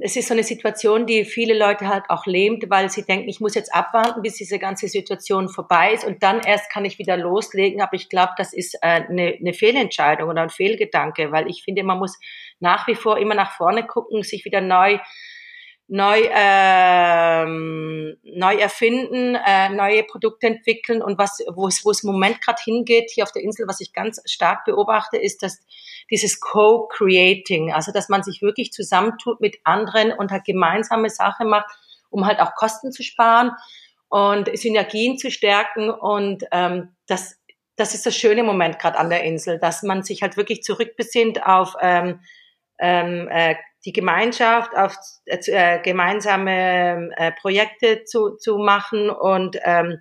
es 0.01 0.15
ist 0.17 0.27
so 0.27 0.33
eine 0.33 0.43
Situation, 0.43 1.05
die 1.05 1.23
viele 1.23 1.57
Leute 1.57 1.87
halt 1.87 2.03
auch 2.09 2.25
lähmt, 2.25 2.69
weil 2.69 2.89
sie 2.89 3.03
denken, 3.03 3.29
ich 3.29 3.39
muss 3.39 3.55
jetzt 3.55 3.73
abwarten, 3.73 4.21
bis 4.21 4.35
diese 4.35 4.59
ganze 4.59 4.89
Situation 4.89 5.47
vorbei 5.47 5.93
ist 5.93 6.03
und 6.03 6.21
dann 6.23 6.41
erst 6.41 6.69
kann 6.69 6.83
ich 6.83 6.99
wieder 6.99 7.15
loslegen. 7.15 7.81
Aber 7.81 7.93
ich 7.93 8.09
glaube, 8.09 8.33
das 8.35 8.51
ist 8.51 8.75
äh, 8.81 9.05
eine, 9.07 9.37
eine 9.39 9.53
Fehlentscheidung 9.53 10.29
oder 10.29 10.41
ein 10.41 10.49
Fehlgedanke, 10.49 11.31
weil 11.31 11.49
ich 11.49 11.63
finde, 11.63 11.83
man 11.83 11.99
muss 11.99 12.19
nach 12.59 12.85
wie 12.87 12.95
vor 12.95 13.17
immer 13.17 13.35
nach 13.35 13.55
vorne 13.55 13.87
gucken, 13.87 14.23
sich 14.23 14.43
wieder 14.43 14.59
neu 14.59 14.99
neu, 15.87 16.21
ähm, 16.31 18.17
neu 18.23 18.55
erfinden, 18.55 19.35
äh, 19.35 19.69
neue 19.69 20.03
Produkte 20.03 20.47
entwickeln. 20.47 21.01
Und 21.01 21.17
was, 21.17 21.43
wo 21.53 21.67
es, 21.67 21.83
wo 21.85 21.91
es 21.91 22.03
im 22.03 22.11
Moment 22.11 22.41
gerade 22.41 22.61
hingeht 22.63 23.11
hier 23.13 23.23
auf 23.23 23.31
der 23.31 23.43
Insel, 23.43 23.67
was 23.67 23.81
ich 23.81 23.93
ganz 23.93 24.21
stark 24.25 24.65
beobachte, 24.65 25.17
ist, 25.17 25.43
dass 25.43 25.59
dieses 26.09 26.39
Co-Creating, 26.39 27.73
also 27.73 27.91
dass 27.91 28.09
man 28.09 28.23
sich 28.23 28.41
wirklich 28.41 28.71
zusammentut 28.71 29.41
mit 29.41 29.57
anderen 29.63 30.11
und 30.11 30.31
halt 30.31 30.45
gemeinsame 30.45 31.09
Sache 31.09 31.45
macht, 31.45 31.69
um 32.09 32.25
halt 32.25 32.39
auch 32.39 32.55
Kosten 32.55 32.91
zu 32.91 33.03
sparen 33.03 33.51
und 34.09 34.55
Synergien 34.57 35.17
zu 35.17 35.31
stärken. 35.31 35.89
Und 35.89 36.45
ähm, 36.51 36.95
das 37.07 37.37
das 37.75 37.95
ist 37.95 38.05
das 38.05 38.15
schöne 38.15 38.43
Moment 38.43 38.79
gerade 38.79 38.99
an 38.99 39.09
der 39.09 39.23
Insel, 39.23 39.59
dass 39.59 39.81
man 39.83 40.03
sich 40.03 40.21
halt 40.21 40.37
wirklich 40.37 40.61
zurückbesinnt 40.61 41.43
auf 41.43 41.75
ähm, 41.81 42.19
ähm, 42.79 43.27
äh, 43.31 43.55
die 43.85 43.93
Gemeinschaft, 43.93 44.75
auf 44.75 44.95
äh, 45.25 45.37
äh, 45.47 45.81
gemeinsame 45.81 47.09
äh, 47.17 47.31
Projekte 47.33 48.03
zu, 48.05 48.37
zu 48.37 48.57
machen 48.57 49.09
und, 49.09 49.57
ähm, 49.63 49.99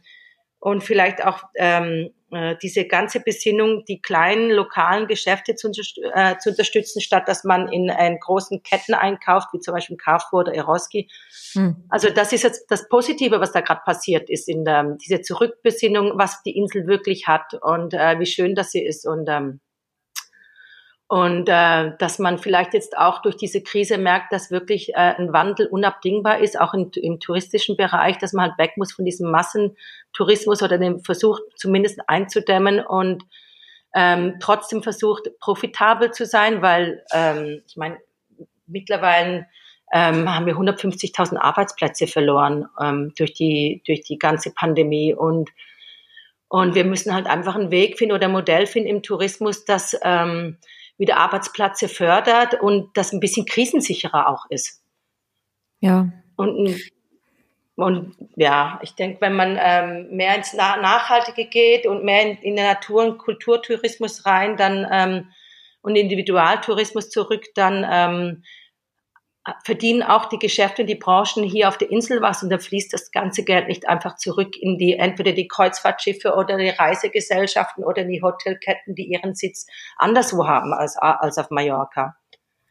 und 0.61 0.85
vielleicht 0.85 1.25
auch 1.25 1.43
ähm, 1.57 2.11
äh, 2.31 2.57
diese 2.63 2.87
ganze 2.87 3.21
Besinnung, 3.21 3.85
die 3.85 4.01
kleinen 4.01 4.51
lokalen 4.51 5.09
Geschäfte 5.09 5.57
zu, 5.57 5.71
äh, 6.15 6.39
zu 6.39 6.51
unterstützen, 6.51 7.01
statt 7.01 7.27
dass 7.27 7.45
man 7.45 7.69
in, 7.69 7.89
in 7.89 8.19
großen 8.21 8.63
Ketten 8.63 8.95
einkauft, 8.95 9.49
wie 9.53 9.59
zum 9.59 9.75
Beispiel 9.75 9.97
Carrefour 9.97 10.41
oder 10.41 10.55
Eroski. 10.55 11.11
Hm. 11.53 11.85
Also 11.89 12.09
das 12.11 12.33
ist 12.33 12.45
jetzt 12.45 12.71
das 12.71 12.89
Positive, 12.89 13.41
was 13.41 13.53
da 13.53 13.61
gerade 13.61 13.83
passiert 13.85 14.31
ist, 14.31 14.49
in 14.49 14.65
der, 14.65 14.97
diese 15.05 15.21
Zurückbesinnung, 15.21 16.13
was 16.15 16.43
die 16.43 16.57
Insel 16.57 16.87
wirklich 16.87 17.27
hat 17.27 17.55
und 17.61 17.93
äh, 17.95 18.19
wie 18.21 18.27
schön 18.27 18.55
das 18.55 18.71
sie 18.71 18.85
ist. 18.85 19.07
Und 19.07 19.29
ähm, 19.29 19.61
und 21.13 21.47
äh, 21.47 21.91
dass 21.99 22.19
man 22.19 22.39
vielleicht 22.39 22.73
jetzt 22.73 22.97
auch 22.97 23.21
durch 23.21 23.37
diese 23.37 23.63
Krise 23.63 23.99
merkt, 23.99 24.33
dass 24.33 24.51
wirklich 24.51 24.95
äh, 24.95 25.15
ein 25.19 25.35
Wandel 25.35 25.67
unabdingbar 25.67 26.39
ist, 26.39 26.59
auch 26.59 26.73
im, 26.73 26.91
im 26.95 27.21
touristischen 27.21 27.77
Bereich, 27.77 28.17
dass 28.17 28.33
man 28.33 28.49
halt 28.49 28.59
weg 28.59 28.79
muss 28.79 28.95
von 28.95 29.05
diesem 29.05 29.31
Massentourismus 29.31 30.63
oder 30.63 30.79
den 30.79 31.01
Versuch 31.01 31.39
zumindest 31.55 32.01
einzudämmen 32.07 32.81
und 32.81 33.25
ähm, 33.95 34.37
trotzdem 34.41 34.83
versucht, 34.83 35.29
profitabel 35.39 36.13
zu 36.13 36.25
sein, 36.25 36.63
weil 36.63 37.05
ähm, 37.13 37.61
ich 37.69 37.77
meine, 37.77 37.99
mittlerweile 38.67 39.49
ähm, 39.93 40.35
haben 40.35 40.47
wir 40.47 40.57
150.000 40.57 41.37
Arbeitsplätze 41.37 42.07
verloren 42.07 42.69
ähm, 42.83 43.13
durch, 43.19 43.35
die, 43.35 43.83
durch 43.87 44.01
die 44.01 44.19
ganze 44.19 44.51
Pandemie. 44.55 45.13
Und 45.13 45.51
und 46.49 46.75
wir 46.75 46.85
müssen 46.85 47.15
halt 47.15 47.27
einfach 47.27 47.55
einen 47.55 47.71
Weg 47.71 47.97
finden 47.97 48.15
oder 48.15 48.27
ein 48.27 48.33
Modell 48.33 48.67
finden 48.67 48.91
im 48.91 49.03
Tourismus, 49.03 49.65
dass 49.65 49.99
ähm, 50.03 50.59
wieder 51.03 51.17
Arbeitsplätze 51.17 51.89
fördert 51.89 52.55
und 52.55 52.97
das 52.97 53.13
ein 53.13 53.19
bisschen 53.19 53.45
krisensicherer 53.45 54.29
auch 54.29 54.47
ist. 54.51 54.85
Ja. 55.81 56.13
Und, 56.37 56.81
und 57.75 58.15
ja, 58.37 58.79
ich 58.85 58.95
denke, 58.95 59.21
wenn 59.21 59.35
man 59.35 59.59
ähm, 59.61 60.11
mehr 60.13 60.37
ins 60.37 60.55
Nachhaltige 60.55 61.47
geht 61.47 61.89
und 61.89 62.05
mehr 62.05 62.23
in, 62.23 62.37
in 62.39 62.55
den 62.55 62.67
Natur- 62.67 63.05
und 63.05 63.19
Kulturtourismus 63.19 64.27
rein, 64.27 64.57
dann 64.57 64.87
ähm, 64.93 65.33
und 65.81 65.97
Individualtourismus 65.97 67.11
zurück, 67.11 67.47
dann 67.57 67.85
ähm, 67.91 68.45
verdienen 69.65 70.03
auch 70.03 70.27
die 70.27 70.39
Geschäfte 70.39 70.83
und 70.83 70.89
die 70.89 70.95
Branchen 70.95 71.43
hier 71.43 71.69
auf 71.69 71.77
der 71.77 71.91
Insel 71.91 72.23
was 72.23 72.43
und 72.43 72.51
da 72.51 72.59
fließt 72.59 72.93
das 72.93 73.11
ganze 73.11 73.43
Geld 73.45 73.67
nicht 73.67 73.89
einfach 73.89 74.17
zurück 74.17 74.57
in 74.61 74.79
die 74.79 74.95
entweder 74.95 75.33
die 75.33 75.49
Kreuzfahrtschiffe 75.49 76.35
oder 76.35 76.57
die 76.57 76.69
Reisegesellschaften 76.69 77.85
oder 77.85 78.05
die 78.05 78.23
Hotelketten, 78.23 78.95
die 78.95 79.07
ihren 79.07 79.35
Sitz 79.35 79.67
anderswo 79.97 80.47
haben 80.47 80.73
als, 80.73 80.97
als 80.97 81.39
auf 81.39 81.51
Mallorca. 81.51 82.17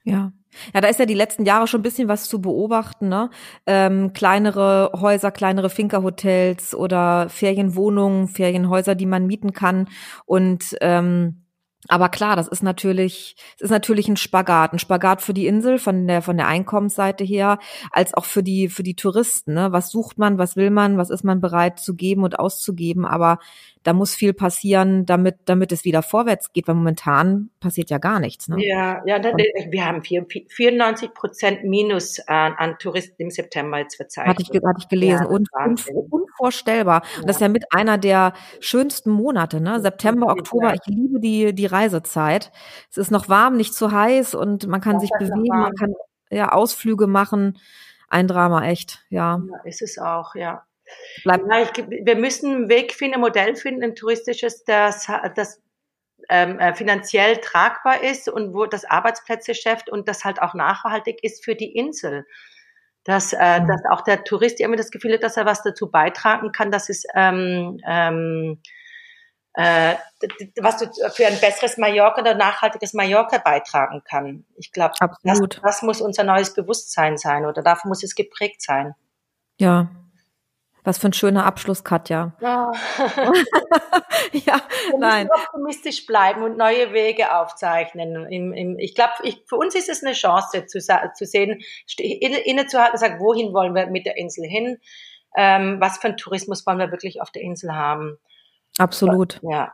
Ja. 0.03 0.31
Ja, 0.73 0.81
da 0.81 0.89
ist 0.89 0.99
ja 0.99 1.05
die 1.05 1.13
letzten 1.13 1.45
Jahre 1.45 1.65
schon 1.65 1.79
ein 1.79 1.83
bisschen 1.83 2.09
was 2.09 2.27
zu 2.27 2.41
beobachten, 2.41 3.07
ne? 3.07 3.29
Ähm, 3.65 4.11
kleinere 4.11 4.91
Häuser, 4.99 5.31
kleinere 5.31 5.69
Finkerhotels 5.69 6.75
oder 6.75 7.29
Ferienwohnungen, 7.29 8.27
Ferienhäuser, 8.27 8.95
die 8.95 9.05
man 9.05 9.27
mieten 9.27 9.53
kann. 9.53 9.87
Und 10.25 10.75
ähm, 10.81 11.45
aber 11.87 12.09
klar, 12.09 12.35
das 12.35 12.47
ist 12.47 12.61
natürlich, 12.61 13.35
es 13.55 13.61
ist 13.61 13.71
natürlich 13.71 14.07
ein 14.07 14.17
Spagat, 14.17 14.73
ein 14.73 14.79
Spagat 14.79 15.21
für 15.21 15.33
die 15.33 15.47
Insel 15.47 15.79
von 15.79 16.07
der 16.07 16.21
von 16.21 16.37
der 16.37 16.47
Einkommensseite 16.47 17.23
her, 17.23 17.57
als 17.91 18.13
auch 18.13 18.25
für 18.25 18.43
die 18.43 18.69
für 18.69 18.83
die 18.83 18.95
Touristen. 18.95 19.55
Ne? 19.55 19.71
Was 19.71 19.89
sucht 19.89 20.17
man, 20.19 20.37
was 20.37 20.55
will 20.55 20.69
man, 20.69 20.97
was 20.97 21.09
ist 21.09 21.23
man 21.23 21.41
bereit 21.41 21.79
zu 21.79 21.95
geben 21.95 22.23
und 22.23 22.37
auszugeben? 22.37 23.05
Aber 23.05 23.39
da 23.83 23.93
muss 23.93 24.13
viel 24.13 24.33
passieren, 24.33 25.07
damit 25.07 25.37
damit 25.45 25.71
es 25.71 25.83
wieder 25.83 26.03
vorwärts 26.03 26.53
geht, 26.53 26.67
weil 26.67 26.75
momentan 26.75 27.49
passiert 27.59 27.89
ja 27.89 27.97
gar 27.97 28.19
nichts. 28.19 28.47
Ne? 28.47 28.57
Ja, 28.59 29.01
ja, 29.07 29.17
da, 29.17 29.31
wir 29.35 29.85
haben 29.85 30.03
94 30.03 31.15
Prozent 31.15 31.63
Minus 31.63 32.19
an, 32.27 32.53
an, 32.57 32.77
Touristen 32.77 33.23
im 33.23 33.31
September 33.31 33.79
jetzt 33.79 33.95
verzeichnet. 33.95 34.37
Hatte 34.37 34.43
ich, 34.43 34.63
hatte 34.63 34.79
ich 34.79 34.87
gelesen. 34.87 35.23
Ja, 35.23 35.29
und, 35.29 35.49
und, 35.65 35.87
unvorstellbar. 36.11 37.01
Ja. 37.03 37.21
Und 37.21 37.27
das 37.29 37.37
ist 37.37 37.41
ja 37.41 37.49
mit 37.49 37.65
einer 37.73 37.97
der 37.97 38.33
schönsten 38.59 39.09
Monate, 39.09 39.59
ne? 39.61 39.79
September, 39.79 40.27
Oktober. 40.27 40.75
Ich 40.75 40.85
liebe 40.85 41.19
die 41.19 41.55
die 41.55 41.70
Reisezeit. 41.71 42.51
Es 42.89 42.97
ist 42.97 43.11
noch 43.11 43.29
warm, 43.29 43.57
nicht 43.57 43.73
zu 43.73 43.91
heiß 43.91 44.35
und 44.35 44.67
man 44.67 44.81
kann 44.81 44.93
das 44.93 45.03
sich 45.03 45.11
bewegen, 45.17 45.47
man 45.47 45.75
kann 45.75 45.93
ja 46.29 46.51
Ausflüge 46.51 47.07
machen. 47.07 47.59
Ein 48.07 48.27
Drama, 48.27 48.65
echt, 48.65 49.03
ja. 49.09 49.41
ja 49.49 49.61
ist 49.63 49.81
es 49.81 49.97
auch, 49.97 50.35
ja. 50.35 50.65
Bleibt. 51.23 51.45
Ja, 51.49 51.61
ich, 51.61 51.71
wir 52.05 52.15
müssen 52.15 52.53
einen 52.53 52.69
Weg 52.69 52.93
finden, 52.93 53.15
ein 53.15 53.21
Modell 53.21 53.55
finden, 53.55 53.83
ein 53.83 53.95
touristisches, 53.95 54.63
das, 54.65 55.07
das 55.35 55.61
ähm, 56.29 56.59
äh, 56.59 56.73
finanziell 56.73 57.37
tragbar 57.37 58.03
ist 58.03 58.29
und 58.29 58.53
wo 58.53 58.65
das 58.65 58.85
Arbeitsplätze 58.85 59.55
schafft 59.55 59.89
und 59.89 60.07
das 60.07 60.23
halt 60.23 60.41
auch 60.41 60.53
nachhaltig 60.53 61.23
ist 61.23 61.43
für 61.43 61.55
die 61.55 61.75
Insel. 61.75 62.25
Dass, 63.03 63.33
äh, 63.33 63.59
mhm. 63.59 63.67
dass 63.67 63.81
auch 63.89 64.01
der 64.01 64.23
Tourist 64.23 64.59
immer 64.59 64.75
das 64.75 64.91
Gefühl 64.91 65.13
hat, 65.13 65.23
dass 65.23 65.37
er 65.37 65.45
was 65.45 65.63
dazu 65.63 65.89
beitragen 65.89 66.51
kann, 66.51 66.69
dass 66.69 66.87
es 66.89 67.03
ähm, 67.15 67.79
ähm, 67.87 68.61
äh, 69.53 69.95
was 70.61 70.77
du 70.77 70.85
für 71.13 71.27
ein 71.27 71.39
besseres 71.39 71.77
Mallorca 71.77 72.21
oder 72.21 72.35
nachhaltiges 72.35 72.93
Mallorca 72.93 73.37
beitragen 73.37 74.01
kann. 74.03 74.45
Ich 74.55 74.71
glaube, 74.71 74.93
das, 75.23 75.41
das 75.61 75.81
muss 75.81 75.99
unser 76.01 76.23
neues 76.23 76.53
Bewusstsein 76.53 77.17
sein 77.17 77.45
oder 77.45 77.61
dafür 77.61 77.89
muss 77.89 78.03
es 78.03 78.15
geprägt 78.15 78.61
sein. 78.61 78.95
Ja. 79.57 79.89
Was 80.83 80.97
für 80.97 81.09
ein 81.09 81.13
schöner 81.13 81.45
Abschluss, 81.45 81.83
Katja. 81.83 82.33
Ja, 82.39 82.71
ja, 84.31 84.61
wir 84.89 84.97
nein. 84.97 85.29
optimistisch 85.31 86.07
bleiben 86.07 86.41
und 86.41 86.57
neue 86.57 86.91
Wege 86.91 87.35
aufzeichnen. 87.35 88.25
Im, 88.31 88.51
im, 88.51 88.79
ich 88.79 88.95
glaube, 88.95 89.13
für 89.47 89.57
uns 89.57 89.75
ist 89.75 89.89
es 89.89 90.03
eine 90.03 90.13
Chance 90.13 90.65
zu, 90.65 90.79
zu 90.79 91.25
sehen, 91.25 91.61
innezuhalten 91.99 92.93
und 92.93 92.99
sagen, 92.99 93.19
wohin 93.19 93.53
wollen 93.53 93.75
wir 93.75 93.87
mit 93.87 94.07
der 94.07 94.17
Insel 94.17 94.45
hin? 94.45 94.79
Ähm, 95.37 95.77
was 95.79 95.99
für 95.99 96.07
einen 96.07 96.17
Tourismus 96.17 96.65
wollen 96.65 96.79
wir 96.79 96.91
wirklich 96.91 97.21
auf 97.21 97.29
der 97.29 97.43
Insel 97.43 97.75
haben? 97.75 98.17
Absolut. 98.81 99.39
Ja, 99.43 99.73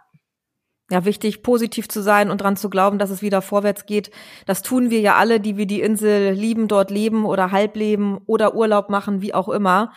Ja, 0.89 1.03
wichtig, 1.05 1.43
positiv 1.43 1.89
zu 1.89 2.01
sein 2.01 2.31
und 2.31 2.41
dran 2.41 2.55
zu 2.55 2.69
glauben, 2.69 2.97
dass 2.97 3.09
es 3.09 3.21
wieder 3.21 3.41
vorwärts 3.41 3.85
geht. 3.85 4.11
Das 4.45 4.61
tun 4.61 4.89
wir 4.89 5.01
ja 5.01 5.15
alle, 5.15 5.39
die 5.39 5.57
wir 5.57 5.65
die 5.65 5.81
Insel 5.81 6.31
lieben, 6.31 6.67
dort 6.67 6.91
leben 6.91 7.25
oder 7.25 7.51
halb 7.51 7.75
leben 7.75 8.19
oder 8.25 8.55
Urlaub 8.55 8.89
machen, 8.89 9.21
wie 9.21 9.33
auch 9.33 9.49
immer. 9.49 9.91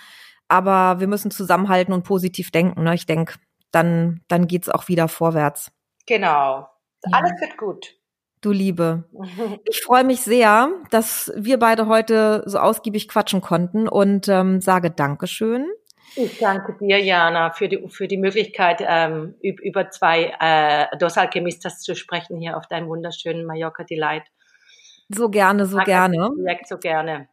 Aber 0.49 0.99
wir 0.99 1.07
müssen 1.07 1.31
zusammenhalten 1.31 1.95
und 1.95 2.03
positiv 2.03 2.51
denken. 2.51 2.83
Ne? 2.83 2.95
Ich 2.95 3.07
denke, 3.07 3.35
dann, 3.71 4.21
dann 4.27 4.49
geht's 4.49 4.69
auch 4.69 4.89
wieder 4.89 5.07
vorwärts. 5.07 5.71
genau. 6.07 6.69
Ja. 7.05 7.19
Alles 7.19 7.41
wird 7.41 7.57
gut. 7.57 7.95
Du 8.41 8.53
Liebe. 8.53 9.05
Ich 9.65 9.83
freue 9.83 10.05
mich 10.05 10.23
sehr, 10.23 10.71
dass 10.91 11.33
wir 11.37 11.59
beide 11.59 11.87
heute 11.87 12.43
so 12.47 12.59
ausgiebig 12.59 13.09
quatschen 13.09 13.41
konnten 13.41 13.89
und 13.89 14.29
ähm, 14.29 14.61
sage 14.61 14.91
Dankeschön. 14.91 15.67
Ich 16.17 16.39
danke 16.39 16.77
dir, 16.81 16.99
Jana, 16.99 17.51
für 17.53 17.69
die, 17.69 17.89
für 17.89 18.09
die 18.09 18.17
Möglichkeit, 18.17 18.83
ähm, 18.87 19.35
üb- 19.43 19.61
über 19.61 19.91
zwei 19.91 20.35
äh, 20.41 20.97
Dos 20.99 21.17
Alchemistas 21.17 21.81
zu 21.81 21.95
sprechen 21.95 22.39
hier 22.39 22.57
auf 22.57 22.67
deinem 22.67 22.89
wunderschönen 22.89 23.47
Mallorca 23.47 23.85
Delight. 23.85 24.25
So 25.09 25.29
gerne, 25.29 25.67
so 25.67 25.79
gerne. 25.79 26.31
Projekt 26.35 26.69
so 26.69 26.79
gerne. 26.79 27.29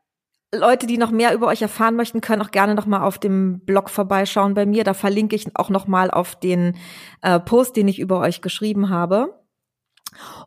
Leute, 0.55 0.87
die 0.87 0.97
noch 0.97 1.11
mehr 1.11 1.33
über 1.33 1.47
euch 1.47 1.61
erfahren 1.61 1.95
möchten, 1.95 2.21
können 2.21 2.41
auch 2.41 2.51
gerne 2.51 2.73
noch 2.73 2.85
mal 2.85 3.01
auf 3.01 3.19
dem 3.19 3.59
Blog 3.65 3.89
vorbeischauen 3.89 4.53
bei 4.53 4.65
mir. 4.65 4.83
Da 4.83 4.93
verlinke 4.93 5.35
ich 5.35 5.45
auch 5.55 5.69
noch 5.69 5.87
mal 5.87 6.09
auf 6.09 6.39
den 6.39 6.77
äh, 7.21 7.39
Post, 7.39 7.75
den 7.75 7.87
ich 7.87 7.99
über 7.99 8.19
euch 8.19 8.41
geschrieben 8.41 8.89
habe. 8.89 9.43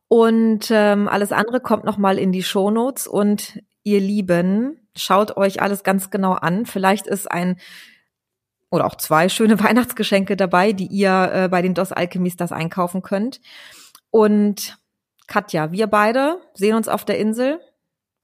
Und 0.09 0.71
ähm, 0.71 1.07
alles 1.07 1.33
andere 1.33 1.61
kommt 1.61 1.85
noch 1.85 1.99
mal 1.99 2.19
in 2.19 2.33
die 2.33 2.43
Shownotes. 2.43 3.07
Und 3.07 3.61
ihr 3.83 4.01
Lieben, 4.01 4.89
schaut 4.97 5.37
euch 5.37 5.61
alles 5.61 5.85
ganz 5.85 6.11
genau 6.11 6.33
an. 6.33 6.65
Vielleicht 6.65 7.07
ist 7.07 7.31
ein 7.31 7.61
oder 8.71 8.87
auch 8.87 8.95
zwei 8.95 9.29
schöne 9.29 9.61
Weihnachtsgeschenke 9.65 10.37
dabei, 10.37 10.73
die 10.73 10.87
ihr 10.87 11.31
äh, 11.33 11.49
bei 11.49 11.63
den 11.63 11.75
Dos 11.75 11.93
Alchemistas 11.93 12.53
einkaufen 12.53 13.03
könnt. 13.03 13.41
Und 14.11 14.79
Katja, 15.27 15.73
wir 15.73 15.87
beide 15.87 16.41
sehen 16.55 16.77
uns 16.77 16.89
auf 16.89 17.05
der 17.05 17.19
Insel. 17.19 17.61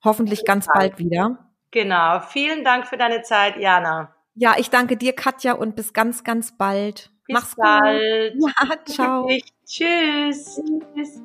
Hoffentlich 0.05 0.45
ganz 0.45 0.67
bald 0.67 0.99
wieder. 0.99 1.39
Genau. 1.71 2.21
Vielen 2.21 2.65
Dank 2.65 2.87
für 2.87 2.97
deine 2.97 3.23
Zeit, 3.23 3.57
Jana. 3.57 4.15
Ja, 4.35 4.55
ich 4.59 4.71
danke 4.71 4.97
dir, 4.97 5.13
Katja, 5.15 5.53
und 5.55 5.77
bis 5.77 5.93
ganz, 5.93 6.23
ganz 6.23 6.57
bald. 6.57 7.11
Bis 7.27 7.35
Mach's 7.35 7.55
bald. 7.57 8.35
gut. 8.39 8.53
Ja, 8.69 8.85
ciao. 8.85 9.29
Tschüss. 9.65 10.61
Tschüss. 10.95 11.23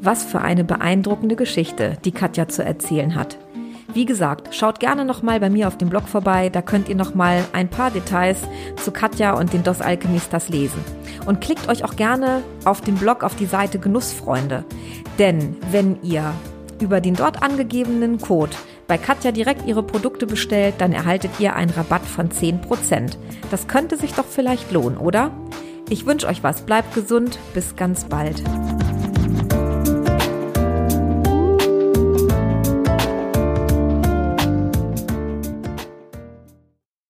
Was 0.00 0.24
für 0.24 0.40
eine 0.40 0.62
beeindruckende 0.62 1.34
Geschichte, 1.36 1.96
die 2.04 2.12
Katja 2.12 2.48
zu 2.48 2.64
erzählen 2.64 3.14
hat. 3.14 3.38
Wie 3.96 4.04
gesagt, 4.04 4.54
schaut 4.54 4.78
gerne 4.78 5.06
nochmal 5.06 5.40
bei 5.40 5.48
mir 5.48 5.68
auf 5.68 5.78
dem 5.78 5.88
Blog 5.88 6.06
vorbei, 6.06 6.50
da 6.50 6.60
könnt 6.60 6.90
ihr 6.90 6.94
nochmal 6.94 7.42
ein 7.54 7.70
paar 7.70 7.90
Details 7.90 8.36
zu 8.76 8.90
Katja 8.90 9.32
und 9.32 9.54
den 9.54 9.62
Dos 9.62 9.80
Alchemistas 9.80 10.50
lesen. 10.50 10.84
Und 11.24 11.40
klickt 11.40 11.66
euch 11.70 11.82
auch 11.82 11.96
gerne 11.96 12.42
auf 12.66 12.82
dem 12.82 12.96
Blog 12.96 13.24
auf 13.24 13.36
die 13.36 13.46
Seite 13.46 13.78
Genussfreunde. 13.78 14.66
Denn 15.18 15.56
wenn 15.70 15.96
ihr 16.02 16.34
über 16.78 17.00
den 17.00 17.14
dort 17.14 17.42
angegebenen 17.42 18.18
Code 18.20 18.54
bei 18.86 18.98
Katja 18.98 19.32
direkt 19.32 19.66
ihre 19.66 19.82
Produkte 19.82 20.26
bestellt, 20.26 20.74
dann 20.76 20.92
erhaltet 20.92 21.30
ihr 21.38 21.56
einen 21.56 21.70
Rabatt 21.70 22.04
von 22.04 22.28
10%. 22.28 23.16
Das 23.50 23.66
könnte 23.66 23.96
sich 23.96 24.12
doch 24.12 24.26
vielleicht 24.26 24.72
lohnen, 24.72 24.98
oder? 24.98 25.30
Ich 25.88 26.04
wünsche 26.04 26.26
euch 26.26 26.42
was, 26.42 26.60
bleibt 26.60 26.94
gesund, 26.94 27.38
bis 27.54 27.76
ganz 27.76 28.04
bald. 28.04 28.42